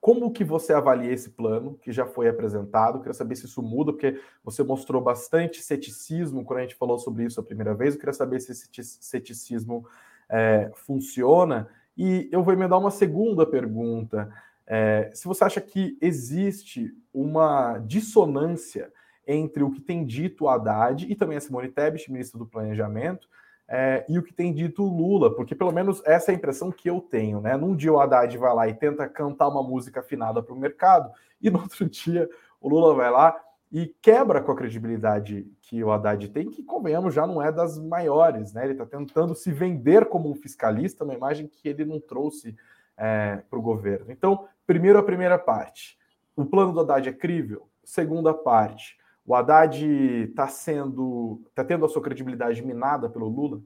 Como 0.00 0.32
que 0.32 0.42
você 0.42 0.72
avalia 0.72 1.12
esse 1.12 1.30
plano 1.30 1.78
que 1.82 1.92
já 1.92 2.06
foi 2.06 2.26
apresentado? 2.26 3.00
Queria 3.00 3.12
saber 3.12 3.36
se 3.36 3.44
isso 3.44 3.62
muda, 3.62 3.92
porque 3.92 4.18
você 4.42 4.62
mostrou 4.62 5.02
bastante 5.02 5.62
ceticismo 5.62 6.44
quando 6.44 6.60
a 6.60 6.62
gente 6.62 6.74
falou 6.74 6.98
sobre 6.98 7.24
isso 7.24 7.38
a 7.38 7.42
primeira 7.42 7.74
vez. 7.74 7.94
Eu 7.94 8.00
queria 8.00 8.12
saber 8.14 8.40
se 8.40 8.52
esse 8.52 8.98
ceticismo 9.00 9.86
é, 10.28 10.70
funciona. 10.74 11.68
E 11.96 12.28
eu 12.32 12.42
vou 12.42 12.54
emendar 12.54 12.78
uma 12.78 12.90
segunda 12.90 13.44
pergunta. 13.44 14.32
É, 14.66 15.10
se 15.12 15.26
você 15.26 15.44
acha 15.44 15.60
que 15.60 15.98
existe 16.00 16.94
uma 17.12 17.76
dissonância 17.78 18.90
entre 19.26 19.62
o 19.62 19.70
que 19.70 19.80
tem 19.80 20.06
dito 20.06 20.48
Haddad 20.48 21.06
e 21.10 21.14
também 21.14 21.36
a 21.36 21.40
Simone 21.40 21.68
Tebet, 21.68 22.10
ministra 22.10 22.38
do 22.38 22.46
Planejamento, 22.46 23.28
é, 23.72 24.04
e 24.08 24.18
o 24.18 24.22
que 24.24 24.34
tem 24.34 24.52
dito 24.52 24.82
Lula, 24.82 25.32
porque 25.32 25.54
pelo 25.54 25.70
menos 25.70 26.02
essa 26.04 26.32
é 26.32 26.34
a 26.34 26.36
impressão 26.36 26.72
que 26.72 26.90
eu 26.90 27.00
tenho, 27.00 27.40
né? 27.40 27.56
Num 27.56 27.76
dia 27.76 27.92
o 27.92 28.00
Haddad 28.00 28.36
vai 28.36 28.52
lá 28.52 28.68
e 28.68 28.74
tenta 28.74 29.08
cantar 29.08 29.46
uma 29.46 29.62
música 29.62 30.00
afinada 30.00 30.42
para 30.42 30.52
o 30.52 30.58
mercado, 30.58 31.12
e 31.40 31.48
no 31.48 31.60
outro 31.62 31.88
dia 31.88 32.28
o 32.60 32.68
Lula 32.68 32.92
vai 32.94 33.08
lá 33.12 33.40
e 33.70 33.86
quebra 34.02 34.42
com 34.42 34.50
a 34.50 34.56
credibilidade 34.56 35.46
que 35.62 35.84
o 35.84 35.92
Haddad 35.92 36.28
tem, 36.30 36.50
que, 36.50 36.64
convenhamos, 36.64 37.14
já 37.14 37.24
não 37.28 37.40
é 37.40 37.52
das 37.52 37.78
maiores, 37.78 38.52
né? 38.52 38.64
Ele 38.64 38.72
está 38.72 38.84
tentando 38.84 39.36
se 39.36 39.52
vender 39.52 40.06
como 40.06 40.28
um 40.28 40.34
fiscalista, 40.34 41.04
uma 41.04 41.14
imagem 41.14 41.46
que 41.46 41.68
ele 41.68 41.84
não 41.84 42.00
trouxe 42.00 42.56
é, 42.96 43.40
para 43.48 43.58
o 43.58 43.62
governo. 43.62 44.06
Então, 44.10 44.48
primeiro 44.66 44.98
a 44.98 45.02
primeira 45.04 45.38
parte. 45.38 45.96
O 46.34 46.44
plano 46.44 46.72
do 46.72 46.80
Haddad 46.80 47.08
é 47.08 47.12
crível? 47.12 47.68
Segunda 47.84 48.34
parte. 48.34 48.98
O 49.30 49.34
Haddad 49.36 49.86
está 50.28 50.48
sendo, 50.48 51.40
está 51.50 51.62
tendo 51.62 51.86
a 51.86 51.88
sua 51.88 52.02
credibilidade 52.02 52.60
minada 52.66 53.08
pelo 53.08 53.28
Lula? 53.28 53.60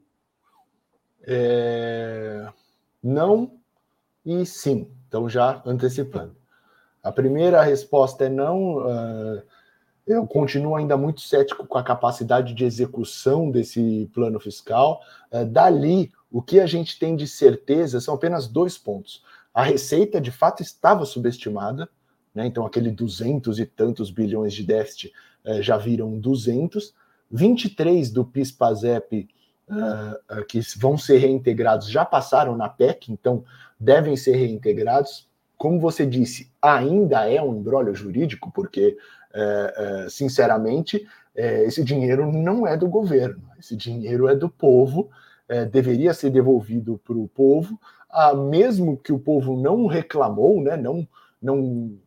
É... 1.22 2.46
Não 3.02 3.58
e 4.26 4.44
sim. 4.44 4.90
Então, 5.08 5.26
já 5.26 5.62
antecipando. 5.64 6.36
A 7.02 7.10
primeira 7.10 7.62
resposta 7.62 8.26
é 8.26 8.28
não. 8.28 8.76
Uh, 8.76 9.42
eu 10.06 10.26
continuo 10.26 10.76
ainda 10.76 10.98
muito 10.98 11.22
cético 11.22 11.66
com 11.66 11.78
a 11.78 11.82
capacidade 11.82 12.52
de 12.52 12.66
execução 12.66 13.50
desse 13.50 14.10
plano 14.12 14.38
fiscal. 14.38 15.00
Uh, 15.32 15.46
dali, 15.46 16.12
o 16.30 16.42
que 16.42 16.60
a 16.60 16.66
gente 16.66 16.98
tem 16.98 17.16
de 17.16 17.26
certeza 17.26 18.02
são 18.02 18.12
apenas 18.12 18.46
dois 18.46 18.76
pontos. 18.76 19.24
A 19.54 19.62
receita, 19.62 20.20
de 20.20 20.30
fato, 20.30 20.62
estava 20.62 21.06
subestimada, 21.06 21.88
né? 22.34 22.46
então 22.46 22.66
aquele 22.66 22.90
200 22.90 23.58
e 23.58 23.66
tantos 23.66 24.10
bilhões 24.10 24.52
de 24.52 24.64
déficit 24.64 25.12
uh, 25.44 25.62
já 25.62 25.76
viram 25.76 26.18
200. 26.18 26.94
23 27.30 28.10
do 28.10 28.24
PIS-PASEP 28.24 29.28
uh, 29.68 30.44
que 30.46 30.60
vão 30.76 30.98
ser 30.98 31.18
reintegrados 31.18 31.88
já 31.88 32.04
passaram 32.04 32.56
na 32.56 32.68
PEC, 32.68 33.12
então 33.12 33.44
devem 33.78 34.16
ser 34.16 34.36
reintegrados. 34.36 35.28
Como 35.56 35.80
você 35.80 36.04
disse, 36.04 36.50
ainda 36.60 37.28
é 37.28 37.40
um 37.40 37.56
embrólio 37.56 37.94
jurídico, 37.94 38.50
porque, 38.52 38.98
sinceramente, 40.10 41.06
esse 41.34 41.82
dinheiro 41.82 42.30
não 42.30 42.66
é 42.66 42.76
do 42.76 42.88
governo, 42.88 43.40
esse 43.58 43.76
dinheiro 43.76 44.28
é 44.28 44.34
do 44.34 44.48
povo, 44.48 45.10
deveria 45.70 46.12
ser 46.12 46.30
devolvido 46.30 47.00
para 47.04 47.16
o 47.16 47.28
povo, 47.28 47.80
ah, 48.14 48.32
mesmo 48.32 48.96
que 48.96 49.12
o 49.12 49.18
povo 49.18 49.56
não 49.56 49.86
reclamou, 49.86 50.62
né, 50.62 50.76
não, 50.76 51.06
não 51.42 51.98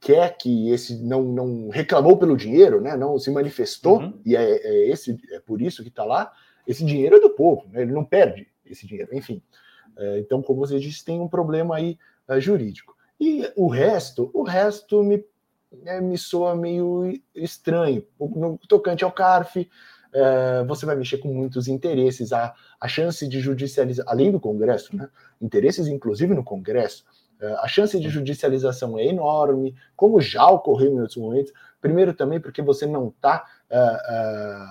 quer 0.00 0.36
que 0.36 0.70
esse 0.70 0.96
não, 0.96 1.22
não 1.22 1.68
reclamou 1.68 2.16
pelo 2.16 2.36
dinheiro, 2.36 2.80
né? 2.80 2.96
Não 2.96 3.18
se 3.18 3.30
manifestou 3.30 4.00
uhum. 4.00 4.20
e 4.24 4.36
é, 4.36 4.42
é, 4.42 4.90
esse 4.90 5.18
é 5.30 5.40
por 5.40 5.60
isso 5.60 5.82
que 5.82 5.88
está 5.88 6.04
lá. 6.04 6.32
Esse 6.66 6.84
dinheiro 6.84 7.16
é 7.16 7.20
do 7.20 7.30
povo, 7.30 7.66
né? 7.70 7.82
ele 7.82 7.92
não 7.92 8.04
perde 8.04 8.46
esse 8.64 8.86
dinheiro, 8.86 9.14
enfim. 9.14 9.42
É, 9.96 10.18
então, 10.18 10.42
como 10.42 10.60
você 10.60 10.78
disse, 10.78 11.04
tem 11.04 11.20
um 11.20 11.28
problema 11.28 11.76
aí 11.76 11.98
é, 12.28 12.38
jurídico. 12.40 12.96
E 13.18 13.50
o 13.56 13.68
resto, 13.68 14.30
o 14.32 14.42
resto 14.42 15.02
me, 15.02 15.24
é, 15.84 16.00
me 16.00 16.16
soa 16.16 16.54
meio 16.54 17.20
estranho. 17.34 18.06
No 18.20 18.58
tocante 18.68 19.02
ao 19.02 19.10
CARF, 19.10 19.68
é, 20.12 20.64
você 20.64 20.86
vai 20.86 20.94
mexer 20.94 21.18
com 21.18 21.32
muitos 21.32 21.66
interesses, 21.66 22.32
a, 22.32 22.54
a 22.78 22.86
chance 22.86 23.26
de 23.26 23.40
judicializar, 23.40 24.06
além 24.08 24.30
do 24.30 24.38
Congresso, 24.38 24.94
né? 24.94 25.08
Interesses, 25.40 25.88
inclusive, 25.88 26.34
no 26.34 26.44
Congresso 26.44 27.04
é, 27.04 27.17
a 27.60 27.68
chance 27.68 27.98
de 27.98 28.08
judicialização 28.08 28.98
é 28.98 29.06
enorme, 29.06 29.74
como 29.94 30.20
já 30.20 30.46
ocorreu 30.48 30.92
em 30.92 31.00
outros 31.00 31.16
momentos. 31.16 31.52
Primeiro, 31.80 32.12
também 32.12 32.40
porque 32.40 32.60
você 32.60 32.86
não 32.86 33.08
está 33.08 33.44
uh, 33.70 33.74
é, 33.74 33.78
uh, 33.78 33.98
é, 34.08 34.66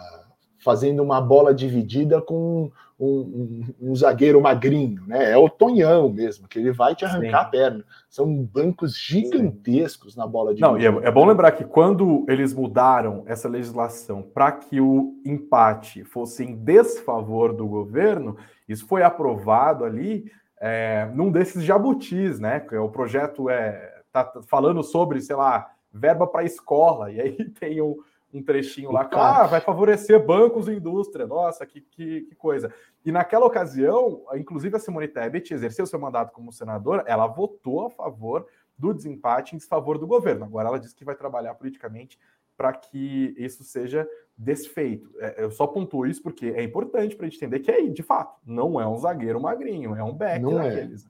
fazendo 0.60 1.02
uma 1.02 1.22
bola 1.22 1.54
dividida 1.54 2.22
com 2.22 2.70
um, 3.00 3.08
um, 3.08 3.66
um, 3.80 3.96
zagueiro 3.96 4.42
magrinho, 4.42 5.04
né? 5.08 5.32
É 5.32 5.38
o 5.38 5.48
Tonhão 5.48 6.10
mesmo, 6.10 6.48
que 6.48 6.60
ele 6.60 6.72
vai 6.72 6.96
te 6.96 7.06
arrancar 7.06 7.42
Sim. 7.42 7.46
a 7.46 7.46
perna. 7.46 7.86
São 8.10 8.44
bancos 8.44 8.98
gigantescos 8.98 10.14
Sim. 10.14 10.20
na 10.20 10.28
bola 10.28 10.54
dividida. 10.54 10.90
Não, 10.90 11.00
e 11.00 11.06
é, 11.06 11.08
é 11.08 11.12
bom 11.12 11.26
lembrar 11.26 11.52
que 11.52 11.64
quando 11.64 12.26
eles 12.28 12.54
mudaram 12.54 13.24
essa 13.28 13.48
legislação 13.48 14.22
para 14.22 14.52
que 14.52 14.82
o 14.82 15.14
empate 15.24 16.04
fosse 16.04 16.44
em 16.44 16.56
desfavor 16.56 17.54
do 17.54 17.66
governo, 17.68 18.36
isso 18.68 18.86
foi 18.86 19.04
aprovado 19.04 19.86
ali 19.86 20.30
é, 20.60 21.10
num 21.14 21.32
desses 21.32 21.64
jabutis, 21.64 22.40
né? 22.40 22.66
É 22.72 22.80
o 22.80 22.90
projeto 22.90 23.50
é 23.50 23.98
tá 24.12 24.42
falando 24.48 24.84
sobre, 24.84 25.22
sei 25.22 25.36
lá, 25.36 25.72
verba 25.92 26.26
para 26.26 26.44
escola, 26.44 27.12
e 27.12 27.20
aí 27.20 27.50
tem 27.60 27.82
um, 27.82 27.98
um 28.34 28.42
trechinho 28.42 28.92
lá 28.92 29.06
que 29.06 29.16
ah, 29.16 29.46
vai 29.46 29.62
favorecer 29.62 30.24
bancos 30.24 30.68
e 30.68 30.74
indústria. 30.74 31.28
Nossa, 31.28 31.66
que, 31.66 31.82
que, 31.82 32.22
que, 32.22 32.36
coisa. 32.36 32.74
E 33.06 33.12
naquela 33.12 33.46
ocasião, 33.46 34.24
inclusive 34.36 34.76
a 34.76 34.80
Simone 34.80 35.08
Tebet 35.08 35.54
exerceu 35.54 35.86
seu 35.86 36.00
mandato 36.00 36.32
como 36.32 36.52
senadora, 36.52 37.04
ela 37.08 37.28
votou 37.28 37.86
a 37.86 37.90
favor 37.90 38.48
do 38.78 38.94
desempate 38.94 39.56
em 39.56 39.58
desfavor 39.58 39.98
do 39.98 40.06
governo. 40.06 40.46
Agora 40.46 40.68
ela 40.70 40.80
diz 40.80 40.94
que 40.94 41.06
vai 41.06 41.16
trabalhar 41.16 41.56
politicamente 41.56 42.20
para 42.56 42.74
que 42.74 43.34
isso 43.38 43.64
seja 43.64 44.08
desfeito. 44.38 45.10
É, 45.20 45.44
eu 45.44 45.52
só 45.52 45.66
pontuo 45.66 46.06
isso 46.06 46.22
porque 46.22 46.48
é 46.48 46.64
importante 46.64 47.16
para 47.16 47.26
a 47.26 47.30
gente 47.30 47.38
entender 47.38 47.60
que 47.60 47.72
aí, 47.72 47.90
de 47.90 48.04
fato, 48.04 48.40
não 48.46 48.80
é 48.80 48.88
um 48.88 48.98
zagueiro 48.98 49.42
magrinho, 49.42 49.96
é 49.96 50.04
um 50.04 50.14
back 50.14 50.42
não 50.42 50.62
é. 50.62 50.70
daqueles. 50.70 51.06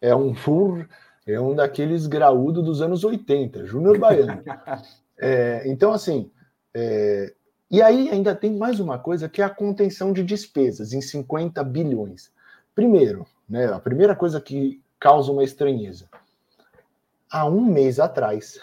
É. 0.00 0.08
é 0.10 0.16
um 0.16 0.34
full, 0.34 0.84
é 1.26 1.38
um 1.40 1.54
daqueles 1.54 2.06
graúdo 2.06 2.62
dos 2.62 2.80
anos 2.80 3.04
80, 3.04 3.66
Júnior 3.66 3.98
Baiano. 3.98 4.42
é, 5.18 5.62
então, 5.66 5.92
assim, 5.92 6.30
é, 6.72 7.34
e 7.70 7.82
aí 7.82 8.08
ainda 8.08 8.34
tem 8.34 8.56
mais 8.56 8.80
uma 8.80 8.98
coisa 8.98 9.28
que 9.28 9.42
é 9.42 9.44
a 9.44 9.50
contenção 9.50 10.12
de 10.12 10.24
despesas 10.24 10.92
em 10.92 11.00
50 11.00 11.62
bilhões. 11.62 12.32
Primeiro, 12.74 13.26
né, 13.48 13.66
a 13.66 13.78
primeira 13.78 14.16
coisa 14.16 14.40
que 14.40 14.82
causa 14.98 15.30
uma 15.30 15.44
estranheza. 15.44 16.08
Há 17.30 17.46
um 17.46 17.60
mês 17.60 18.00
atrás 18.00 18.60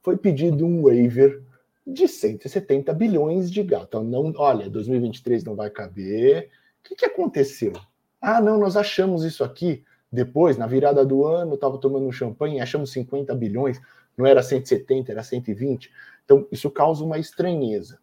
foi 0.00 0.16
pedido 0.16 0.64
um 0.64 0.82
waiver 0.82 1.42
de 1.86 2.08
170 2.08 2.92
bilhões 2.92 3.50
de 3.50 3.62
gasto. 3.62 3.86
Então, 3.86 4.04
não, 4.04 4.32
olha, 4.36 4.68
2023 4.68 5.44
não 5.44 5.54
vai 5.54 5.70
caber. 5.70 6.50
O 6.80 6.88
que, 6.88 6.96
que 6.96 7.04
aconteceu? 7.06 7.72
Ah, 8.20 8.40
não, 8.40 8.58
nós 8.58 8.76
achamos 8.76 9.24
isso 9.24 9.44
aqui 9.44 9.84
depois, 10.10 10.56
na 10.56 10.66
virada 10.66 11.04
do 11.04 11.24
ano, 11.24 11.54
estava 11.54 11.78
tomando 11.78 12.06
um 12.06 12.12
champanhe, 12.12 12.60
achamos 12.60 12.90
50 12.92 13.34
bilhões, 13.34 13.80
não 14.16 14.26
era 14.26 14.42
170, 14.42 15.12
era 15.12 15.22
120. 15.22 15.92
Então, 16.24 16.46
isso 16.50 16.70
causa 16.70 17.04
uma 17.04 17.18
estranheza. 17.18 17.98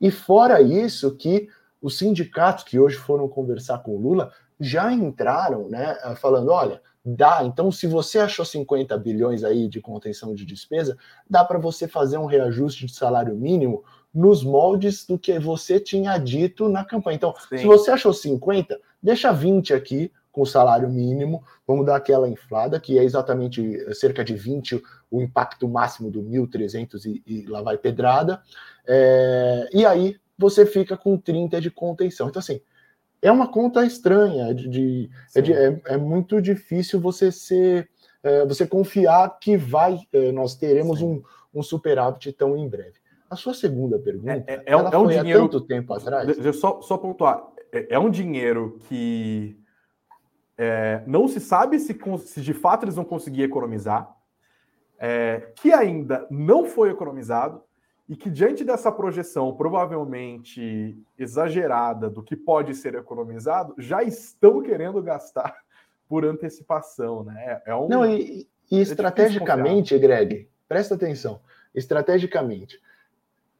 E 0.00 0.10
fora 0.10 0.60
isso, 0.60 1.14
que 1.16 1.48
os 1.80 1.98
sindicatos 1.98 2.64
que 2.64 2.78
hoje 2.78 2.96
foram 2.96 3.28
conversar 3.28 3.78
com 3.78 3.96
o 3.96 4.00
Lula 4.00 4.32
já 4.60 4.92
entraram, 4.92 5.68
né, 5.68 5.96
falando, 6.16 6.50
olha, 6.50 6.80
Dá. 7.04 7.42
Então, 7.44 7.70
se 7.70 7.86
você 7.86 8.18
achou 8.18 8.44
50 8.44 8.96
bilhões 8.96 9.44
aí 9.44 9.68
de 9.68 9.80
contenção 9.80 10.34
de 10.34 10.46
despesa, 10.46 10.96
dá 11.28 11.44
para 11.44 11.58
você 11.58 11.86
fazer 11.86 12.16
um 12.16 12.24
reajuste 12.24 12.86
de 12.86 12.94
salário 12.94 13.34
mínimo 13.34 13.84
nos 14.12 14.42
moldes 14.42 15.04
do 15.04 15.18
que 15.18 15.38
você 15.38 15.78
tinha 15.78 16.16
dito 16.16 16.68
na 16.68 16.84
campanha. 16.84 17.16
Então, 17.16 17.34
Sim. 17.48 17.58
se 17.58 17.66
você 17.66 17.90
achou 17.90 18.12
50, 18.12 18.80
deixa 19.02 19.32
20 19.32 19.74
aqui 19.74 20.10
com 20.32 20.42
o 20.42 20.46
salário 20.46 20.88
mínimo, 20.88 21.44
vamos 21.66 21.84
dar 21.84 21.96
aquela 21.96 22.28
inflada, 22.28 22.80
que 22.80 22.98
é 22.98 23.04
exatamente 23.04 23.94
cerca 23.94 24.24
de 24.24 24.34
20 24.34 24.82
o 25.10 25.22
impacto 25.22 25.68
máximo 25.68 26.10
do 26.10 26.22
1.300 26.22 27.04
e, 27.04 27.22
e 27.26 27.46
lá 27.46 27.62
vai 27.62 27.76
pedrada. 27.76 28.42
É, 28.86 29.68
e 29.72 29.84
aí 29.84 30.16
você 30.36 30.66
fica 30.66 30.96
com 30.96 31.16
30 31.16 31.60
de 31.60 31.70
contenção. 31.70 32.28
Então, 32.28 32.40
assim, 32.40 32.60
é 33.24 33.32
uma 33.32 33.48
conta 33.48 33.86
estranha, 33.86 34.54
de, 34.54 34.68
de, 34.68 35.10
é, 35.34 35.40
de 35.40 35.52
é, 35.54 35.80
é, 35.86 35.96
muito 35.96 36.42
difícil 36.42 37.00
você 37.00 37.32
ser, 37.32 37.88
é, 38.22 38.44
você 38.44 38.66
confiar 38.66 39.38
que 39.40 39.56
vai, 39.56 39.98
é, 40.12 40.30
nós 40.30 40.54
teremos 40.54 41.00
um, 41.00 41.22
um 41.52 41.62
superávit 41.62 42.30
tão 42.34 42.54
em 42.54 42.68
breve. 42.68 42.98
A 43.30 43.34
sua 43.34 43.54
segunda 43.54 43.98
pergunta, 43.98 44.44
é, 44.46 44.62
é, 44.66 44.76
um, 44.76 45.04
um 45.04 45.06
dinheiro, 45.06 45.48
tanto 45.48 45.62
tempo 45.62 45.94
atrás? 45.94 46.26
Deixa 46.26 46.42
eu 46.42 46.52
só, 46.52 46.82
só 46.82 46.98
pontuar. 46.98 47.42
É, 47.72 47.98
um 47.98 48.10
dinheiro 48.10 48.78
que 48.88 49.56
não 51.06 51.26
se 51.26 51.40
sabe 51.40 51.80
se, 51.80 51.98
se, 52.26 52.40
de 52.42 52.52
fato 52.52 52.84
eles 52.84 52.94
vão 52.94 53.04
conseguir 53.04 53.42
economizar, 53.42 54.14
que 55.56 55.72
ainda 55.72 56.26
não 56.30 56.64
foi 56.64 56.90
economizado, 56.90 57.60
e 58.08 58.14
que, 58.16 58.30
diante 58.30 58.64
dessa 58.64 58.92
projeção 58.92 59.54
provavelmente 59.54 60.96
exagerada 61.18 62.10
do 62.10 62.22
que 62.22 62.36
pode 62.36 62.74
ser 62.74 62.94
economizado, 62.94 63.74
já 63.78 64.02
estão 64.02 64.62
querendo 64.62 65.02
gastar 65.02 65.56
por 66.08 66.24
antecipação. 66.24 67.24
Né? 67.24 67.62
É 67.64 67.74
um, 67.74 67.88
Não, 67.88 68.04
e, 68.04 68.46
e 68.70 68.78
é 68.78 68.82
estrategicamente, 68.82 69.98
Greg, 69.98 70.48
presta 70.68 70.94
atenção, 70.94 71.40
estrategicamente. 71.74 72.78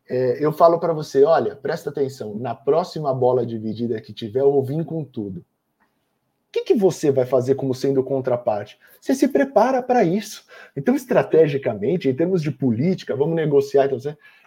É, 0.06 0.44
eu 0.44 0.52
falo 0.52 0.78
para 0.78 0.92
você, 0.92 1.24
olha, 1.24 1.56
presta 1.56 1.88
atenção, 1.88 2.34
na 2.34 2.54
próxima 2.54 3.14
bola 3.14 3.46
dividida 3.46 3.98
que 4.02 4.12
tiver, 4.12 4.40
eu 4.40 4.52
vou 4.52 4.62
vir 4.62 4.84
com 4.84 5.02
tudo 5.02 5.42
que, 6.54 6.62
que 6.62 6.74
você 6.74 7.10
vai 7.10 7.26
fazer 7.26 7.56
como 7.56 7.74
sendo 7.74 8.04
contraparte? 8.04 8.78
Você 9.00 9.12
se 9.12 9.26
prepara 9.26 9.82
para 9.82 10.04
isso. 10.04 10.46
Então, 10.76 10.94
estrategicamente, 10.94 12.08
em 12.08 12.14
termos 12.14 12.40
de 12.40 12.52
política, 12.52 13.16
vamos 13.16 13.34
negociar. 13.34 13.86
Então, 13.86 13.98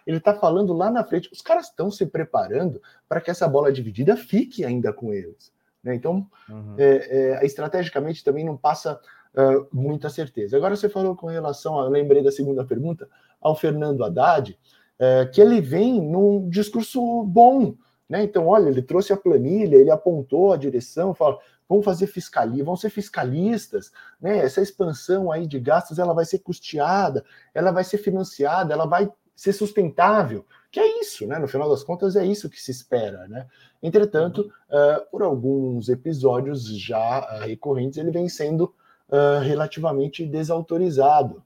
ele 0.08 0.18
está 0.18 0.34
falando 0.34 0.72
lá 0.72 0.90
na 0.90 1.04
frente. 1.04 1.30
Os 1.34 1.42
caras 1.42 1.68
estão 1.68 1.92
se 1.92 2.06
preparando 2.06 2.82
para 3.10 3.20
que 3.20 3.30
essa 3.30 3.46
bola 3.46 3.74
dividida 3.74 4.16
fique 4.16 4.64
ainda 4.64 4.94
com 4.94 5.14
eles. 5.14 5.52
Né? 5.84 5.94
Então, 5.96 6.26
uhum. 6.50 6.76
é, 6.78 7.40
é, 7.42 7.46
estrategicamente 7.46 8.24
também 8.24 8.46
não 8.46 8.56
passa 8.56 9.02
uh, 9.36 9.68
muita 9.70 10.10
certeza. 10.10 10.56
Agora, 10.56 10.78
você 10.78 10.88
falou 10.88 11.14
com 11.14 11.28
relação, 11.28 11.78
a, 11.78 11.84
eu 11.84 11.90
lembrei 11.90 12.24
da 12.24 12.32
segunda 12.32 12.64
pergunta, 12.64 13.10
ao 13.42 13.54
Fernando 13.54 14.04
Haddad, 14.06 14.58
é, 14.98 15.26
que 15.26 15.42
ele 15.42 15.60
vem 15.60 16.02
num 16.02 16.50
discurso 16.50 17.24
bom. 17.24 17.76
Né? 18.10 18.24
Então, 18.24 18.48
olha, 18.48 18.70
ele 18.70 18.82
trouxe 18.82 19.12
a 19.12 19.18
planilha, 19.18 19.76
ele 19.76 19.92
apontou 19.92 20.54
a 20.54 20.58
direção, 20.58 21.14
fala: 21.14 21.38
vão 21.68 21.82
fazer 21.82 22.08
fiscalia, 22.08 22.64
vão 22.64 22.78
ser 22.78 22.90
fiscalistas, 22.90 23.92
né? 24.22 24.38
Essa 24.38 24.62
expansão 24.62 25.32
aí 25.32 25.46
de 25.46 25.60
gastos, 25.60 26.00
ela 26.00 26.14
vai 26.14 26.24
ser 26.24 26.40
custeada, 26.40 27.26
ela 27.54 27.72
vai 27.72 27.84
ser 27.84 27.98
financiada, 27.98 28.74
ela 28.74 28.86
vai 28.86 29.12
ser 29.38 29.54
sustentável, 29.54 30.44
que 30.72 30.80
é 30.80 31.00
isso, 31.00 31.28
né? 31.28 31.38
No 31.38 31.48
final 31.48 31.70
das 31.70 31.84
contas, 31.84 32.16
é 32.16 32.26
isso 32.26 32.50
que 32.50 32.60
se 32.60 32.72
espera, 32.72 33.28
né? 33.28 33.46
Entretanto, 33.82 34.52
uh, 34.68 35.10
por 35.12 35.22
alguns 35.22 35.90
episódios 35.90 36.68
já 36.76 37.20
uh, 37.20 37.46
recorrentes, 37.46 38.00
ele 38.00 38.10
vem 38.10 38.28
sendo 38.28 38.74
uh, 39.08 39.40
relativamente 39.44 40.26
desautorizado 40.26 41.44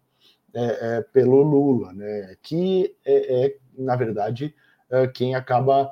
é, 0.54 0.98
é, 0.98 1.02
pelo 1.02 1.42
Lula, 1.42 1.94
né? 1.94 2.36
Que 2.42 2.96
é, 3.06 3.46
é 3.46 3.58
na 3.78 3.96
verdade, 3.96 4.54
quem 5.14 5.34
acaba 5.34 5.90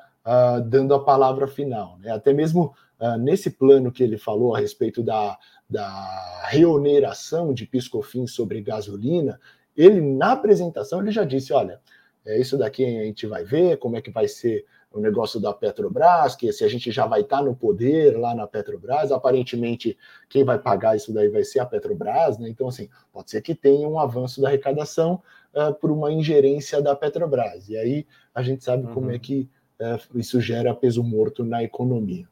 dando 0.66 0.94
a 0.94 1.02
palavra 1.04 1.48
final. 1.48 1.98
Né? 2.00 2.12
Até 2.12 2.34
mesmo 2.34 2.76
nesse 3.22 3.50
plano 3.50 3.90
que 3.90 4.04
ele 4.04 4.18
falou 4.18 4.54
a 4.54 4.60
respeito 4.60 5.02
da, 5.02 5.38
da 5.70 6.48
reoneração 6.50 7.54
de 7.54 7.66
piscofins 7.66 8.34
sobre 8.34 8.62
gasolina, 8.62 9.40
ele 9.84 10.02
na 10.02 10.34
apresentação 10.34 11.02
ele 11.02 11.12
já 11.12 11.24
disse, 11.24 11.54
olha, 11.54 11.80
é 12.26 12.40
isso 12.40 12.58
daqui 12.58 12.86
a 12.86 13.04
gente 13.04 13.26
vai 13.26 13.44
ver, 13.44 13.78
como 13.78 13.96
é 13.96 14.02
que 14.02 14.12
vai 14.12 14.28
ser 14.28 14.66
o 14.92 15.00
negócio 15.00 15.40
da 15.40 15.54
Petrobras, 15.54 16.36
que 16.36 16.52
se 16.52 16.64
a 16.64 16.68
gente 16.68 16.92
já 16.92 17.06
vai 17.06 17.22
estar 17.22 17.38
tá 17.38 17.44
no 17.44 17.56
poder 17.56 18.18
lá 18.18 18.34
na 18.34 18.48
Petrobras, 18.48 19.12
aparentemente 19.12 19.98
quem 20.28 20.44
vai 20.44 20.58
pagar 20.58 20.96
isso 20.96 21.14
daí 21.14 21.30
vai 21.30 21.44
ser 21.44 21.60
a 21.60 21.66
Petrobras, 21.66 22.40
né? 22.40 22.50
Então, 22.50 22.68
assim, 22.68 22.90
pode 23.14 23.30
ser 23.30 23.42
que 23.42 23.54
tenha 23.54 23.88
um 23.88 24.00
avanço 24.00 24.42
da 24.42 24.48
arrecadação 24.48 25.22
uh, 25.54 25.74
por 25.76 25.92
uma 25.92 26.12
ingerência 26.12 26.82
da 26.82 26.96
Petrobras. 26.96 27.70
E 27.70 27.78
aí 27.78 28.08
a 28.34 28.42
gente 28.42 28.64
sabe 28.64 28.88
uhum. 28.88 28.94
como 28.94 29.12
é 29.12 29.20
que 29.20 29.48
uh, 29.80 30.18
isso 30.18 30.42
gera 30.42 30.74
peso 30.74 31.04
morto 31.04 31.44
na 31.44 31.64
economia. 31.64 32.28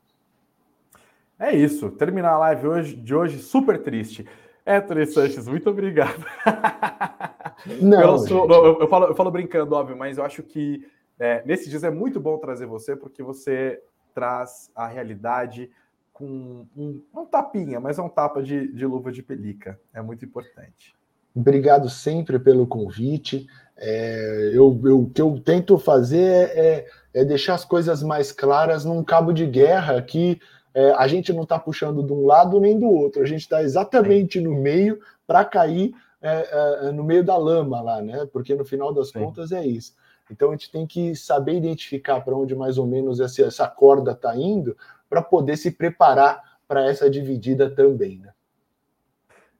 É 1.39 1.55
isso. 1.55 1.91
Terminar 1.91 2.33
a 2.33 2.39
live 2.39 2.67
hoje, 2.67 2.95
de 2.95 3.13
hoje 3.13 3.37
super 3.37 3.81
triste. 3.83 4.25
Héctor 4.65 5.05
Sanches, 5.05 5.47
muito 5.47 5.69
obrigado. 5.69 6.25
Não, 7.65 8.01
eu, 8.01 8.17
sou, 8.19 8.49
eu, 8.49 8.79
eu, 8.81 8.87
falo, 8.87 9.05
eu 9.07 9.15
falo 9.15 9.31
brincando, 9.31 9.75
óbvio, 9.75 9.97
mas 9.97 10.17
eu 10.17 10.23
acho 10.23 10.43
que 10.43 10.85
é, 11.19 11.43
nesses 11.45 11.69
dias 11.69 11.83
é 11.83 11.89
muito 11.89 12.19
bom 12.19 12.37
trazer 12.37 12.65
você, 12.65 12.95
porque 12.95 13.23
você 13.23 13.81
traz 14.13 14.71
a 14.75 14.87
realidade 14.87 15.69
com 16.13 16.65
um, 16.75 17.01
um 17.15 17.25
tapinha, 17.25 17.79
mas 17.79 17.99
é 17.99 18.01
um 18.01 18.09
tapa 18.09 18.41
de, 18.41 18.71
de 18.73 18.85
luva 18.85 19.11
de 19.11 19.21
pelica. 19.21 19.79
É 19.93 20.01
muito 20.01 20.25
importante. 20.25 20.95
Obrigado 21.35 21.89
sempre 21.89 22.39
pelo 22.39 22.65
convite. 22.65 23.47
É, 23.77 24.49
eu, 24.53 24.79
eu, 24.83 25.01
o 25.01 25.09
que 25.09 25.21
eu 25.21 25.39
tento 25.39 25.77
fazer 25.77 26.49
é, 26.55 26.87
é, 27.13 27.23
deixar 27.23 27.53
as 27.53 27.63
coisas 27.63 28.01
mais 28.01 28.31
claras 28.31 28.83
num 28.83 29.03
cabo 29.03 29.31
de 29.31 29.45
guerra 29.45 30.01
que 30.01 30.41
é, 30.73 30.91
a 30.93 31.07
gente 31.07 31.31
não 31.31 31.43
está 31.43 31.59
puxando 31.59 32.01
de 32.01 32.11
um 32.11 32.25
lado 32.25 32.59
nem 32.59 32.79
do 32.79 32.87
outro, 32.87 33.21
a 33.21 33.25
gente 33.25 33.41
está 33.41 33.61
exatamente 33.61 34.41
no 34.41 34.55
meio 34.55 34.99
para 35.27 35.45
cair 35.45 35.93
é, 36.21 36.87
é, 36.87 36.91
no 36.91 37.03
meio 37.03 37.23
da 37.23 37.37
lama 37.37 37.81
lá, 37.81 38.01
né? 38.01 38.27
Porque 38.31 38.55
no 38.55 38.65
final 38.65 38.93
das 38.93 39.09
Sim. 39.09 39.19
contas 39.19 39.51
é 39.51 39.65
isso. 39.65 39.95
Então 40.29 40.49
a 40.49 40.51
gente 40.51 40.71
tem 40.71 40.85
que 40.85 41.15
saber 41.15 41.53
identificar 41.53 42.21
para 42.21 42.35
onde 42.35 42.55
mais 42.55 42.77
ou 42.77 42.85
menos 42.85 43.19
essa, 43.19 43.43
essa 43.43 43.67
corda 43.67 44.11
está 44.11 44.35
indo 44.35 44.75
para 45.09 45.21
poder 45.21 45.57
se 45.57 45.71
preparar 45.71 46.41
para 46.67 46.85
essa 46.85 47.09
dividida 47.09 47.69
também, 47.69 48.19
né? 48.19 48.31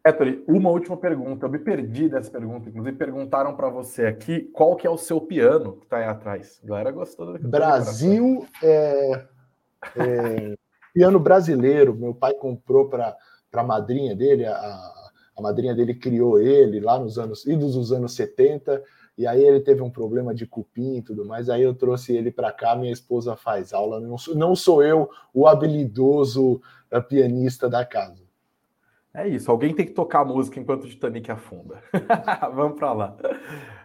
Héctor, 0.04 0.42
uma 0.48 0.70
última 0.70 0.96
pergunta. 0.96 1.46
Eu 1.46 1.50
me 1.50 1.60
perdi 1.60 2.08
dessa 2.08 2.32
pergunta. 2.32 2.70
Inclusive, 2.70 2.96
perguntaram 2.96 3.56
para 3.56 3.70
você 3.70 4.06
aqui 4.06 4.42
qual 4.54 4.76
que 4.76 4.88
é 4.88 4.90
o 4.90 4.98
seu 4.98 5.20
piano 5.20 5.74
que 5.74 5.84
está 5.84 5.98
aí 5.98 6.06
atrás. 6.06 6.62
A 6.64 6.68
galera 6.68 6.92
gostou 6.92 7.38
do 7.38 7.48
Brasil 7.48 8.46
é, 8.64 9.26
é, 9.98 10.56
piano 10.94 11.20
brasileiro. 11.20 11.94
Meu 11.94 12.14
pai 12.14 12.34
comprou 12.36 12.88
para 12.90 13.18
a 13.52 13.64
madrinha 13.64 14.16
dele, 14.16 14.46
a, 14.46 14.54
a 15.38 15.42
madrinha 15.42 15.76
dele 15.76 15.94
criou 15.94 16.40
ele 16.40 16.80
lá 16.80 17.00
nos 17.00 17.20
anos, 17.20 17.46
idos 17.46 17.76
dos 17.76 17.92
anos 17.92 18.14
70 18.14 18.84
e 19.18 19.26
aí 19.26 19.44
ele 19.44 19.60
teve 19.60 19.82
um 19.82 19.90
problema 19.90 20.34
de 20.34 20.46
cupim 20.46 20.98
e 20.98 21.02
tudo 21.02 21.26
mais. 21.26 21.50
Aí 21.50 21.64
eu 21.64 21.74
trouxe 21.74 22.16
ele 22.16 22.32
para 22.32 22.52
cá, 22.52 22.76
minha 22.76 22.94
esposa 22.94 23.36
faz 23.36 23.74
aula. 23.74 24.00
Não 24.00 24.18
sou, 24.18 24.36
não 24.36 24.56
sou 24.56 24.84
eu 24.84 25.10
o 25.34 25.48
habilidoso 25.48 26.62
uh, 26.92 27.02
pianista 27.02 27.68
da 27.68 27.84
casa. 27.84 28.28
É 29.14 29.28
isso, 29.28 29.50
alguém 29.50 29.74
tem 29.74 29.84
que 29.84 29.94
tocar 29.94 30.20
a 30.20 30.26
música 30.26 30.60
enquanto 30.60 30.84
o 30.84 30.88
Titanic 30.88 31.32
afunda. 31.32 31.82
Vamos 32.54 32.78
para 32.78 32.94
lá. 32.94 33.18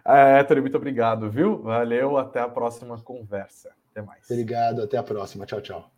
É, 0.05 0.43
Tony, 0.43 0.61
muito 0.61 0.77
obrigado, 0.77 1.27
viu? 1.27 1.63
Valeu, 1.63 2.17
até 2.19 2.39
a 2.39 2.47
próxima 2.47 2.99
conversa. 2.99 3.71
Até 3.89 4.03
mais. 4.03 4.29
Obrigado, 4.29 4.83
até 4.83 4.95
a 4.95 5.01
próxima. 5.01 5.47
Tchau, 5.47 5.61
tchau. 5.61 5.92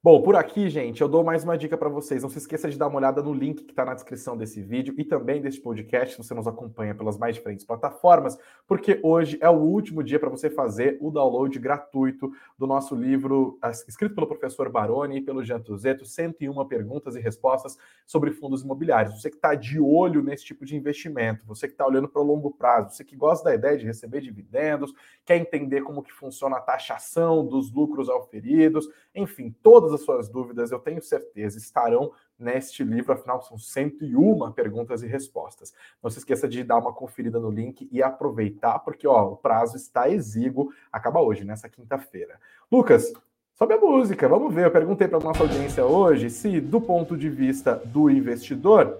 Bom, 0.00 0.22
por 0.22 0.36
aqui, 0.36 0.70
gente, 0.70 1.00
eu 1.00 1.08
dou 1.08 1.24
mais 1.24 1.42
uma 1.42 1.58
dica 1.58 1.76
para 1.76 1.88
vocês. 1.88 2.22
Não 2.22 2.30
se 2.30 2.38
esqueça 2.38 2.70
de 2.70 2.78
dar 2.78 2.86
uma 2.86 2.98
olhada 2.98 3.20
no 3.20 3.34
link 3.34 3.64
que 3.64 3.72
está 3.72 3.84
na 3.84 3.94
descrição 3.94 4.36
desse 4.36 4.62
vídeo 4.62 4.94
e 4.96 5.04
também 5.04 5.42
desse 5.42 5.60
podcast, 5.60 6.14
se 6.14 6.22
você 6.22 6.32
nos 6.34 6.46
acompanha 6.46 6.94
pelas 6.94 7.18
mais 7.18 7.34
diferentes 7.34 7.66
plataformas, 7.66 8.38
porque 8.64 9.00
hoje 9.02 9.36
é 9.40 9.50
o 9.50 9.56
último 9.58 10.04
dia 10.04 10.20
para 10.20 10.30
você 10.30 10.48
fazer 10.48 10.98
o 11.00 11.10
download 11.10 11.58
gratuito 11.58 12.30
do 12.56 12.64
nosso 12.64 12.94
livro, 12.94 13.58
escrito 13.88 14.14
pelo 14.14 14.28
professor 14.28 14.70
Baroni 14.70 15.16
e 15.16 15.20
pelo 15.20 15.42
Jean 15.42 15.58
Tuzeto, 15.58 16.04
101 16.04 16.64
perguntas 16.68 17.16
e 17.16 17.20
respostas 17.20 17.76
sobre 18.06 18.30
fundos 18.30 18.62
imobiliários. 18.62 19.20
Você 19.20 19.28
que 19.28 19.36
está 19.36 19.56
de 19.56 19.80
olho 19.80 20.22
nesse 20.22 20.44
tipo 20.44 20.64
de 20.64 20.76
investimento, 20.76 21.44
você 21.44 21.66
que 21.66 21.74
está 21.74 21.84
olhando 21.84 22.08
para 22.08 22.22
o 22.22 22.24
longo 22.24 22.52
prazo, 22.52 22.94
você 22.94 23.02
que 23.02 23.16
gosta 23.16 23.46
da 23.46 23.54
ideia 23.56 23.76
de 23.76 23.84
receber 23.84 24.20
dividendos, 24.20 24.94
quer 25.24 25.38
entender 25.38 25.80
como 25.80 26.04
que 26.04 26.12
funciona 26.12 26.58
a 26.58 26.60
taxação 26.60 27.44
dos 27.44 27.72
lucros 27.72 28.08
auferidos, 28.08 28.88
enfim, 29.12 29.52
todas 29.60 29.87
todas 29.88 29.94
as 29.94 30.00
suas 30.02 30.28
dúvidas, 30.28 30.70
eu 30.70 30.78
tenho 30.78 31.00
certeza, 31.00 31.56
estarão 31.56 32.12
neste 32.38 32.84
livro, 32.84 33.12
afinal 33.12 33.40
são 33.42 33.58
101 33.58 34.52
perguntas 34.52 35.02
e 35.02 35.06
respostas. 35.06 35.72
Não 36.02 36.10
se 36.10 36.18
esqueça 36.18 36.46
de 36.46 36.62
dar 36.62 36.78
uma 36.78 36.92
conferida 36.92 37.40
no 37.40 37.50
link 37.50 37.88
e 37.90 38.02
aproveitar, 38.02 38.78
porque 38.80 39.08
ó, 39.08 39.32
o 39.32 39.36
prazo 39.36 39.76
está 39.76 40.08
exíguo, 40.08 40.70
acaba 40.92 41.20
hoje, 41.20 41.44
nessa 41.44 41.68
quinta-feira. 41.68 42.38
Lucas, 42.70 43.12
sobe 43.54 43.74
a 43.74 43.78
música, 43.78 44.28
vamos 44.28 44.54
ver. 44.54 44.66
Eu 44.66 44.70
perguntei 44.70 45.08
para 45.08 45.18
nossa 45.18 45.42
audiência 45.42 45.84
hoje 45.84 46.28
se, 46.30 46.60
do 46.60 46.80
ponto 46.80 47.16
de 47.16 47.28
vista 47.28 47.76
do 47.86 48.10
investidor, 48.10 48.98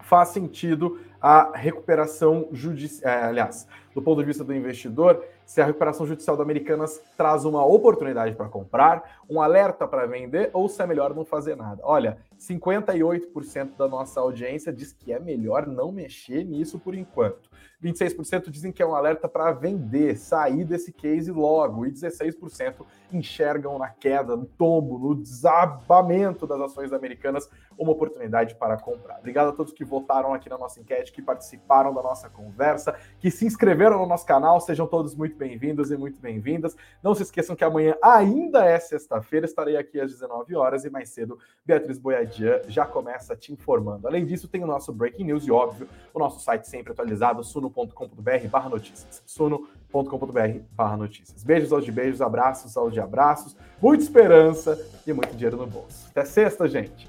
faz 0.00 0.30
sentido 0.30 0.98
a 1.20 1.56
recuperação 1.56 2.48
judicial, 2.52 3.12
é, 3.12 3.24
aliás, 3.24 3.66
do 3.94 4.02
ponto 4.02 4.20
de 4.20 4.26
vista 4.26 4.44
do 4.44 4.54
investidor, 4.54 5.24
se 5.46 5.60
a 5.60 5.64
recuperação 5.64 6.04
judicial 6.04 6.36
da 6.36 6.42
Americanas 6.42 7.00
traz 7.16 7.44
uma 7.44 7.64
oportunidade 7.64 8.34
para 8.34 8.48
comprar, 8.48 9.22
um 9.30 9.40
alerta 9.40 9.86
para 9.86 10.04
vender 10.04 10.50
ou 10.52 10.68
se 10.68 10.82
é 10.82 10.86
melhor 10.86 11.14
não 11.14 11.24
fazer 11.24 11.56
nada. 11.56 11.80
Olha, 11.84 12.18
58% 12.38 13.76
da 13.76 13.88
nossa 13.88 14.20
audiência 14.20 14.72
diz 14.72 14.92
que 14.92 15.12
é 15.12 15.18
melhor 15.18 15.66
não 15.66 15.90
mexer 15.90 16.44
nisso 16.44 16.78
por 16.78 16.94
enquanto. 16.94 17.50
26% 17.82 18.50
dizem 18.50 18.72
que 18.72 18.82
é 18.82 18.86
um 18.86 18.94
alerta 18.94 19.28
para 19.28 19.52
vender, 19.52 20.16
sair 20.16 20.64
desse 20.64 20.92
case 20.92 21.30
logo, 21.30 21.86
e 21.86 21.92
16% 21.92 22.86
enxergam 23.12 23.78
na 23.78 23.88
queda, 23.88 24.36
no 24.36 24.46
tombo, 24.46 24.98
no 24.98 25.14
desabamento 25.14 26.46
das 26.46 26.60
ações 26.60 26.92
americanas 26.92 27.48
uma 27.78 27.92
oportunidade 27.92 28.54
para 28.54 28.78
comprar. 28.78 29.18
Obrigado 29.18 29.48
a 29.48 29.52
todos 29.52 29.72
que 29.72 29.84
votaram 29.84 30.32
aqui 30.32 30.48
na 30.48 30.56
nossa 30.56 30.80
enquete, 30.80 31.12
que 31.12 31.20
participaram 31.20 31.94
da 31.94 32.02
nossa 32.02 32.28
conversa, 32.28 32.94
que 33.20 33.30
se 33.30 33.44
inscreveram 33.44 33.98
no 33.98 34.06
nosso 34.06 34.24
canal, 34.24 34.60
sejam 34.60 34.86
todos 34.86 35.14
muito 35.14 35.36
bem-vindos 35.36 35.90
e 35.90 35.96
muito 35.96 36.20
bem-vindas. 36.20 36.74
Não 37.02 37.14
se 37.14 37.22
esqueçam 37.22 37.54
que 37.54 37.64
amanhã 37.64 37.94
ainda 38.02 38.64
é 38.64 38.78
sexta-feira, 38.78 39.44
estarei 39.44 39.76
aqui 39.76 40.00
às 40.00 40.10
19 40.10 40.54
horas 40.56 40.84
e 40.84 40.90
mais 40.90 41.10
cedo 41.10 41.38
Beatriz 41.64 41.98
Já 42.68 42.86
começa 42.86 43.36
te 43.36 43.52
informando. 43.52 44.06
Além 44.06 44.24
disso, 44.24 44.48
tem 44.48 44.62
o 44.62 44.66
nosso 44.66 44.92
Breaking 44.92 45.24
News 45.24 45.46
e, 45.46 45.50
óbvio, 45.50 45.88
o 46.12 46.18
nosso 46.18 46.40
site 46.40 46.68
sempre 46.68 46.92
atualizado, 46.92 47.42
suno.com.br 47.42 48.48
barra 48.50 48.68
notícias. 48.68 49.22
suno.com.br 49.26 50.60
barra 50.72 50.96
notícias. 50.96 51.42
Beijos 51.42 51.72
aos 51.72 51.84
de 51.84 51.92
beijos, 51.92 52.20
abraços 52.20 52.76
aos 52.76 52.92
de 52.92 53.00
abraços, 53.00 53.56
muita 53.80 54.04
esperança 54.04 54.78
e 55.06 55.12
muito 55.12 55.34
dinheiro 55.34 55.56
no 55.56 55.66
bolso. 55.66 56.06
Até 56.10 56.24
sexta, 56.24 56.68
gente! 56.68 57.08